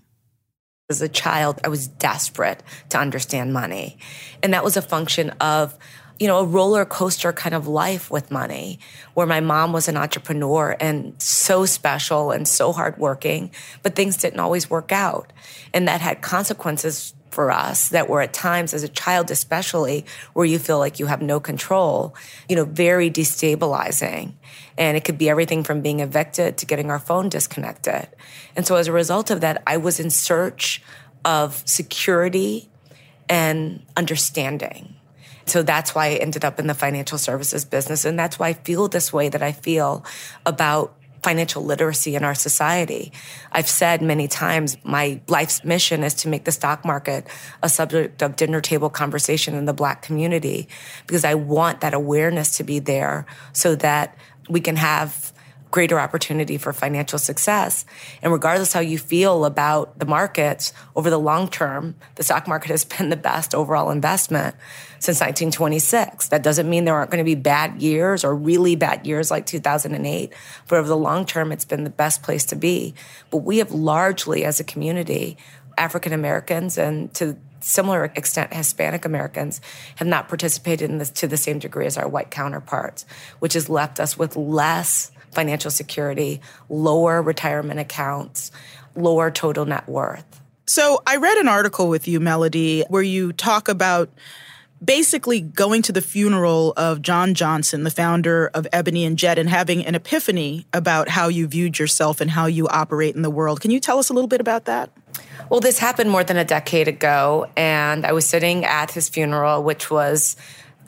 As 0.88 1.02
a 1.02 1.08
child, 1.08 1.60
I 1.64 1.68
was 1.68 1.88
desperate 1.88 2.62
to 2.90 2.98
understand 2.98 3.52
money. 3.52 3.98
And 4.42 4.54
that 4.54 4.62
was 4.62 4.76
a 4.76 4.82
function 4.82 5.30
of, 5.40 5.76
you 6.20 6.28
know, 6.28 6.38
a 6.38 6.44
roller 6.44 6.84
coaster 6.84 7.32
kind 7.32 7.56
of 7.56 7.66
life 7.66 8.08
with 8.08 8.30
money, 8.30 8.78
where 9.14 9.26
my 9.26 9.40
mom 9.40 9.72
was 9.72 9.88
an 9.88 9.96
entrepreneur 9.96 10.76
and 10.78 11.20
so 11.20 11.66
special 11.66 12.30
and 12.30 12.46
so 12.46 12.72
hardworking, 12.72 13.50
but 13.82 13.96
things 13.96 14.16
didn't 14.16 14.38
always 14.38 14.70
work 14.70 14.92
out. 14.92 15.32
And 15.74 15.88
that 15.88 16.00
had 16.00 16.22
consequences 16.22 17.14
for 17.37 17.51
us 17.51 17.90
that 17.90 18.09
were 18.09 18.22
at 18.22 18.33
times 18.33 18.72
as 18.72 18.83
a 18.83 18.88
child 18.88 19.31
especially 19.31 20.07
where 20.33 20.46
you 20.46 20.59
feel 20.59 20.79
like 20.79 20.99
you 20.99 21.05
have 21.05 21.20
no 21.20 21.38
control 21.38 22.14
you 22.49 22.57
know 22.57 22.64
very 22.64 23.11
destabilizing. 23.11 24.33
And 24.79 24.96
it 24.96 25.05
could 25.05 25.18
be 25.18 25.29
everything 25.29 25.62
from 25.62 25.83
being 25.83 26.01
evicted 26.01 26.57
to 26.59 26.66
getting 26.66 26.90
our 26.90 26.99
phone 26.99 27.29
disconnected. 27.29 28.09
And 28.57 28.66
so 28.66 28.77
as 28.77 28.88
a 28.88 28.92
result 28.92 29.31
of 29.31 29.42
that 29.42 29.62
i 29.66 29.77
was 29.77 30.01
in 30.01 30.09
search 30.09 30.83
of 31.27 31.62
security 31.66 32.70
and 33.29 33.83
understanding. 33.96 34.94
So 35.46 35.62
that's 35.62 35.94
why 35.94 36.07
I 36.07 36.14
ended 36.14 36.44
up 36.44 36.59
in 36.59 36.66
the 36.66 36.75
financial 36.75 37.18
services 37.18 37.64
business. 37.64 38.05
And 38.05 38.18
that's 38.18 38.38
why 38.38 38.49
I 38.49 38.53
feel 38.55 38.88
this 38.88 39.12
way 39.12 39.29
that 39.29 39.42
I 39.42 39.53
feel 39.53 40.05
about 40.44 40.95
financial 41.22 41.64
literacy 41.64 42.14
in 42.14 42.24
our 42.24 42.35
society. 42.35 43.12
I've 43.52 43.68
said 43.68 44.02
many 44.02 44.29
times 44.29 44.76
my 44.85 45.20
life's 45.29 45.64
mission 45.64 46.02
is 46.05 46.14
to 46.14 46.29
make 46.29 46.44
the 46.44 46.52
stock 46.52 46.85
market 46.85 47.26
a 47.62 47.68
subject 47.68 48.22
of 48.22 48.37
dinner 48.37 48.61
table 48.61 48.90
conversation 48.90 49.55
in 49.55 49.64
the 49.64 49.72
black 49.72 50.02
community 50.02 50.68
because 51.07 51.24
I 51.24 51.35
want 51.35 51.81
that 51.81 51.94
awareness 51.94 52.57
to 52.59 52.64
be 52.64 52.79
there 52.79 53.26
so 53.52 53.74
that 53.76 54.16
we 54.48 54.61
can 54.61 54.76
have 54.76 55.33
greater 55.70 55.98
opportunity 55.98 56.57
for 56.57 56.72
financial 56.72 57.18
success. 57.18 57.85
And 58.22 58.33
regardless 58.33 58.72
how 58.72 58.81
you 58.81 58.98
feel 58.98 59.44
about 59.44 59.98
the 59.98 60.07
markets 60.07 60.72
over 60.94 61.11
the 61.11 61.18
long 61.18 61.48
term, 61.48 61.96
the 62.14 62.22
stock 62.22 62.48
market 62.48 62.70
has 62.70 62.85
been 62.85 63.11
the 63.11 63.16
best 63.16 63.55
overall 63.55 63.90
investment 63.90 64.55
since 64.98 65.20
1926. 65.20 66.28
That 66.28 66.42
doesn't 66.42 66.68
mean 66.68 66.85
there 66.85 66.94
aren't 66.94 67.11
going 67.11 67.24
to 67.24 67.28
be 67.28 67.35
bad 67.35 67.80
years 67.80 68.24
or 68.24 68.35
really 68.35 68.76
bad 68.76 69.06
years 69.06 69.30
like 69.30 69.46
2008, 69.46 70.32
but 70.68 70.78
over 70.78 70.88
the 70.88 70.96
long 70.96 71.26
term, 71.26 71.52
it's 71.52 71.64
been 71.64 71.85
the 71.85 71.90
best 71.90 72.22
place 72.22 72.44
to 72.46 72.56
be. 72.56 72.94
But 73.30 73.38
we 73.38 73.59
have 73.59 73.72
largely, 73.72 74.44
as 74.44 74.61
a 74.61 74.64
community, 74.64 75.37
African 75.78 76.12
Americans 76.12 76.78
and 76.78 77.12
to 77.14 77.37
similar 77.61 78.04
extent 78.16 78.52
Hispanic 78.52 79.04
Americans 79.04 79.61
have 79.96 80.06
not 80.06 80.28
participated 80.28 80.90
in 80.90 80.98
this 80.98 81.11
to 81.11 81.26
the 81.26 81.37
same 81.37 81.59
degree 81.59 81.87
as 81.87 81.96
our 81.96 82.09
white 82.09 82.30
counterparts, 82.30 83.04
which 83.40 83.54
has 83.54 83.68
left 83.68 83.98
us 84.00 84.16
with 84.16 84.37
less 84.37 85.11
financial 85.32 85.70
security, 85.70 86.40
lower 86.68 87.20
retirement 87.20 87.80
accounts, 87.80 88.50
lower 88.94 89.30
total 89.30 89.66
net 89.66 89.87
worth. 89.88 90.40
So 90.66 91.02
I 91.06 91.16
read 91.16 91.37
an 91.38 91.48
article 91.48 91.88
with 91.88 92.08
you, 92.08 92.21
Mellody, 92.21 92.85
where 92.88 93.02
you 93.02 93.33
talk 93.33 93.68
about 93.68 94.10
basically 94.85 95.40
going 95.40 95.83
to 95.83 95.92
the 95.92 96.02
funeral 96.02 96.72
of 96.77 97.02
John 97.02 97.35
Johnson, 97.35 97.85
the 97.85 97.90
founder 97.90 98.50
of 98.52 98.66
Ebony 98.72 99.04
and 99.04 99.18
Jet, 99.18 99.38
and 99.38 99.48
having 99.48 99.85
an 99.85 99.94
epiphany 99.94 100.66
about 100.72 101.08
how 101.08 101.29
you 101.29 101.46
viewed 101.46 101.79
yourself 101.79 102.20
and 102.20 102.31
how 102.31 102.46
you 102.46 102.68
operate 102.68 103.16
in 103.16 103.22
the 103.22 103.31
world. 103.31 103.60
Can 103.60 103.70
you 103.70 103.81
tell 103.81 103.98
us 103.98 104.10
a 104.10 104.12
little 104.12 104.29
bit 104.29 104.40
about 104.40 104.66
that? 104.66 104.90
Well, 105.48 105.60
this 105.60 105.79
happened 105.79 106.10
more 106.10 106.24
than 106.24 106.37
a 106.37 106.44
decade 106.44 106.88
ago, 106.88 107.46
and 107.56 108.04
I 108.04 108.12
was 108.12 108.27
sitting 108.27 108.64
at 108.64 108.90
his 108.90 109.08
funeral, 109.08 109.62
which 109.62 109.90
was, 109.90 110.37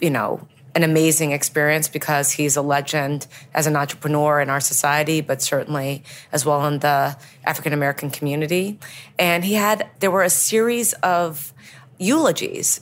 you 0.00 0.10
know, 0.10 0.46
an 0.74 0.84
amazing 0.84 1.32
experience 1.32 1.88
because 1.88 2.32
he's 2.32 2.56
a 2.56 2.62
legend 2.62 3.26
as 3.54 3.66
an 3.66 3.74
entrepreneur 3.74 4.40
in 4.40 4.50
our 4.50 4.60
society, 4.60 5.20
but 5.20 5.40
certainly 5.40 6.04
as 6.30 6.44
well 6.44 6.64
in 6.66 6.80
the 6.80 7.16
African 7.44 7.72
American 7.72 8.10
community. 8.10 8.78
And 9.18 9.44
he 9.44 9.54
had, 9.54 9.88
there 10.00 10.10
were 10.10 10.22
a 10.22 10.30
series 10.30 10.92
of 10.94 11.52
eulogies. 11.98 12.80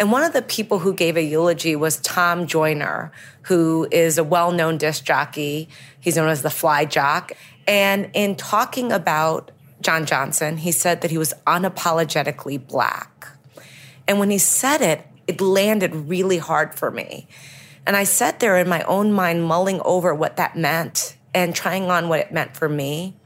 And 0.00 0.10
one 0.10 0.24
of 0.24 0.32
the 0.32 0.40
people 0.40 0.78
who 0.78 0.94
gave 0.94 1.18
a 1.18 1.22
eulogy 1.22 1.76
was 1.76 1.98
Tom 1.98 2.46
Joyner, 2.46 3.12
who 3.42 3.86
is 3.92 4.16
a 4.16 4.24
well 4.24 4.50
known 4.50 4.78
disc 4.78 5.04
jockey. 5.04 5.68
He's 6.00 6.16
known 6.16 6.30
as 6.30 6.40
the 6.40 6.48
Fly 6.48 6.86
Jock. 6.86 7.32
And 7.68 8.08
in 8.14 8.34
talking 8.34 8.92
about 8.92 9.50
John 9.82 10.06
Johnson, 10.06 10.56
he 10.56 10.72
said 10.72 11.02
that 11.02 11.10
he 11.10 11.18
was 11.18 11.34
unapologetically 11.46 12.66
black. 12.66 13.28
And 14.08 14.18
when 14.18 14.30
he 14.30 14.38
said 14.38 14.80
it, 14.80 15.06
it 15.26 15.38
landed 15.42 15.94
really 15.94 16.38
hard 16.38 16.74
for 16.74 16.90
me. 16.90 17.28
And 17.86 17.94
I 17.94 18.04
sat 18.04 18.40
there 18.40 18.56
in 18.56 18.70
my 18.70 18.82
own 18.84 19.12
mind 19.12 19.44
mulling 19.44 19.82
over 19.84 20.14
what 20.14 20.38
that 20.38 20.56
meant 20.56 21.14
and 21.34 21.54
trying 21.54 21.90
on 21.90 22.08
what 22.08 22.20
it 22.20 22.32
meant 22.32 22.56
for 22.56 22.70
me. 22.70 23.16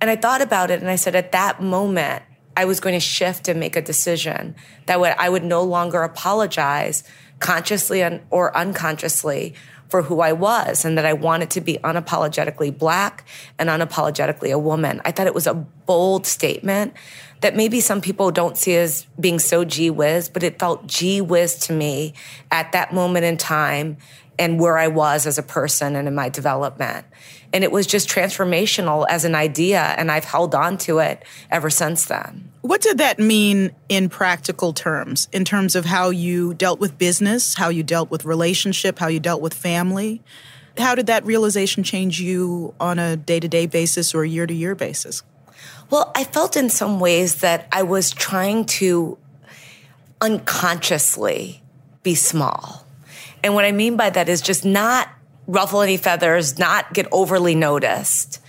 And 0.00 0.10
I 0.10 0.16
thought 0.16 0.42
about 0.42 0.72
it 0.72 0.80
and 0.80 0.90
I 0.90 0.96
said, 0.96 1.14
at 1.14 1.30
that 1.30 1.62
moment, 1.62 2.24
I 2.56 2.64
was 2.64 2.80
going 2.80 2.94
to 2.94 3.00
shift 3.00 3.48
and 3.48 3.58
make 3.60 3.76
a 3.76 3.82
decision 3.82 4.54
that 4.86 4.98
I 4.98 5.28
would 5.28 5.44
no 5.44 5.62
longer 5.62 6.02
apologize 6.02 7.04
consciously 7.38 8.02
or 8.30 8.56
unconsciously 8.56 9.54
for 9.88 10.02
who 10.02 10.20
I 10.20 10.32
was 10.32 10.84
and 10.84 10.96
that 10.96 11.04
I 11.04 11.12
wanted 11.12 11.50
to 11.50 11.60
be 11.60 11.78
unapologetically 11.78 12.76
black 12.76 13.26
and 13.58 13.68
unapologetically 13.68 14.52
a 14.52 14.58
woman. 14.58 15.00
I 15.04 15.10
thought 15.10 15.26
it 15.26 15.34
was 15.34 15.48
a 15.48 15.54
bold 15.54 16.26
statement 16.26 16.94
that 17.40 17.56
maybe 17.56 17.80
some 17.80 18.00
people 18.00 18.30
don't 18.30 18.56
see 18.56 18.76
as 18.76 19.06
being 19.18 19.38
so 19.38 19.64
gee 19.64 19.90
whiz, 19.90 20.28
but 20.28 20.42
it 20.42 20.58
felt 20.58 20.86
gee 20.86 21.20
whiz 21.20 21.56
to 21.66 21.72
me 21.72 22.14
at 22.50 22.70
that 22.72 22.94
moment 22.94 23.24
in 23.24 23.36
time 23.36 23.96
and 24.38 24.60
where 24.60 24.78
I 24.78 24.88
was 24.88 25.26
as 25.26 25.38
a 25.38 25.42
person 25.42 25.96
and 25.96 26.06
in 26.06 26.14
my 26.14 26.28
development. 26.28 27.06
And 27.52 27.64
it 27.64 27.72
was 27.72 27.86
just 27.86 28.08
transformational 28.08 29.06
as 29.08 29.24
an 29.24 29.34
idea, 29.34 29.80
and 29.98 30.10
I've 30.10 30.24
held 30.24 30.54
on 30.54 30.78
to 30.78 30.98
it 30.98 31.24
ever 31.50 31.68
since 31.68 32.04
then. 32.04 32.50
What 32.60 32.80
did 32.80 32.98
that 32.98 33.18
mean 33.18 33.72
in 33.88 34.08
practical 34.08 34.72
terms, 34.72 35.28
in 35.32 35.44
terms 35.44 35.74
of 35.74 35.84
how 35.84 36.10
you 36.10 36.54
dealt 36.54 36.78
with 36.78 36.96
business, 36.96 37.54
how 37.54 37.68
you 37.70 37.82
dealt 37.82 38.10
with 38.10 38.24
relationship, 38.24 38.98
how 38.98 39.08
you 39.08 39.18
dealt 39.18 39.40
with 39.40 39.54
family? 39.54 40.22
How 40.78 40.94
did 40.94 41.06
that 41.08 41.24
realization 41.24 41.82
change 41.82 42.20
you 42.20 42.74
on 42.78 42.98
a 42.98 43.16
day 43.16 43.40
to 43.40 43.48
day 43.48 43.66
basis 43.66 44.14
or 44.14 44.22
a 44.22 44.28
year 44.28 44.46
to 44.46 44.54
year 44.54 44.74
basis? 44.74 45.22
Well, 45.90 46.12
I 46.14 46.24
felt 46.24 46.56
in 46.56 46.70
some 46.70 47.00
ways 47.00 47.36
that 47.36 47.66
I 47.72 47.82
was 47.82 48.12
trying 48.12 48.64
to 48.66 49.18
unconsciously 50.20 51.62
be 52.02 52.14
small. 52.14 52.86
And 53.42 53.54
what 53.54 53.64
I 53.64 53.72
mean 53.72 53.96
by 53.96 54.10
that 54.10 54.28
is 54.28 54.40
just 54.40 54.64
not 54.64 55.08
ruffle 55.50 55.80
any 55.80 55.96
feathers, 55.96 56.58
not 56.58 56.92
get 56.94 57.06
overly 57.12 57.54
noticed. 57.54 58.40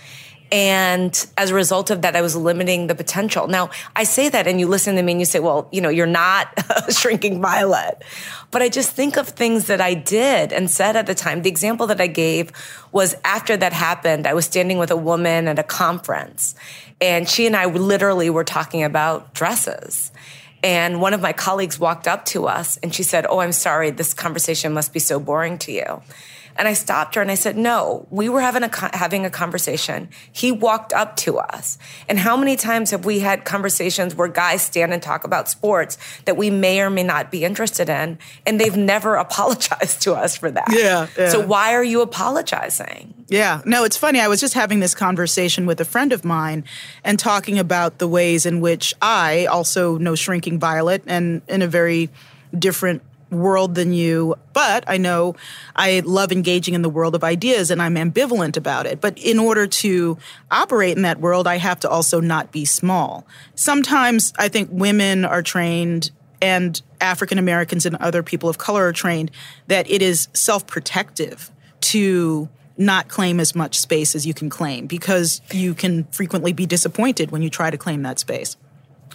And 0.52 1.26
as 1.38 1.50
a 1.50 1.54
result 1.54 1.88
of 1.90 2.02
that, 2.02 2.14
I 2.14 2.20
was 2.20 2.36
limiting 2.36 2.86
the 2.86 2.94
potential. 2.94 3.48
Now, 3.48 3.70
I 3.96 4.04
say 4.04 4.28
that 4.28 4.46
and 4.46 4.60
you 4.60 4.68
listen 4.68 4.96
to 4.96 5.02
me 5.02 5.12
and 5.12 5.20
you 5.20 5.24
say, 5.24 5.40
well, 5.40 5.66
you 5.72 5.80
know, 5.80 5.88
you're 5.88 6.06
not 6.06 6.48
a 6.86 6.92
shrinking 6.92 7.40
violet. 7.40 8.02
But 8.50 8.60
I 8.60 8.68
just 8.68 8.90
think 8.90 9.16
of 9.16 9.28
things 9.28 9.68
that 9.68 9.80
I 9.80 9.94
did 9.94 10.52
and 10.52 10.70
said 10.70 10.94
at 10.94 11.06
the 11.06 11.14
time. 11.14 11.40
The 11.40 11.48
example 11.48 11.86
that 11.86 12.02
I 12.02 12.06
gave 12.06 12.52
was 12.92 13.14
after 13.24 13.56
that 13.56 13.72
happened, 13.72 14.26
I 14.26 14.34
was 14.34 14.44
standing 14.44 14.76
with 14.76 14.90
a 14.90 14.96
woman 14.96 15.48
at 15.48 15.58
a 15.58 15.62
conference 15.62 16.54
and 17.00 17.26
she 17.26 17.46
and 17.46 17.56
I 17.56 17.64
literally 17.64 18.28
were 18.28 18.44
talking 18.44 18.84
about 18.84 19.32
dresses. 19.32 20.12
And 20.62 21.00
one 21.00 21.14
of 21.14 21.22
my 21.22 21.32
colleagues 21.32 21.78
walked 21.80 22.06
up 22.06 22.26
to 22.26 22.46
us 22.46 22.76
and 22.82 22.94
she 22.94 23.02
said, 23.02 23.26
Oh, 23.28 23.40
I'm 23.40 23.52
sorry, 23.52 23.90
this 23.90 24.12
conversation 24.12 24.74
must 24.74 24.92
be 24.92 25.00
so 25.00 25.18
boring 25.18 25.56
to 25.58 25.72
you. 25.72 26.02
And 26.56 26.68
I 26.68 26.72
stopped 26.74 27.14
her 27.14 27.22
and 27.22 27.30
I 27.30 27.34
said, 27.34 27.56
no, 27.56 28.06
we 28.10 28.28
were 28.28 28.40
having 28.40 28.62
a, 28.62 28.96
having 28.96 29.24
a 29.24 29.30
conversation. 29.30 30.08
He 30.30 30.52
walked 30.52 30.92
up 30.92 31.16
to 31.16 31.38
us. 31.38 31.78
And 32.08 32.18
how 32.18 32.36
many 32.36 32.56
times 32.56 32.90
have 32.90 33.04
we 33.04 33.20
had 33.20 33.44
conversations 33.44 34.14
where 34.14 34.28
guys 34.28 34.62
stand 34.62 34.92
and 34.92 35.02
talk 35.02 35.24
about 35.24 35.48
sports 35.48 35.98
that 36.24 36.36
we 36.36 36.50
may 36.50 36.80
or 36.80 36.90
may 36.90 37.02
not 37.02 37.30
be 37.30 37.44
interested 37.44 37.88
in? 37.88 38.18
And 38.46 38.60
they've 38.60 38.76
never 38.76 39.14
apologized 39.22 40.02
to 40.02 40.14
us 40.14 40.36
for 40.36 40.50
that. 40.50 40.68
Yeah, 40.70 41.06
yeah. 41.16 41.28
So 41.30 41.44
why 41.44 41.74
are 41.74 41.84
you 41.84 42.00
apologizing? 42.00 43.14
Yeah. 43.28 43.62
No, 43.64 43.84
it's 43.84 43.96
funny. 43.96 44.20
I 44.20 44.28
was 44.28 44.40
just 44.40 44.54
having 44.54 44.80
this 44.80 44.94
conversation 44.94 45.66
with 45.66 45.80
a 45.80 45.84
friend 45.84 46.12
of 46.12 46.24
mine 46.24 46.64
and 47.02 47.18
talking 47.18 47.58
about 47.58 47.98
the 47.98 48.08
ways 48.08 48.44
in 48.46 48.60
which 48.60 48.94
I 49.00 49.46
also 49.46 49.96
know 49.98 50.14
Shrinking 50.14 50.58
Violet 50.58 51.02
and 51.06 51.42
in 51.48 51.62
a 51.62 51.66
very 51.66 52.10
different 52.58 53.02
world 53.32 53.74
than 53.74 53.92
you, 53.92 54.36
but 54.52 54.84
I 54.86 54.98
know 54.98 55.34
I 55.74 56.00
love 56.04 56.30
engaging 56.30 56.74
in 56.74 56.82
the 56.82 56.90
world 56.90 57.14
of 57.14 57.24
ideas 57.24 57.70
and 57.70 57.82
I'm 57.82 57.96
ambivalent 57.96 58.56
about 58.56 58.86
it. 58.86 59.00
But 59.00 59.18
in 59.18 59.38
order 59.38 59.66
to 59.66 60.18
operate 60.50 60.96
in 60.96 61.02
that 61.02 61.20
world, 61.20 61.46
I 61.46 61.56
have 61.56 61.80
to 61.80 61.88
also 61.88 62.20
not 62.20 62.52
be 62.52 62.64
small. 62.64 63.26
Sometimes 63.54 64.32
I 64.38 64.48
think 64.48 64.68
women 64.70 65.24
are 65.24 65.42
trained 65.42 66.10
and 66.40 66.80
African 67.00 67.38
Americans 67.38 67.86
and 67.86 67.96
other 67.96 68.22
people 68.22 68.48
of 68.48 68.58
color 68.58 68.86
are 68.86 68.92
trained 68.92 69.30
that 69.68 69.90
it 69.90 70.02
is 70.02 70.28
self 70.34 70.66
protective 70.66 71.50
to 71.80 72.48
not 72.76 73.08
claim 73.08 73.38
as 73.38 73.54
much 73.54 73.78
space 73.78 74.14
as 74.14 74.26
you 74.26 74.34
can 74.34 74.50
claim 74.50 74.86
because 74.86 75.40
you 75.52 75.74
can 75.74 76.04
frequently 76.04 76.52
be 76.52 76.66
disappointed 76.66 77.30
when 77.30 77.42
you 77.42 77.50
try 77.50 77.70
to 77.70 77.78
claim 77.78 78.02
that 78.02 78.18
space. 78.18 78.56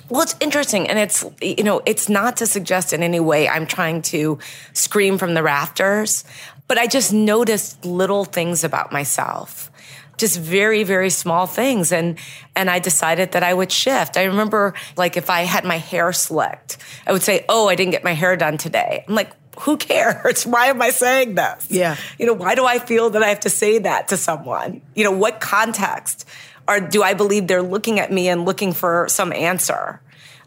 Well, 0.09 0.21
it's 0.21 0.35
interesting, 0.39 0.87
and 0.89 0.97
it's 0.97 1.25
you 1.41 1.63
know, 1.63 1.81
it's 1.85 2.07
not 2.07 2.37
to 2.37 2.47
suggest 2.47 2.93
in 2.93 3.03
any 3.03 3.19
way 3.19 3.49
I'm 3.49 3.67
trying 3.67 4.01
to 4.03 4.39
scream 4.73 5.17
from 5.17 5.33
the 5.33 5.43
rafters, 5.43 6.23
but 6.67 6.77
I 6.77 6.87
just 6.87 7.11
noticed 7.11 7.83
little 7.85 8.23
things 8.23 8.63
about 8.63 8.91
myself 8.91 9.71
just 10.17 10.39
very 10.39 10.83
very 10.83 11.09
small 11.09 11.45
things 11.45 11.91
and 11.91 12.17
and 12.55 12.69
I 12.69 12.79
decided 12.79 13.33
that 13.33 13.43
I 13.43 13.53
would 13.53 13.71
shift. 13.71 14.17
I 14.17 14.23
remember 14.23 14.73
like 14.97 15.15
if 15.15 15.29
I 15.29 15.41
had 15.41 15.63
my 15.63 15.77
hair 15.77 16.11
slicked, 16.11 16.77
I 17.05 17.11
would 17.13 17.21
say, 17.21 17.45
"Oh, 17.47 17.69
I 17.69 17.75
didn't 17.75 17.91
get 17.91 18.03
my 18.03 18.13
hair 18.13 18.35
done 18.35 18.57
today." 18.57 19.05
I'm 19.07 19.13
like, 19.15 19.31
"Who 19.61 19.77
cares? 19.77 20.43
Why 20.45 20.67
am 20.67 20.81
I 20.81 20.89
saying 20.89 21.35
this?" 21.35 21.67
Yeah. 21.69 21.95
You 22.17 22.25
know, 22.25 22.33
why 22.33 22.55
do 22.55 22.65
I 22.65 22.79
feel 22.79 23.11
that 23.11 23.21
I 23.23 23.29
have 23.29 23.41
to 23.41 23.49
say 23.49 23.77
that 23.79 24.07
to 24.09 24.17
someone? 24.17 24.81
You 24.95 25.03
know, 25.03 25.11
what 25.11 25.39
context? 25.39 26.27
Or 26.67 26.79
do 26.79 27.03
I 27.03 27.13
believe 27.13 27.47
they're 27.47 27.61
looking 27.61 27.99
at 27.99 28.11
me 28.11 28.27
and 28.27 28.45
looking 28.45 28.73
for 28.73 29.07
some 29.09 29.31
answer? 29.31 30.01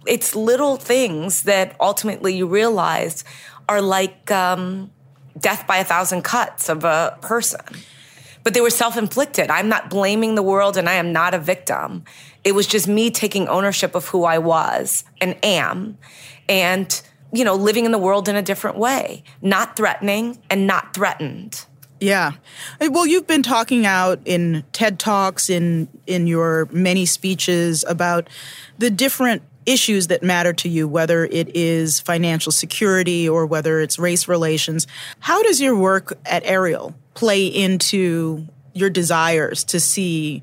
It's 0.06 0.34
little 0.34 0.76
things 0.76 1.42
that 1.42 1.76
ultimately 1.80 2.34
you 2.34 2.46
realize 2.46 3.24
are 3.68 3.80
like 3.80 4.30
um, 4.30 4.90
death 5.38 5.66
by 5.66 5.78
a 5.78 5.84
thousand 5.84 6.22
cuts 6.22 6.68
of 6.68 6.84
a 6.84 7.18
person. 7.22 7.60
But 8.42 8.54
they 8.54 8.60
were 8.60 8.70
self 8.70 8.96
inflicted. 8.96 9.50
I'm 9.50 9.68
not 9.68 9.90
blaming 9.90 10.34
the 10.34 10.42
world 10.42 10.76
and 10.76 10.88
I 10.88 10.94
am 10.94 11.12
not 11.12 11.34
a 11.34 11.38
victim. 11.38 12.04
It 12.42 12.52
was 12.52 12.66
just 12.66 12.88
me 12.88 13.10
taking 13.10 13.48
ownership 13.48 13.94
of 13.94 14.08
who 14.08 14.24
I 14.24 14.38
was 14.38 15.04
and 15.20 15.36
am 15.42 15.98
and, 16.48 17.00
you 17.32 17.44
know, 17.44 17.54
living 17.54 17.84
in 17.84 17.92
the 17.92 17.98
world 17.98 18.28
in 18.28 18.36
a 18.36 18.42
different 18.42 18.78
way, 18.78 19.24
not 19.42 19.76
threatening 19.76 20.38
and 20.48 20.66
not 20.66 20.94
threatened. 20.94 21.66
Yeah. 22.00 22.32
Well, 22.80 23.06
you've 23.06 23.26
been 23.26 23.42
talking 23.42 23.84
out 23.84 24.20
in 24.24 24.64
TED 24.72 24.98
Talks, 24.98 25.50
in 25.50 25.88
in 26.06 26.26
your 26.26 26.66
many 26.72 27.04
speeches 27.04 27.84
about 27.86 28.28
the 28.78 28.90
different 28.90 29.42
issues 29.66 30.06
that 30.06 30.22
matter 30.22 30.54
to 30.54 30.68
you, 30.68 30.88
whether 30.88 31.26
it 31.26 31.54
is 31.54 32.00
financial 32.00 32.50
security 32.50 33.28
or 33.28 33.44
whether 33.44 33.80
it's 33.80 33.98
race 33.98 34.26
relations. 34.26 34.86
How 35.20 35.42
does 35.42 35.60
your 35.60 35.76
work 35.76 36.18
at 36.24 36.42
Ariel 36.46 36.94
play 37.14 37.46
into 37.46 38.46
your 38.72 38.88
desires 38.88 39.62
to 39.64 39.78
see 39.78 40.42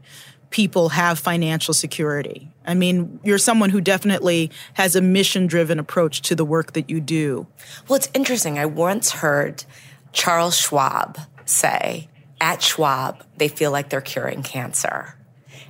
people 0.52 0.90
have 0.90 1.18
financial 1.18 1.74
security? 1.74 2.52
I 2.68 2.76
mean, 2.76 3.20
you're 3.24 3.40
someone 3.40 3.72
who 3.72 3.82
definitely 3.82 4.52
has 4.74 4.96
a 4.96 5.02
mission 5.02 5.48
driven 5.48 5.80
approach 5.80 6.22
to 6.24 6.36
the 6.36 6.46
work 6.46 6.74
that 6.74 6.90
you 6.90 7.02
do. 7.02 7.48
Well, 7.88 7.98
it's 7.98 8.10
interesting. 8.14 8.60
I 8.60 8.66
once 8.66 9.12
heard 9.12 9.64
Charles 10.12 10.58
Schwab 10.58 11.18
say 11.48 12.10
at 12.40 12.62
Schwab, 12.62 13.24
they 13.38 13.48
feel 13.48 13.72
like 13.72 13.90
they're 13.90 14.02
curing 14.02 14.44
cancer. 14.44 15.16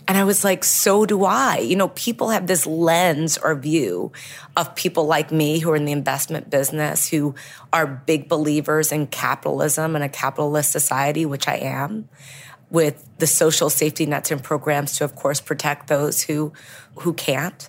And 0.07 0.17
I 0.17 0.23
was 0.23 0.43
like, 0.43 0.63
so 0.63 1.05
do 1.05 1.25
I. 1.25 1.57
You 1.57 1.75
know, 1.75 1.89
people 1.89 2.29
have 2.29 2.47
this 2.47 2.65
lens 2.65 3.37
or 3.37 3.55
view 3.55 4.13
of 4.55 4.73
people 4.73 5.05
like 5.05 5.31
me 5.31 5.59
who 5.59 5.69
are 5.71 5.75
in 5.75 5.83
the 5.83 5.91
investment 5.91 6.49
business, 6.49 7.09
who 7.09 7.35
are 7.73 7.85
big 7.85 8.29
believers 8.29 8.93
in 8.93 9.07
capitalism 9.07 9.95
and 9.95 10.03
a 10.03 10.09
capitalist 10.09 10.71
society, 10.71 11.25
which 11.25 11.47
I 11.47 11.55
am, 11.55 12.07
with 12.69 13.05
the 13.17 13.27
social 13.27 13.69
safety 13.69 14.05
nets 14.05 14.31
and 14.31 14.41
programs 14.41 14.97
to, 14.97 15.03
of 15.03 15.15
course, 15.15 15.41
protect 15.41 15.87
those 15.87 16.21
who, 16.21 16.53
who 16.99 17.13
can't. 17.13 17.67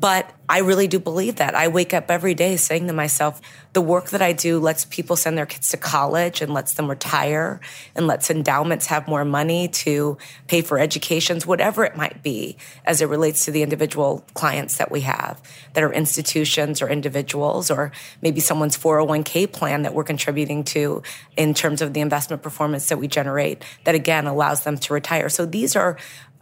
But 0.00 0.32
I 0.48 0.60
really 0.60 0.86
do 0.86 1.00
believe 1.00 1.36
that. 1.36 1.54
I 1.54 1.68
wake 1.68 1.92
up 1.92 2.10
every 2.10 2.34
day 2.34 2.56
saying 2.56 2.86
to 2.86 2.92
myself, 2.92 3.40
the 3.72 3.80
work 3.80 4.10
that 4.10 4.22
I 4.22 4.32
do 4.32 4.60
lets 4.60 4.84
people 4.84 5.16
send 5.16 5.36
their 5.36 5.44
kids 5.44 5.70
to 5.70 5.76
college 5.76 6.40
and 6.40 6.54
lets 6.54 6.74
them 6.74 6.88
retire 6.88 7.60
and 7.96 8.06
lets 8.06 8.30
endowments 8.30 8.86
have 8.86 9.08
more 9.08 9.24
money 9.24 9.68
to 9.68 10.16
pay 10.46 10.62
for 10.62 10.78
educations, 10.78 11.44
whatever 11.46 11.84
it 11.84 11.96
might 11.96 12.22
be, 12.22 12.56
as 12.84 13.02
it 13.02 13.06
relates 13.06 13.44
to 13.46 13.50
the 13.50 13.62
individual 13.62 14.24
clients 14.34 14.78
that 14.78 14.90
we 14.90 15.00
have 15.00 15.42
that 15.74 15.82
are 15.82 15.92
institutions 15.92 16.80
or 16.80 16.88
individuals, 16.88 17.70
or 17.70 17.90
maybe 18.22 18.40
someone's 18.40 18.78
401k 18.78 19.52
plan 19.52 19.82
that 19.82 19.94
we're 19.94 20.04
contributing 20.04 20.62
to 20.64 21.02
in 21.36 21.54
terms 21.54 21.82
of 21.82 21.92
the 21.92 22.00
investment 22.00 22.42
performance 22.42 22.88
that 22.88 22.98
we 22.98 23.08
generate 23.08 23.64
that 23.82 23.96
again 23.96 24.26
allows 24.26 24.62
them 24.62 24.78
to 24.78 24.94
retire. 24.94 25.28
So 25.28 25.44
these 25.44 25.74
are, 25.74 25.96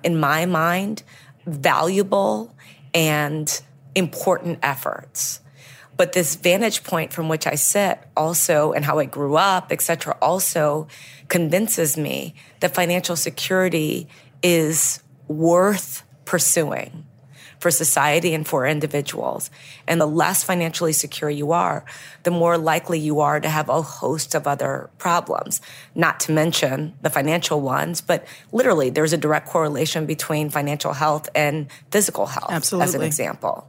in 0.04 0.20
my 0.20 0.44
mind, 0.44 1.02
valuable 1.46 2.54
and 2.96 3.62
important 3.94 4.58
efforts. 4.62 5.40
But 5.96 6.12
this 6.12 6.34
vantage 6.34 6.82
point 6.82 7.12
from 7.12 7.28
which 7.28 7.46
I 7.46 7.54
sit 7.54 7.98
also 8.16 8.72
and 8.72 8.84
how 8.84 8.98
I 8.98 9.04
grew 9.04 9.36
up, 9.36 9.70
et 9.70 9.80
cetera, 9.80 10.16
also 10.20 10.88
convinces 11.28 11.96
me 11.96 12.34
that 12.60 12.74
financial 12.74 13.16
security 13.16 14.08
is 14.42 15.02
worth 15.28 16.02
pursuing 16.24 17.05
for 17.58 17.70
society 17.70 18.34
and 18.34 18.46
for 18.46 18.66
individuals. 18.66 19.50
And 19.86 20.00
the 20.00 20.06
less 20.06 20.42
financially 20.42 20.92
secure 20.92 21.30
you 21.30 21.52
are, 21.52 21.84
the 22.22 22.30
more 22.30 22.58
likely 22.58 22.98
you 22.98 23.20
are 23.20 23.40
to 23.40 23.48
have 23.48 23.68
a 23.68 23.82
host 23.82 24.34
of 24.34 24.46
other 24.46 24.90
problems, 24.98 25.60
not 25.94 26.20
to 26.20 26.32
mention 26.32 26.94
the 27.02 27.10
financial 27.10 27.60
ones, 27.60 28.00
but 28.00 28.26
literally 28.52 28.90
there's 28.90 29.12
a 29.12 29.18
direct 29.18 29.48
correlation 29.48 30.06
between 30.06 30.50
financial 30.50 30.92
health 30.92 31.28
and 31.34 31.68
physical 31.90 32.26
health, 32.26 32.50
Absolutely. 32.50 32.84
as 32.84 32.94
an 32.94 33.02
example. 33.02 33.68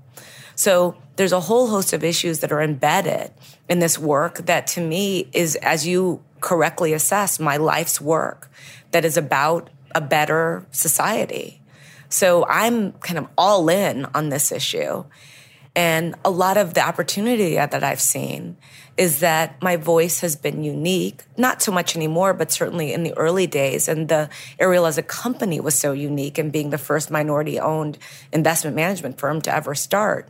So 0.56 0.96
there's 1.18 1.34
a 1.34 1.40
whole 1.40 1.68
host 1.68 1.94
of 1.94 2.04
issues 2.04 2.40
that 2.40 2.52
are 2.52 2.62
embedded 2.62 3.32
in 3.70 3.80
this 3.80 4.00
work 4.00 4.46
that 4.48 4.66
to 4.68 4.82
me 4.82 5.30
is, 5.32 5.56
as 5.58 5.86
you 5.86 6.24
correctly 6.42 6.94
assess, 6.94 7.40
my 7.40 7.58
life's 7.58 8.02
work 8.02 8.50
that 8.92 9.06
is 9.06 9.18
about 9.18 9.70
a 9.94 10.02
better 10.02 10.66
society. 10.72 11.62
So 12.10 12.46
I'm 12.48 12.94
kind 12.94 13.18
of 13.18 13.28
all 13.38 13.70
in 13.70 14.06
on 14.14 14.30
this 14.30 14.52
issue. 14.52 15.04
And 15.76 16.16
a 16.26 16.32
lot 16.32 16.58
of 16.58 16.74
the 16.74 16.82
opportunity 16.82 17.54
that 17.56 17.84
I've 17.84 18.02
seen 18.02 18.58
is 18.98 19.20
that 19.20 19.62
my 19.62 19.76
voice 19.76 20.22
has 20.22 20.36
been 20.36 20.64
unique, 20.64 21.24
not 21.38 21.62
so 21.62 21.72
much 21.72 21.96
anymore, 21.96 22.34
but 22.34 22.52
certainly 22.52 22.94
in 22.94 23.04
the 23.04 23.16
early 23.16 23.46
days. 23.46 23.88
And 23.88 24.10
the 24.10 24.28
Ariel 24.60 24.88
as 24.88 24.98
a 24.98 25.04
company 25.04 25.60
was 25.60 25.76
so 25.76 25.92
unique 25.92 26.40
in 26.40 26.50
being 26.50 26.72
the 26.72 26.80
first 26.80 27.12
minority 27.12 27.60
owned 27.60 28.00
investment 28.34 28.76
management 28.76 29.20
firm 29.20 29.40
to 29.42 29.54
ever 29.54 29.76
start. 29.76 30.28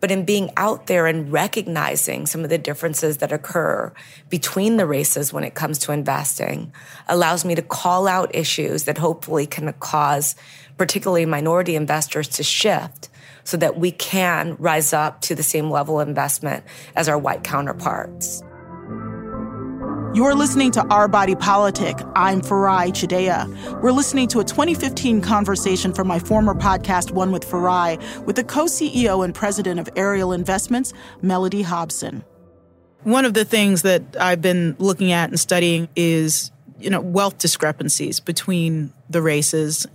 But 0.00 0.10
in 0.10 0.24
being 0.24 0.50
out 0.56 0.88
there 0.88 1.06
and 1.06 1.32
recognizing 1.32 2.26
some 2.26 2.42
of 2.42 2.50
the 2.50 2.58
differences 2.58 3.18
that 3.18 3.32
occur 3.32 3.92
between 4.28 4.76
the 4.76 4.86
races 4.86 5.32
when 5.32 5.44
it 5.44 5.54
comes 5.54 5.78
to 5.78 5.92
investing 5.92 6.72
allows 7.08 7.44
me 7.44 7.54
to 7.54 7.62
call 7.62 8.06
out 8.06 8.34
issues 8.34 8.84
that 8.84 8.98
hopefully 8.98 9.46
can 9.46 9.72
cause 9.74 10.34
particularly 10.78 11.26
minority 11.26 11.76
investors 11.76 12.28
to 12.28 12.42
shift 12.42 13.08
so 13.44 13.56
that 13.56 13.78
we 13.78 13.92
can 13.92 14.56
rise 14.58 14.92
up 14.92 15.20
to 15.22 15.34
the 15.34 15.42
same 15.42 15.70
level 15.70 16.00
of 16.00 16.08
investment 16.08 16.64
as 16.96 17.08
our 17.08 17.18
white 17.18 17.44
counterparts. 17.44 18.42
You're 20.16 20.34
listening 20.34 20.70
to 20.70 20.86
Our 20.86 21.08
Body 21.08 21.34
Politic. 21.34 21.94
I'm 22.14 22.40
Farai 22.40 22.88
Chideya. 22.88 23.82
We're 23.82 23.92
listening 23.92 24.28
to 24.28 24.40
a 24.40 24.44
2015 24.44 25.20
conversation 25.20 25.92
from 25.92 26.08
my 26.08 26.18
former 26.18 26.54
podcast, 26.54 27.10
One 27.10 27.32
with 27.32 27.46
Farai, 27.46 28.00
with 28.24 28.36
the 28.36 28.44
co 28.44 28.64
CEO 28.64 29.22
and 29.22 29.34
president 29.34 29.78
of 29.78 29.90
Ariel 29.94 30.32
Investments, 30.32 30.94
Mellody 31.22 31.62
Hobson. 31.62 32.24
One 33.02 33.26
of 33.26 33.34
the 33.34 33.44
things 33.44 33.82
that 33.82 34.02
I've 34.18 34.40
been 34.40 34.74
looking 34.78 35.12
at 35.12 35.28
and 35.28 35.38
studying 35.38 35.86
is, 35.96 36.50
you 36.80 36.88
know, 36.88 37.02
wealth 37.02 37.36
discrepancies 37.36 38.18
between 38.18 38.94
the 39.10 39.20
races. 39.20 39.86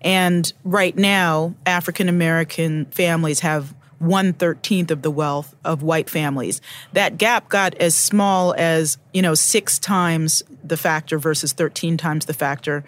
And 0.00 0.52
right 0.64 0.96
now, 0.96 1.54
African 1.64 2.08
American 2.08 2.86
families 2.86 3.40
have 3.40 3.74
one 3.98 4.32
thirteenth 4.34 4.90
of 4.90 5.02
the 5.02 5.10
wealth 5.10 5.54
of 5.64 5.82
white 5.82 6.10
families. 6.10 6.60
That 6.92 7.18
gap 7.18 7.48
got 7.48 7.74
as 7.76 7.94
small 7.94 8.54
as, 8.56 8.98
you 9.12 9.22
know, 9.22 9.34
six 9.34 9.78
times 9.78 10.42
the 10.62 10.76
factor 10.76 11.18
versus 11.18 11.52
13 11.52 11.96
times 11.96 12.26
the 12.26 12.34
factor 12.34 12.84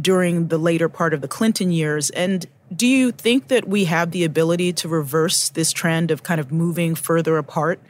during 0.00 0.48
the 0.48 0.58
later 0.58 0.88
part 0.88 1.14
of 1.14 1.20
the 1.20 1.28
Clinton 1.28 1.70
years. 1.70 2.10
And 2.10 2.46
do 2.74 2.86
you 2.86 3.12
think 3.12 3.48
that 3.48 3.68
we 3.68 3.84
have 3.84 4.10
the 4.10 4.24
ability 4.24 4.72
to 4.74 4.88
reverse 4.88 5.48
this 5.50 5.72
trend 5.72 6.10
of 6.10 6.22
kind 6.22 6.40
of 6.40 6.50
moving 6.50 6.94
further 6.94 7.36
apart 7.36 7.80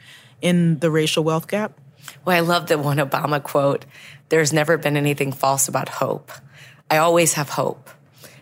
in 0.41 0.79
the 0.79 0.91
racial 0.91 1.23
wealth 1.23 1.47
gap? 1.47 1.79
Well, 2.23 2.35
I 2.35 2.41
love 2.41 2.67
the 2.67 2.77
one 2.77 2.97
Obama 2.97 3.41
quote 3.41 3.85
there's 4.29 4.51
never 4.51 4.77
been 4.77 4.97
anything 4.97 5.31
false 5.31 5.67
about 5.67 5.87
hope. 5.87 6.31
I 6.89 6.97
always 6.97 7.33
have 7.33 7.49
hope. 7.49 7.89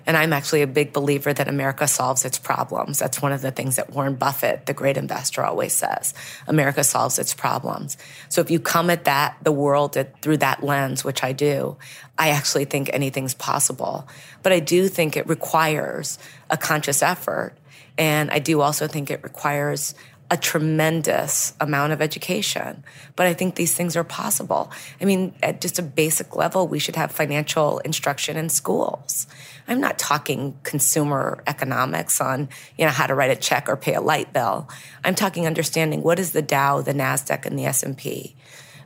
And 0.06 0.18
I'm 0.18 0.34
actually 0.34 0.62
a 0.62 0.68
big 0.68 0.94
believer 0.94 1.34
that 1.34 1.48
America 1.48 1.88
solves 1.88 2.26
its 2.26 2.38
problems. 2.38 3.00
That's 3.00 3.22
one 3.22 3.32
of 3.32 3.42
the 3.42 3.52
things 3.52 3.78
that 3.78 3.92
Warren 3.92 4.16
Buffett, 4.16 4.66
the 4.66 4.74
great 4.74 4.98
investor, 4.98 5.44
always 5.44 5.74
says. 5.74 6.14
America 6.48 6.84
solves 6.84 7.20
its 7.20 7.34
problems. 7.34 7.98
So 8.30 8.42
if 8.42 8.52
you 8.52 8.60
come 8.60 8.90
at 8.90 9.06
that, 9.06 9.38
the 9.44 9.52
world 9.52 9.98
through 10.22 10.38
that 10.38 10.64
lens, 10.64 11.04
which 11.04 11.24
I 11.24 11.32
do, 11.32 11.78
I 12.18 12.30
actually 12.30 12.66
think 12.66 12.90
anything's 12.92 13.34
possible. 13.34 14.08
But 14.42 14.52
I 14.52 14.60
do 14.60 14.88
think 14.88 15.16
it 15.16 15.28
requires 15.28 16.20
a 16.50 16.58
conscious 16.58 17.02
effort. 17.02 17.54
And 17.98 18.32
I 18.32 18.40
do 18.40 18.62
also 18.62 18.88
think 18.88 19.10
it 19.10 19.24
requires 19.24 19.94
a 20.32 20.38
tremendous 20.38 21.54
amount 21.62 21.94
of 21.94 22.02
education. 22.02 22.84
But 23.16 23.28
I 23.28 23.36
think 23.36 23.54
these 23.54 23.76
things 23.76 23.96
are 23.96 24.04
possible. 24.04 24.72
I 25.00 25.06
mean, 25.06 25.36
at 25.44 25.62
just 25.62 25.78
a 25.78 25.84
basic 25.84 26.36
level, 26.36 26.68
we 26.68 26.80
should 26.80 26.96
have 26.96 27.12
financial 27.12 27.78
instruction 27.80 28.36
in 28.36 28.50
schools. 28.50 29.28
I'm 29.68 29.80
not 29.80 29.98
talking 29.98 30.58
consumer 30.64 31.44
economics 31.48 32.20
on, 32.20 32.50
you 32.78 32.86
know, 32.86 32.92
how 32.92 33.08
to 33.08 33.16
write 33.16 33.32
a 33.32 33.36
check 33.36 33.70
or 33.70 33.78
pay 33.78 33.94
a 33.94 34.02
light 34.02 34.34
bill. 34.34 34.70
I'm 35.04 35.16
talking 35.16 35.48
understanding 35.48 36.04
what 36.04 36.20
is 36.20 36.32
the 36.32 36.42
Dow, 36.42 36.82
the 36.82 36.94
Nasdaq 36.94 37.46
and 37.46 37.58
the 37.58 37.66
S&P? 37.66 38.36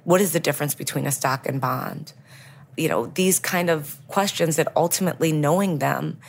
What 0.04 0.22
is 0.22 0.34
the 0.34 0.40
difference 0.40 0.76
between 0.76 1.08
a 1.08 1.12
stock 1.12 1.48
and 1.48 1.60
bond? 1.60 2.14
You 2.78 2.90
know, 2.90 3.08
these 3.08 3.40
kind 3.40 3.70
of 3.70 4.00
questions 4.08 4.56
that 4.58 4.72
ultimately 4.76 5.32
knowing 5.32 5.80
them 5.80 6.20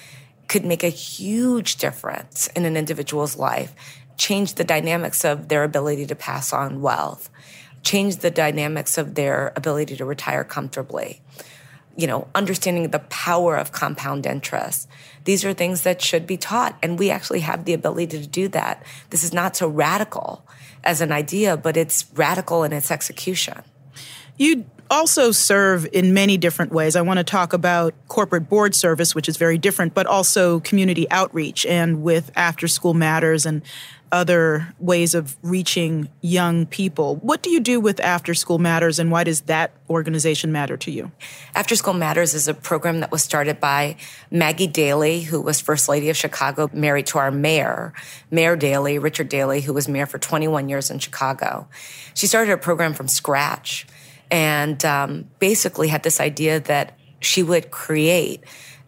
could 0.48 0.64
make 0.64 0.82
a 0.82 0.88
huge 0.88 1.76
difference 1.76 2.46
in 2.48 2.64
an 2.64 2.76
individual's 2.76 3.36
life, 3.36 3.74
change 4.16 4.54
the 4.54 4.64
dynamics 4.64 5.24
of 5.24 5.48
their 5.48 5.62
ability 5.62 6.06
to 6.06 6.14
pass 6.14 6.54
on 6.54 6.80
wealth, 6.80 7.28
change 7.82 8.16
the 8.16 8.30
dynamics 8.30 8.96
of 8.96 9.14
their 9.14 9.52
ability 9.54 9.94
to 9.96 10.04
retire 10.06 10.42
comfortably 10.42 11.20
you 11.98 12.06
know, 12.06 12.28
understanding 12.32 12.88
the 12.90 13.00
power 13.00 13.56
of 13.56 13.72
compound 13.72 14.24
interest. 14.24 14.88
These 15.24 15.44
are 15.44 15.52
things 15.52 15.82
that 15.82 16.00
should 16.00 16.28
be 16.28 16.36
taught, 16.36 16.78
and 16.80 16.96
we 16.96 17.10
actually 17.10 17.40
have 17.40 17.64
the 17.64 17.74
ability 17.74 18.06
to 18.18 18.26
do 18.26 18.46
that. 18.48 18.84
This 19.10 19.24
is 19.24 19.34
not 19.34 19.56
so 19.56 19.66
radical 19.66 20.46
as 20.84 21.00
an 21.00 21.10
idea, 21.10 21.56
but 21.56 21.76
it's 21.76 22.06
radical 22.14 22.62
in 22.62 22.72
its 22.72 22.92
execution. 22.92 23.62
You 24.36 24.64
also 24.90 25.32
serve 25.32 25.88
in 25.92 26.14
many 26.14 26.36
different 26.36 26.72
ways. 26.72 26.94
I 26.94 27.02
want 27.02 27.18
to 27.18 27.24
talk 27.24 27.52
about 27.52 27.94
corporate 28.06 28.48
board 28.48 28.76
service, 28.76 29.12
which 29.12 29.28
is 29.28 29.36
very 29.36 29.58
different, 29.58 29.92
but 29.92 30.06
also 30.06 30.60
community 30.60 31.10
outreach 31.10 31.66
and 31.66 32.02
with 32.04 32.30
After 32.36 32.68
School 32.68 32.94
Matters 32.94 33.44
and 33.44 33.60
other 34.10 34.74
ways 34.78 35.14
of 35.14 35.36
reaching 35.42 36.08
young 36.20 36.66
people. 36.66 37.16
What 37.16 37.42
do 37.42 37.50
you 37.50 37.60
do 37.60 37.80
with 37.80 38.00
After 38.00 38.34
School 38.34 38.58
Matters 38.58 38.98
and 38.98 39.10
why 39.10 39.24
does 39.24 39.42
that 39.42 39.72
organization 39.88 40.52
matter 40.52 40.76
to 40.78 40.90
you? 40.90 41.10
After 41.54 41.76
School 41.76 41.94
Matters 41.94 42.34
is 42.34 42.48
a 42.48 42.54
program 42.54 43.00
that 43.00 43.10
was 43.10 43.22
started 43.22 43.60
by 43.60 43.96
Maggie 44.30 44.66
Daley, 44.66 45.20
who 45.22 45.40
was 45.40 45.60
First 45.60 45.88
Lady 45.88 46.08
of 46.08 46.16
Chicago, 46.16 46.70
married 46.72 47.06
to 47.06 47.18
our 47.18 47.30
mayor, 47.30 47.92
Mayor 48.30 48.56
Daley, 48.56 48.98
Richard 48.98 49.28
Daley, 49.28 49.60
who 49.60 49.72
was 49.72 49.88
mayor 49.88 50.06
for 50.06 50.18
21 50.18 50.68
years 50.68 50.90
in 50.90 50.98
Chicago. 50.98 51.68
She 52.14 52.26
started 52.26 52.52
a 52.52 52.58
program 52.58 52.94
from 52.94 53.08
scratch 53.08 53.86
and 54.30 54.84
um, 54.84 55.28
basically 55.38 55.88
had 55.88 56.02
this 56.02 56.20
idea 56.20 56.60
that 56.60 56.98
she 57.20 57.42
would 57.42 57.70
create 57.70 58.44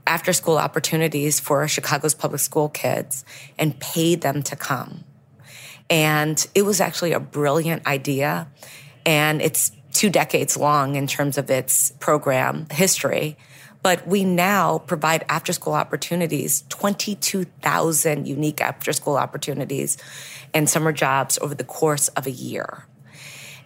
after 0.07 0.33
school 0.33 0.59
opportunities 0.59 1.39
for 1.39 1.67
Chicago's 1.69 2.15
public 2.15 2.41
school 2.41 2.69
kids 2.69 3.25
and 3.59 3.79
pay 3.81 4.15
them 4.15 4.43
to 4.43 4.57
come. 4.57 5.05
And 5.91 6.47
it 6.55 6.63
was 6.63 6.81
actually 6.81 7.13
a 7.13 7.21
brilliant 7.21 7.87
idea. 7.87 8.49
And 9.05 9.43
it's 9.43 9.73
two 9.93 10.09
decades 10.09 10.57
long 10.57 10.95
in 10.95 11.07
terms 11.07 11.37
of 11.37 11.51
its 11.51 11.91
program 11.99 12.67
history. 12.71 13.37
But 13.83 14.07
we 14.07 14.25
now 14.25 14.79
provide 14.79 15.25
after 15.29 15.53
school 15.53 15.73
opportunities, 15.73 16.65
22,000 16.69 18.29
unique 18.29 18.61
after 18.61 18.93
school 18.93 19.17
opportunities 19.17 19.97
and 20.53 20.69
summer 20.69 20.93
jobs 20.93 21.39
over 21.41 21.55
the 21.55 21.65
course 21.65 22.09
of 22.09 22.27
a 22.27 22.31
year. 22.31 22.87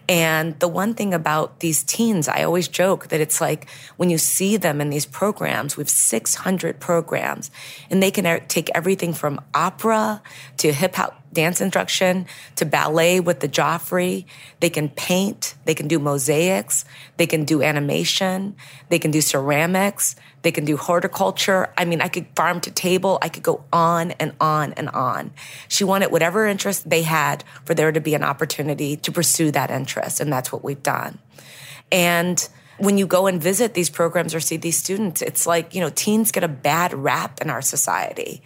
And 0.07 0.57
the 0.59 0.67
one 0.67 0.93
thing 0.93 1.13
about 1.13 1.59
these 1.61 1.83
teens, 1.83 2.27
I 2.27 2.43
always 2.43 2.67
joke 2.67 3.07
that 3.07 3.19
it's 3.19 3.41
like 3.41 3.67
when 3.97 4.09
you 4.09 4.19
see 4.19 4.55
them 4.55 4.79
in 4.79 4.91
these 4.91 5.05
programs, 5.05 5.75
we 5.75 5.81
have 5.81 5.89
600 5.89 6.79
programs, 6.79 7.49
and 7.89 8.03
they 8.03 8.11
can 8.11 8.25
uh, 8.25 8.39
take 8.47 8.69
everything 8.75 9.13
from 9.13 9.41
opera 9.53 10.21
to 10.57 10.71
hip 10.71 10.95
hop 10.95 11.24
dance 11.35 11.61
instruction 11.61 12.25
to 12.55 12.65
ballet 12.65 13.19
with 13.19 13.41
the 13.41 13.47
Joffrey. 13.47 14.25
They 14.59 14.71
can 14.71 14.89
paint, 14.89 15.53
they 15.65 15.75
can 15.75 15.87
do 15.87 15.99
mosaics, 15.99 16.85
they 17.17 17.27
can 17.27 17.45
do 17.45 17.61
animation, 17.61 18.55
they 18.89 18.97
can 18.97 19.11
do 19.11 19.21
ceramics, 19.21 20.15
they 20.41 20.51
can 20.51 20.65
do 20.65 20.77
horticulture. 20.77 21.71
I 21.77 21.85
mean, 21.85 22.01
I 22.01 22.07
could 22.07 22.25
farm 22.35 22.59
to 22.61 22.71
table, 22.71 23.19
I 23.21 23.29
could 23.29 23.43
go 23.43 23.63
on 23.71 24.11
and 24.11 24.33
on 24.39 24.73
and 24.73 24.89
on. 24.89 25.31
She 25.67 25.83
wanted 25.83 26.11
whatever 26.11 26.47
interest 26.47 26.89
they 26.89 27.03
had 27.03 27.43
for 27.65 27.75
there 27.75 27.91
to 27.91 28.01
be 28.01 28.15
an 28.15 28.23
opportunity 28.23 28.95
to 28.97 29.11
pursue 29.11 29.51
that 29.51 29.69
interest, 29.69 30.19
and 30.19 30.33
that's 30.33 30.51
what 30.51 30.63
we've 30.63 30.81
done. 30.81 31.19
And 31.91 32.47
when 32.77 32.97
you 32.97 33.07
go 33.07 33.27
and 33.27 33.41
visit 33.41 33.73
these 33.73 33.89
programs 33.89 34.35
or 34.35 34.39
see 34.39 34.57
these 34.57 34.77
students, 34.77 35.21
it's 35.21 35.47
like, 35.47 35.73
you 35.73 35.81
know, 35.81 35.89
teens 35.89 36.31
get 36.31 36.43
a 36.43 36.47
bad 36.47 36.93
rap 36.93 37.41
in 37.41 37.49
our 37.49 37.61
society. 37.61 38.41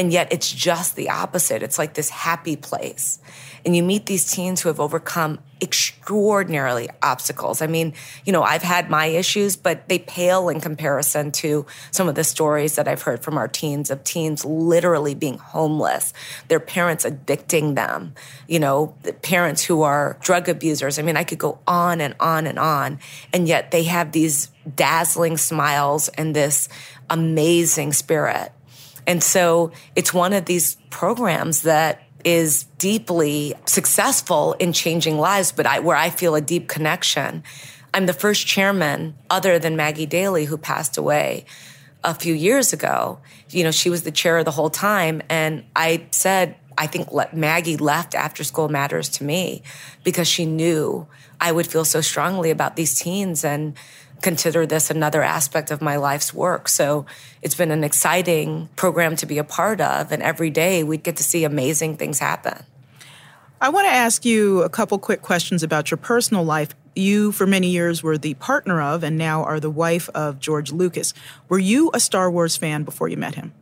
And 0.00 0.14
yet 0.14 0.32
it's 0.32 0.50
just 0.50 0.96
the 0.96 1.10
opposite. 1.10 1.62
It's 1.62 1.78
like 1.78 1.92
this 1.92 2.08
happy 2.08 2.56
place. 2.56 3.18
And 3.66 3.76
you 3.76 3.82
meet 3.82 4.06
these 4.06 4.32
teens 4.32 4.62
who 4.62 4.70
have 4.70 4.80
overcome 4.80 5.40
extraordinarily 5.60 6.88
obstacles. 7.02 7.60
I 7.60 7.66
mean, 7.66 7.92
you 8.24 8.32
know, 8.32 8.42
I've 8.42 8.62
had 8.62 8.88
my 8.88 9.04
issues, 9.04 9.56
but 9.56 9.90
they 9.90 9.98
pale 9.98 10.48
in 10.48 10.58
comparison 10.58 11.32
to 11.32 11.66
some 11.90 12.08
of 12.08 12.14
the 12.14 12.24
stories 12.24 12.76
that 12.76 12.88
I've 12.88 13.02
heard 13.02 13.22
from 13.22 13.36
our 13.36 13.46
teens 13.46 13.90
of 13.90 14.02
teens 14.02 14.42
literally 14.42 15.14
being 15.14 15.36
homeless, 15.36 16.14
their 16.48 16.60
parents 16.60 17.04
addicting 17.04 17.74
them, 17.74 18.14
you 18.48 18.58
know, 18.58 18.96
parents 19.20 19.62
who 19.62 19.82
are 19.82 20.16
drug 20.22 20.48
abusers. 20.48 20.98
I 20.98 21.02
mean, 21.02 21.18
I 21.18 21.24
could 21.24 21.38
go 21.38 21.58
on 21.66 22.00
and 22.00 22.14
on 22.20 22.46
and 22.46 22.58
on. 22.58 23.00
And 23.34 23.46
yet 23.46 23.70
they 23.70 23.82
have 23.82 24.12
these 24.12 24.48
dazzling 24.74 25.36
smiles 25.36 26.08
and 26.08 26.34
this 26.34 26.70
amazing 27.10 27.92
spirit. 27.92 28.50
And 29.06 29.22
so 29.22 29.72
it's 29.96 30.12
one 30.12 30.32
of 30.32 30.44
these 30.44 30.76
programs 30.90 31.62
that 31.62 32.02
is 32.24 32.64
deeply 32.78 33.54
successful 33.64 34.54
in 34.54 34.72
changing 34.72 35.18
lives, 35.18 35.52
but 35.52 35.66
I, 35.66 35.80
where 35.80 35.96
I 35.96 36.10
feel 36.10 36.34
a 36.34 36.40
deep 36.40 36.68
connection. 36.68 37.42
I'm 37.92 38.06
the 38.06 38.12
first 38.12 38.46
chairman, 38.46 39.16
other 39.28 39.58
than 39.58 39.76
Maggie 39.76 40.06
Daley, 40.06 40.44
who 40.44 40.56
passed 40.56 40.96
away 40.96 41.44
a 42.04 42.14
few 42.14 42.34
years 42.34 42.72
ago. 42.72 43.20
You 43.50 43.64
know, 43.64 43.70
she 43.70 43.90
was 43.90 44.02
the 44.02 44.10
chair 44.10 44.44
the 44.44 44.50
whole 44.50 44.70
time. 44.70 45.22
And 45.28 45.64
I 45.74 46.06
said, 46.12 46.56
I 46.78 46.86
think 46.86 47.08
Maggie 47.32 47.76
left 47.76 48.14
After 48.14 48.44
School 48.44 48.68
Matters 48.68 49.08
to 49.10 49.24
me 49.24 49.62
because 50.04 50.28
she 50.28 50.46
knew 50.46 51.06
I 51.40 51.52
would 51.52 51.66
feel 51.66 51.84
so 51.84 52.00
strongly 52.00 52.50
about 52.50 52.76
these 52.76 52.98
teens 52.98 53.44
and 53.44 53.74
consider 54.22 54.66
this 54.66 54.90
another 54.90 55.22
aspect 55.22 55.70
of 55.70 55.80
my 55.80 55.96
life's 55.96 56.32
work. 56.32 56.68
So 56.68 57.06
it's 57.42 57.54
been 57.54 57.70
an 57.70 57.84
exciting 57.84 58.68
program 58.76 59.16
to 59.16 59.26
be 59.26 59.38
a 59.38 59.44
part 59.44 59.80
of. 59.80 60.12
And 60.12 60.22
every 60.22 60.50
day 60.50 60.82
we 60.82 60.96
get 60.96 61.16
to 61.16 61.24
see 61.24 61.44
amazing 61.44 61.96
things 61.96 62.18
happen. 62.18 62.64
I 63.62 63.68
want 63.68 63.86
to 63.86 63.92
ask 63.92 64.24
you 64.24 64.62
a 64.62 64.70
couple 64.70 64.98
quick 64.98 65.20
questions 65.20 65.62
about 65.62 65.90
your 65.90 65.98
personal 65.98 66.44
life. 66.44 66.70
You, 66.96 67.30
for 67.30 67.46
many 67.46 67.68
years, 67.68 68.02
were 68.02 68.16
the 68.16 68.34
partner 68.34 68.80
of 68.80 69.04
and 69.04 69.18
now 69.18 69.44
are 69.44 69.60
the 69.60 69.70
wife 69.70 70.08
of 70.14 70.40
George 70.40 70.72
Lucas. 70.72 71.12
Were 71.48 71.58
you 71.58 71.90
a 71.92 72.00
Star 72.00 72.30
Wars 72.30 72.56
fan 72.56 72.84
before 72.84 73.08
you 73.08 73.18
met 73.18 73.34
him? 73.34 73.52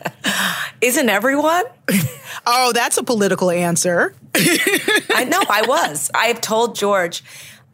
Isn't 0.80 1.08
everyone? 1.08 1.64
oh, 2.46 2.72
that's 2.72 2.96
a 2.96 3.02
political 3.02 3.50
answer. 3.50 4.14
I 4.34 5.26
know, 5.28 5.42
I 5.48 5.62
was. 5.66 6.12
I've 6.14 6.40
told 6.40 6.76
George, 6.76 7.24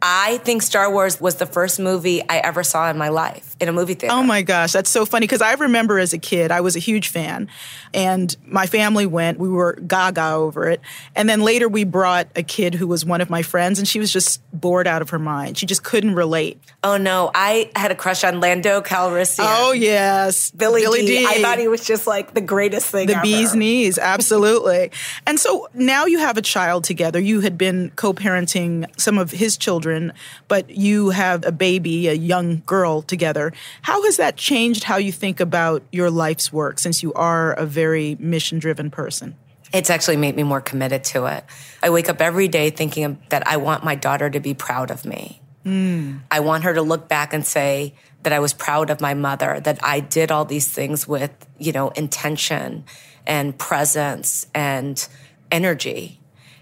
I 0.01 0.37
think 0.37 0.61
Star 0.63 0.91
Wars 0.91 1.21
was 1.21 1.35
the 1.35 1.45
first 1.45 1.79
movie 1.79 2.21
I 2.27 2.37
ever 2.37 2.63
saw 2.63 2.89
in 2.89 2.97
my 2.97 3.09
life 3.09 3.50
in 3.61 3.69
a 3.69 3.71
movie 3.71 3.93
theater. 3.93 4.13
Oh 4.13 4.23
my 4.23 4.41
gosh, 4.41 4.71
that's 4.71 4.89
so 4.89 5.05
funny 5.05 5.25
because 5.25 5.41
I 5.41 5.53
remember 5.53 5.99
as 5.99 6.13
a 6.13 6.17
kid, 6.17 6.51
I 6.51 6.61
was 6.61 6.75
a 6.75 6.79
huge 6.79 7.09
fan, 7.09 7.47
and 7.93 8.35
my 8.45 8.65
family 8.65 9.05
went. 9.05 9.39
We 9.39 9.49
were 9.49 9.73
gaga 9.73 10.31
over 10.31 10.67
it, 10.67 10.81
and 11.15 11.29
then 11.29 11.41
later 11.41 11.69
we 11.69 11.83
brought 11.83 12.27
a 12.35 12.43
kid 12.43 12.73
who 12.73 12.87
was 12.87 13.05
one 13.05 13.21
of 13.21 13.29
my 13.29 13.43
friends, 13.43 13.77
and 13.77 13.87
she 13.87 13.99
was 13.99 14.11
just 14.11 14.41
bored 14.51 14.87
out 14.87 15.01
of 15.01 15.11
her 15.11 15.19
mind. 15.19 15.59
She 15.59 15.67
just 15.67 15.83
couldn't 15.83 16.15
relate. 16.15 16.59
Oh 16.83 16.97
no, 16.97 17.29
I 17.35 17.69
had 17.75 17.91
a 17.91 17.95
crush 17.95 18.23
on 18.23 18.39
Lando 18.39 18.81
Calrissian. 18.81 19.45
Oh 19.47 19.71
yes, 19.71 20.49
Billy, 20.51 20.81
Billy 20.81 21.01
D. 21.01 21.19
D. 21.19 21.25
I 21.27 21.41
thought 21.41 21.59
he 21.59 21.67
was 21.67 21.85
just 21.85 22.07
like 22.07 22.33
the 22.33 22.41
greatest 22.41 22.87
thing. 22.87 23.07
The 23.07 23.13
ever. 23.13 23.21
bee's 23.21 23.53
knees, 23.53 23.99
absolutely. 23.99 24.91
and 25.27 25.39
so 25.39 25.69
now 25.75 26.05
you 26.05 26.17
have 26.17 26.37
a 26.37 26.41
child 26.41 26.83
together. 26.83 27.19
You 27.19 27.41
had 27.41 27.57
been 27.57 27.91
co-parenting 27.95 28.87
some 28.99 29.19
of 29.19 29.29
his 29.29 29.55
children, 29.55 30.13
but 30.47 30.71
you 30.71 31.11
have 31.11 31.45
a 31.45 31.51
baby, 31.51 32.07
a 32.07 32.13
young 32.13 32.63
girl 32.65 33.03
together. 33.03 33.50
How 33.81 34.03
has 34.03 34.17
that 34.17 34.37
changed 34.37 34.83
how 34.83 34.97
you 34.97 35.11
think 35.11 35.39
about 35.39 35.83
your 35.91 36.09
life's 36.09 36.51
work 36.51 36.79
since 36.79 37.03
you 37.03 37.13
are 37.13 37.53
a 37.53 37.65
very 37.65 38.15
mission-driven 38.19 38.91
person? 38.91 39.35
It's 39.73 39.89
actually 39.89 40.17
made 40.17 40.35
me 40.35 40.43
more 40.43 40.61
committed 40.61 41.03
to 41.05 41.25
it. 41.27 41.45
I 41.81 41.89
wake 41.89 42.09
up 42.09 42.21
every 42.21 42.47
day 42.47 42.69
thinking 42.69 43.21
that 43.29 43.47
I 43.47 43.57
want 43.57 43.83
my 43.83 43.95
daughter 43.95 44.29
to 44.29 44.39
be 44.39 44.53
proud 44.53 44.91
of 44.91 45.05
me 45.05 45.41
Mm. 45.65 46.21
I 46.31 46.39
want 46.39 46.63
her 46.63 46.73
to 46.73 46.81
look 46.81 47.07
back 47.07 47.33
and 47.33 47.45
say 47.45 47.93
that 48.23 48.33
I 48.33 48.39
was 48.39 48.53
proud 48.53 48.89
of 48.89 49.01
my 49.01 49.13
mother, 49.13 49.59
that 49.59 49.83
I 49.83 49.99
did 49.99 50.31
all 50.31 50.45
these 50.45 50.71
things 50.71 51.07
with, 51.07 51.31
you 51.57 51.71
know, 51.71 51.89
intention 51.89 52.85
and 53.27 53.57
presence 53.57 54.47
and 54.53 55.07
energy. 55.51 56.19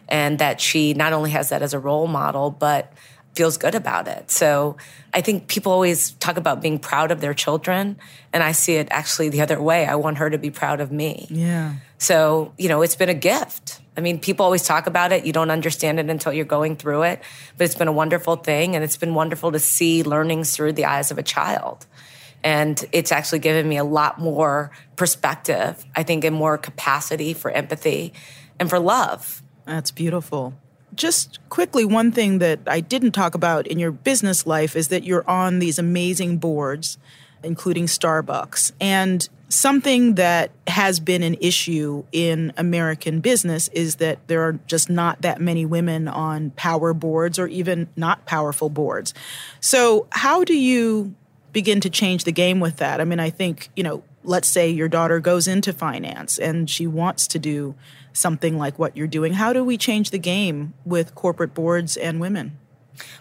And 0.08 0.40
that 0.40 0.60
she 0.60 0.94
not 0.94 1.14
only 1.14 1.32
has 1.32 1.50
that 1.50 1.62
as 1.62 1.74
a 1.74 1.80
role 1.80 2.08
model, 2.08 2.50
but 2.50 2.92
feels 3.36 3.58
good 3.58 3.76
about 3.76 4.08
it. 4.08 4.30
So 4.32 4.78
I 5.14 5.22
think 5.22 5.48
people 5.48 5.72
always 5.72 6.12
talk 6.14 6.38
about 6.38 6.62
being 6.62 6.80
proud 6.80 7.12
of 7.12 7.22
their 7.22 7.34
children. 7.34 7.98
And 8.34 8.44
I 8.44 8.52
see 8.52 8.76
it 8.76 8.88
actually 8.92 9.30
the 9.30 9.42
other 9.42 9.62
way. 9.62 9.86
I 9.86 9.96
want 9.96 10.18
her 10.18 10.30
to 10.30 10.38
be 10.38 10.52
proud 10.52 10.82
of 10.82 10.92
me. 10.92 11.28
Yeah. 11.30 11.76
So, 11.98 12.54
you 12.58 12.68
know, 12.70 12.82
it's 12.82 12.96
been 12.96 13.10
a 13.10 13.14
gift. 13.14 13.80
I 13.96 14.02
mean, 14.02 14.20
people 14.20 14.46
always 14.46 14.64
talk 14.64 14.88
about 14.88 15.12
it. 15.12 15.26
You 15.26 15.34
don't 15.34 15.52
understand 15.52 16.00
it 16.00 16.10
until 16.10 16.34
you're 16.34 16.46
going 16.46 16.76
through 16.76 17.04
it. 17.04 17.22
But 17.58 17.66
it's 17.66 17.76
been 17.76 17.88
a 17.88 17.94
wonderful 17.94 18.36
thing. 18.36 18.76
And 18.76 18.84
it's 18.84 18.98
been 18.98 19.14
wonderful 19.14 19.52
to 19.52 19.60
see 19.60 20.04
learnings 20.04 20.56
through 20.56 20.74
the 20.74 20.86
eyes 20.86 21.12
of 21.12 21.18
a 21.18 21.24
child. 21.24 21.86
And 22.44 22.84
it's 22.92 23.12
actually 23.12 23.40
given 23.40 23.68
me 23.68 23.78
a 23.78 23.84
lot 23.84 24.20
more 24.20 24.72
perspective, 24.96 25.86
I 25.96 26.04
think, 26.04 26.24
and 26.24 26.36
more 26.36 26.58
capacity 26.58 27.34
for 27.34 27.52
empathy 27.52 28.14
and 28.60 28.70
for 28.70 28.80
love. 28.80 29.44
That's 29.66 29.92
beautiful. 29.92 30.54
Just 31.00 31.40
quickly, 31.48 31.86
one 31.86 32.12
thing 32.12 32.40
that 32.40 32.60
I 32.68 32.82
didn't 32.82 33.14
talk 33.14 33.34
about 33.34 33.66
in 33.68 33.80
your 33.80 33.92
business 33.92 34.46
life 34.46 34.76
is 34.76 34.90
that 34.90 35.06
you're 35.06 35.28
on 35.30 35.60
these 35.60 35.80
amazing 35.80 36.40
boards, 36.40 36.98
including 37.42 37.86
Starbucks. 37.86 38.74
And 38.82 39.28
something 39.48 40.16
that 40.16 40.52
has 40.68 41.00
been 41.00 41.24
an 41.24 41.38
issue 41.40 42.04
in 42.12 42.52
American 42.58 43.22
business 43.22 43.70
is 43.70 43.96
that 43.96 44.20
there 44.28 44.42
are 44.42 44.60
just 44.68 44.90
not 44.90 45.22
that 45.22 45.40
many 45.40 45.66
women 45.66 46.10
on 46.10 46.50
power 46.52 46.94
boards 46.94 47.40
or 47.40 47.48
even 47.48 47.88
not 47.96 48.26
powerful 48.26 48.70
boards. 48.70 49.14
So, 49.62 50.06
how 50.12 50.44
do 50.44 50.54
you 50.54 51.16
begin 51.54 51.80
to 51.80 51.90
change 51.90 52.26
the 52.26 52.34
game 52.34 52.60
with 52.60 52.76
that? 52.76 53.00
I 53.00 53.06
mean, 53.06 53.22
I 53.22 53.30
think, 53.30 53.70
you 53.74 53.84
know, 53.84 54.04
let's 54.26 54.50
say 54.50 54.70
your 54.70 54.90
daughter 54.90 55.22
goes 55.22 55.48
into 55.48 55.72
finance 55.72 56.38
and 56.38 56.70
she 56.70 56.86
wants 56.86 57.26
to 57.28 57.40
do 57.40 57.74
something 58.20 58.58
like 58.58 58.78
what 58.78 58.96
you're 58.96 59.08
doing. 59.08 59.34
How 59.34 59.54
do 59.54 59.64
we 59.64 59.78
change 59.78 60.12
the 60.12 60.20
game 60.20 60.74
with 60.86 61.16
corporate 61.16 61.54
boards 61.54 61.98
and 61.98 62.20
women? 62.20 62.58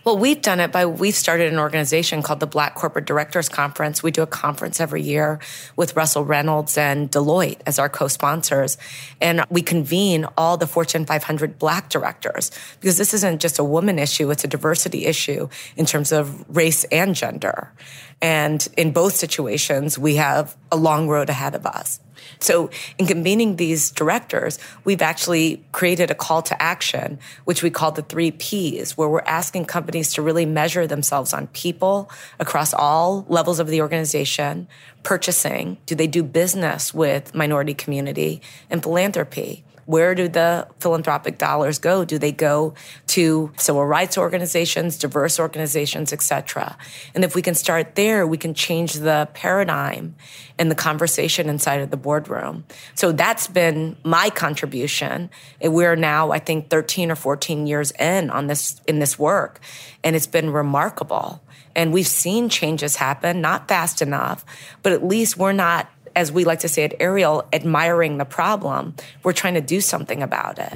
Well, 0.05 0.19
we've 0.19 0.41
done 0.41 0.61
it 0.61 0.73
by 0.73 0.87
we've 0.87 1.15
started 1.15 1.53
an 1.53 1.59
organization 1.59 2.23
called 2.23 2.41
the 2.41 2.47
Black 2.47 2.75
Corporate 2.75 3.05
Directors 3.05 3.49
Conference. 3.49 4.03
We 4.03 4.11
do 4.11 4.23
a 4.23 4.27
conference 4.27 4.81
every 4.81 5.03
year 5.03 5.39
with 5.77 5.97
Russell 5.97 6.25
Reynolds 6.25 6.79
and 6.79 7.11
Deloitte 7.11 7.61
as 7.67 7.79
our 7.79 7.89
co-sponsors, 7.89 8.79
and 9.21 9.45
we 9.51 9.63
convene 9.63 10.27
all 10.37 10.57
the 10.57 10.67
Fortune 10.67 11.05
500 11.05 11.59
Black 11.59 11.91
directors 11.91 12.51
because 12.81 12.97
this 12.97 13.15
isn't 13.15 13.41
just 13.41 13.59
a 13.59 13.65
woman 13.65 13.99
issue; 13.99 14.31
it's 14.31 14.45
a 14.45 14.49
diversity 14.49 15.07
issue 15.07 15.49
in 15.77 15.87
terms 15.87 16.13
of 16.13 16.45
race 16.57 16.85
and 16.85 17.15
gender. 17.15 17.73
And 18.21 18.67
in 18.77 18.93
both 18.93 19.15
situations, 19.15 19.99
we 19.99 20.17
have 20.17 20.57
a 20.73 20.77
long 20.77 21.09
road 21.09 21.31
ahead 21.31 21.55
of 21.55 21.67
us. 21.67 22.01
So, 22.41 22.71
in 22.99 23.07
convening 23.07 23.57
these 23.57 23.91
directors, 23.91 24.59
we've 24.85 25.03
actually 25.03 25.65
created 25.73 26.11
a 26.11 26.15
call 26.15 26.43
to 26.43 26.63
action, 26.63 27.19
which 27.45 27.63
we 27.63 27.71
call 27.71 27.93
the 27.93 28.03
three 28.03 28.31
Ps, 28.31 28.97
where 28.97 29.09
we're 29.09 29.21
asking 29.21 29.67
companies 29.67 30.13
to 30.15 30.23
really 30.23 30.47
measure 30.47 30.87
themselves 30.87 31.33
on 31.33 31.47
people 31.49 32.11
across 32.39 32.73
all 32.75 33.25
levels 33.29 33.59
of 33.59 33.69
the 33.69 33.81
organization, 33.81 34.69
purchasing, 35.03 35.79
do 35.87 35.95
they 35.95 36.07
do 36.07 36.23
business 36.23 36.93
with 36.93 37.35
minority 37.35 37.75
community, 37.75 38.41
and 38.71 38.83
philanthropy. 38.83 39.65
Where 39.89 40.15
do 40.15 40.29
the 40.29 40.69
philanthropic 40.81 41.39
dollars 41.39 41.79
go? 41.79 42.05
Do 42.05 42.19
they 42.19 42.31
go 42.31 42.75
to 43.07 43.51
civil 43.57 43.87
rights 43.87 44.19
organizations, 44.19 44.99
diverse 44.99 45.41
organizations, 45.41 46.13
etc.? 46.13 46.77
And 47.15 47.25
if 47.25 47.35
we 47.35 47.41
can 47.41 47.55
start 47.55 47.95
there, 47.95 48.27
we 48.27 48.37
can 48.37 48.53
change 48.53 48.93
the 48.93 49.31
paradigm 49.33 50.15
and 50.59 50.71
the 50.71 50.75
conversation 50.75 51.49
inside 51.49 51.81
of 51.81 51.91
the 51.91 51.97
boardroom. 51.97 52.67
So 52.97 53.13
that's 53.13 53.47
been 53.47 53.97
my 54.05 54.29
contribution. 54.29 55.31
We're 55.63 55.97
now, 55.97 56.33
I 56.33 56.39
think, 56.39 56.69
13 56.69 57.11
or 57.11 57.17
14 57.17 57.67
years 57.67 57.91
in 57.93 58.29
on 58.29 58.47
this 58.47 58.83
in 58.87 58.99
this 58.99 59.19
work, 59.19 59.59
and 60.05 60.15
it's 60.15 60.27
been 60.27 60.51
remarkable. 60.51 61.43
And 61.75 61.93
we've 61.93 62.09
seen 62.09 62.49
changes 62.49 62.97
happen, 62.97 63.41
not 63.41 63.69
fast 63.69 64.03
enough, 64.03 64.45
but 64.83 64.93
at 64.93 65.07
least 65.07 65.37
we're 65.37 65.53
not, 65.53 65.89
as 66.19 66.33
we 66.33 66.45
like 66.45 66.59
to 66.59 66.69
say 66.69 66.83
at 66.83 66.95
Ariel, 66.99 67.47
admiring 67.53 68.19
the 68.19 68.25
problem. 68.25 68.93
We're 69.23 69.33
trying 69.33 69.55
to 69.55 69.61
do 69.61 69.81
something 69.81 70.21
about 70.21 70.59
it. 70.59 70.73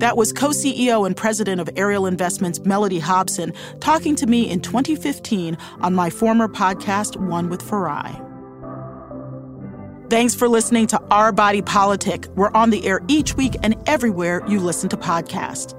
That 0.00 0.16
was 0.16 0.32
co 0.32 0.48
CEO 0.48 1.06
and 1.06 1.14
president 1.14 1.60
of 1.60 1.68
Ariel 1.76 2.06
Investments, 2.06 2.60
Mellody 2.60 2.98
Hobson, 2.98 3.52
talking 3.78 4.16
to 4.16 4.26
me 4.26 4.48
in 4.50 4.60
2015 4.60 5.58
on 5.82 5.94
my 5.94 6.08
former 6.08 6.48
podcast, 6.48 7.16
One 7.16 7.50
with 7.50 7.62
Farai. 7.62 8.18
Thanks 10.08 10.34
for 10.34 10.48
listening 10.48 10.86
to 10.86 11.00
Our 11.10 11.30
Body 11.30 11.60
Politic. 11.60 12.28
We're 12.34 12.52
on 12.52 12.70
the 12.70 12.86
air 12.86 13.02
each 13.08 13.36
week 13.36 13.54
and 13.62 13.76
everywhere 13.86 14.42
you 14.48 14.60
listen 14.60 14.88
to 14.88 14.96
podcasts. 14.96 15.78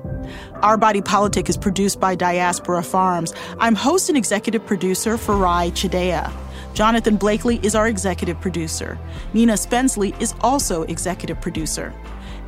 Our 0.61 0.77
Body 0.77 1.01
Politic 1.01 1.49
is 1.49 1.57
produced 1.57 1.99
by 1.99 2.13
Diaspora 2.13 2.83
Farms. 2.83 3.33
I'm 3.57 3.73
host 3.73 4.09
and 4.09 4.17
executive 4.17 4.63
producer 4.63 5.17
Farai 5.17 5.71
Chideya. 5.71 6.31
Jonathan 6.73 7.17
Blakely 7.17 7.59
is 7.61 7.75
our 7.75 7.87
executive 7.87 8.41
producer. 8.41 8.97
Nina 9.33 9.53
Spensley 9.53 10.19
is 10.19 10.33
also 10.41 10.81
executive 10.83 11.39
producer. 11.39 11.93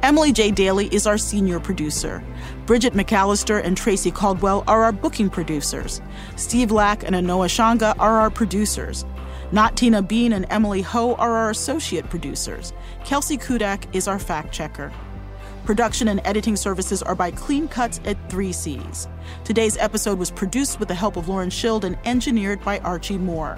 Emily 0.01 0.31
J. 0.31 0.49
Daly 0.49 0.87
is 0.87 1.05
our 1.05 1.17
senior 1.17 1.59
producer. 1.59 2.23
Bridget 2.65 2.93
McAllister 2.93 3.63
and 3.63 3.77
Tracy 3.77 4.09
Caldwell 4.09 4.63
are 4.67 4.83
our 4.83 4.91
booking 4.91 5.29
producers. 5.29 6.01
Steve 6.35 6.71
Lack 6.71 7.03
and 7.03 7.15
Anoa 7.15 7.47
Changa 7.47 7.95
are 7.99 8.19
our 8.19 8.31
producers. 8.31 9.05
Not 9.51 9.77
Tina 9.77 10.01
Bean 10.01 10.33
and 10.33 10.47
Emily 10.49 10.81
Ho 10.81 11.13
are 11.15 11.37
our 11.37 11.51
associate 11.51 12.09
producers. 12.09 12.73
Kelsey 13.03 13.37
Kudak 13.37 13.85
is 13.93 14.07
our 14.07 14.17
fact 14.17 14.51
checker. 14.51 14.91
Production 15.65 16.07
and 16.07 16.19
editing 16.25 16.55
services 16.55 17.03
are 17.03 17.15
by 17.15 17.29
Clean 17.29 17.67
Cuts 17.67 18.01
at 18.05 18.17
3 18.29 18.51
C's. 18.51 19.07
Today's 19.43 19.77
episode 19.77 20.17
was 20.17 20.31
produced 20.31 20.79
with 20.79 20.87
the 20.87 20.95
help 20.95 21.15
of 21.15 21.29
Lauren 21.29 21.51
Schild 21.51 21.85
and 21.85 21.97
engineered 22.05 22.63
by 22.63 22.79
Archie 22.79 23.19
Moore. 23.19 23.57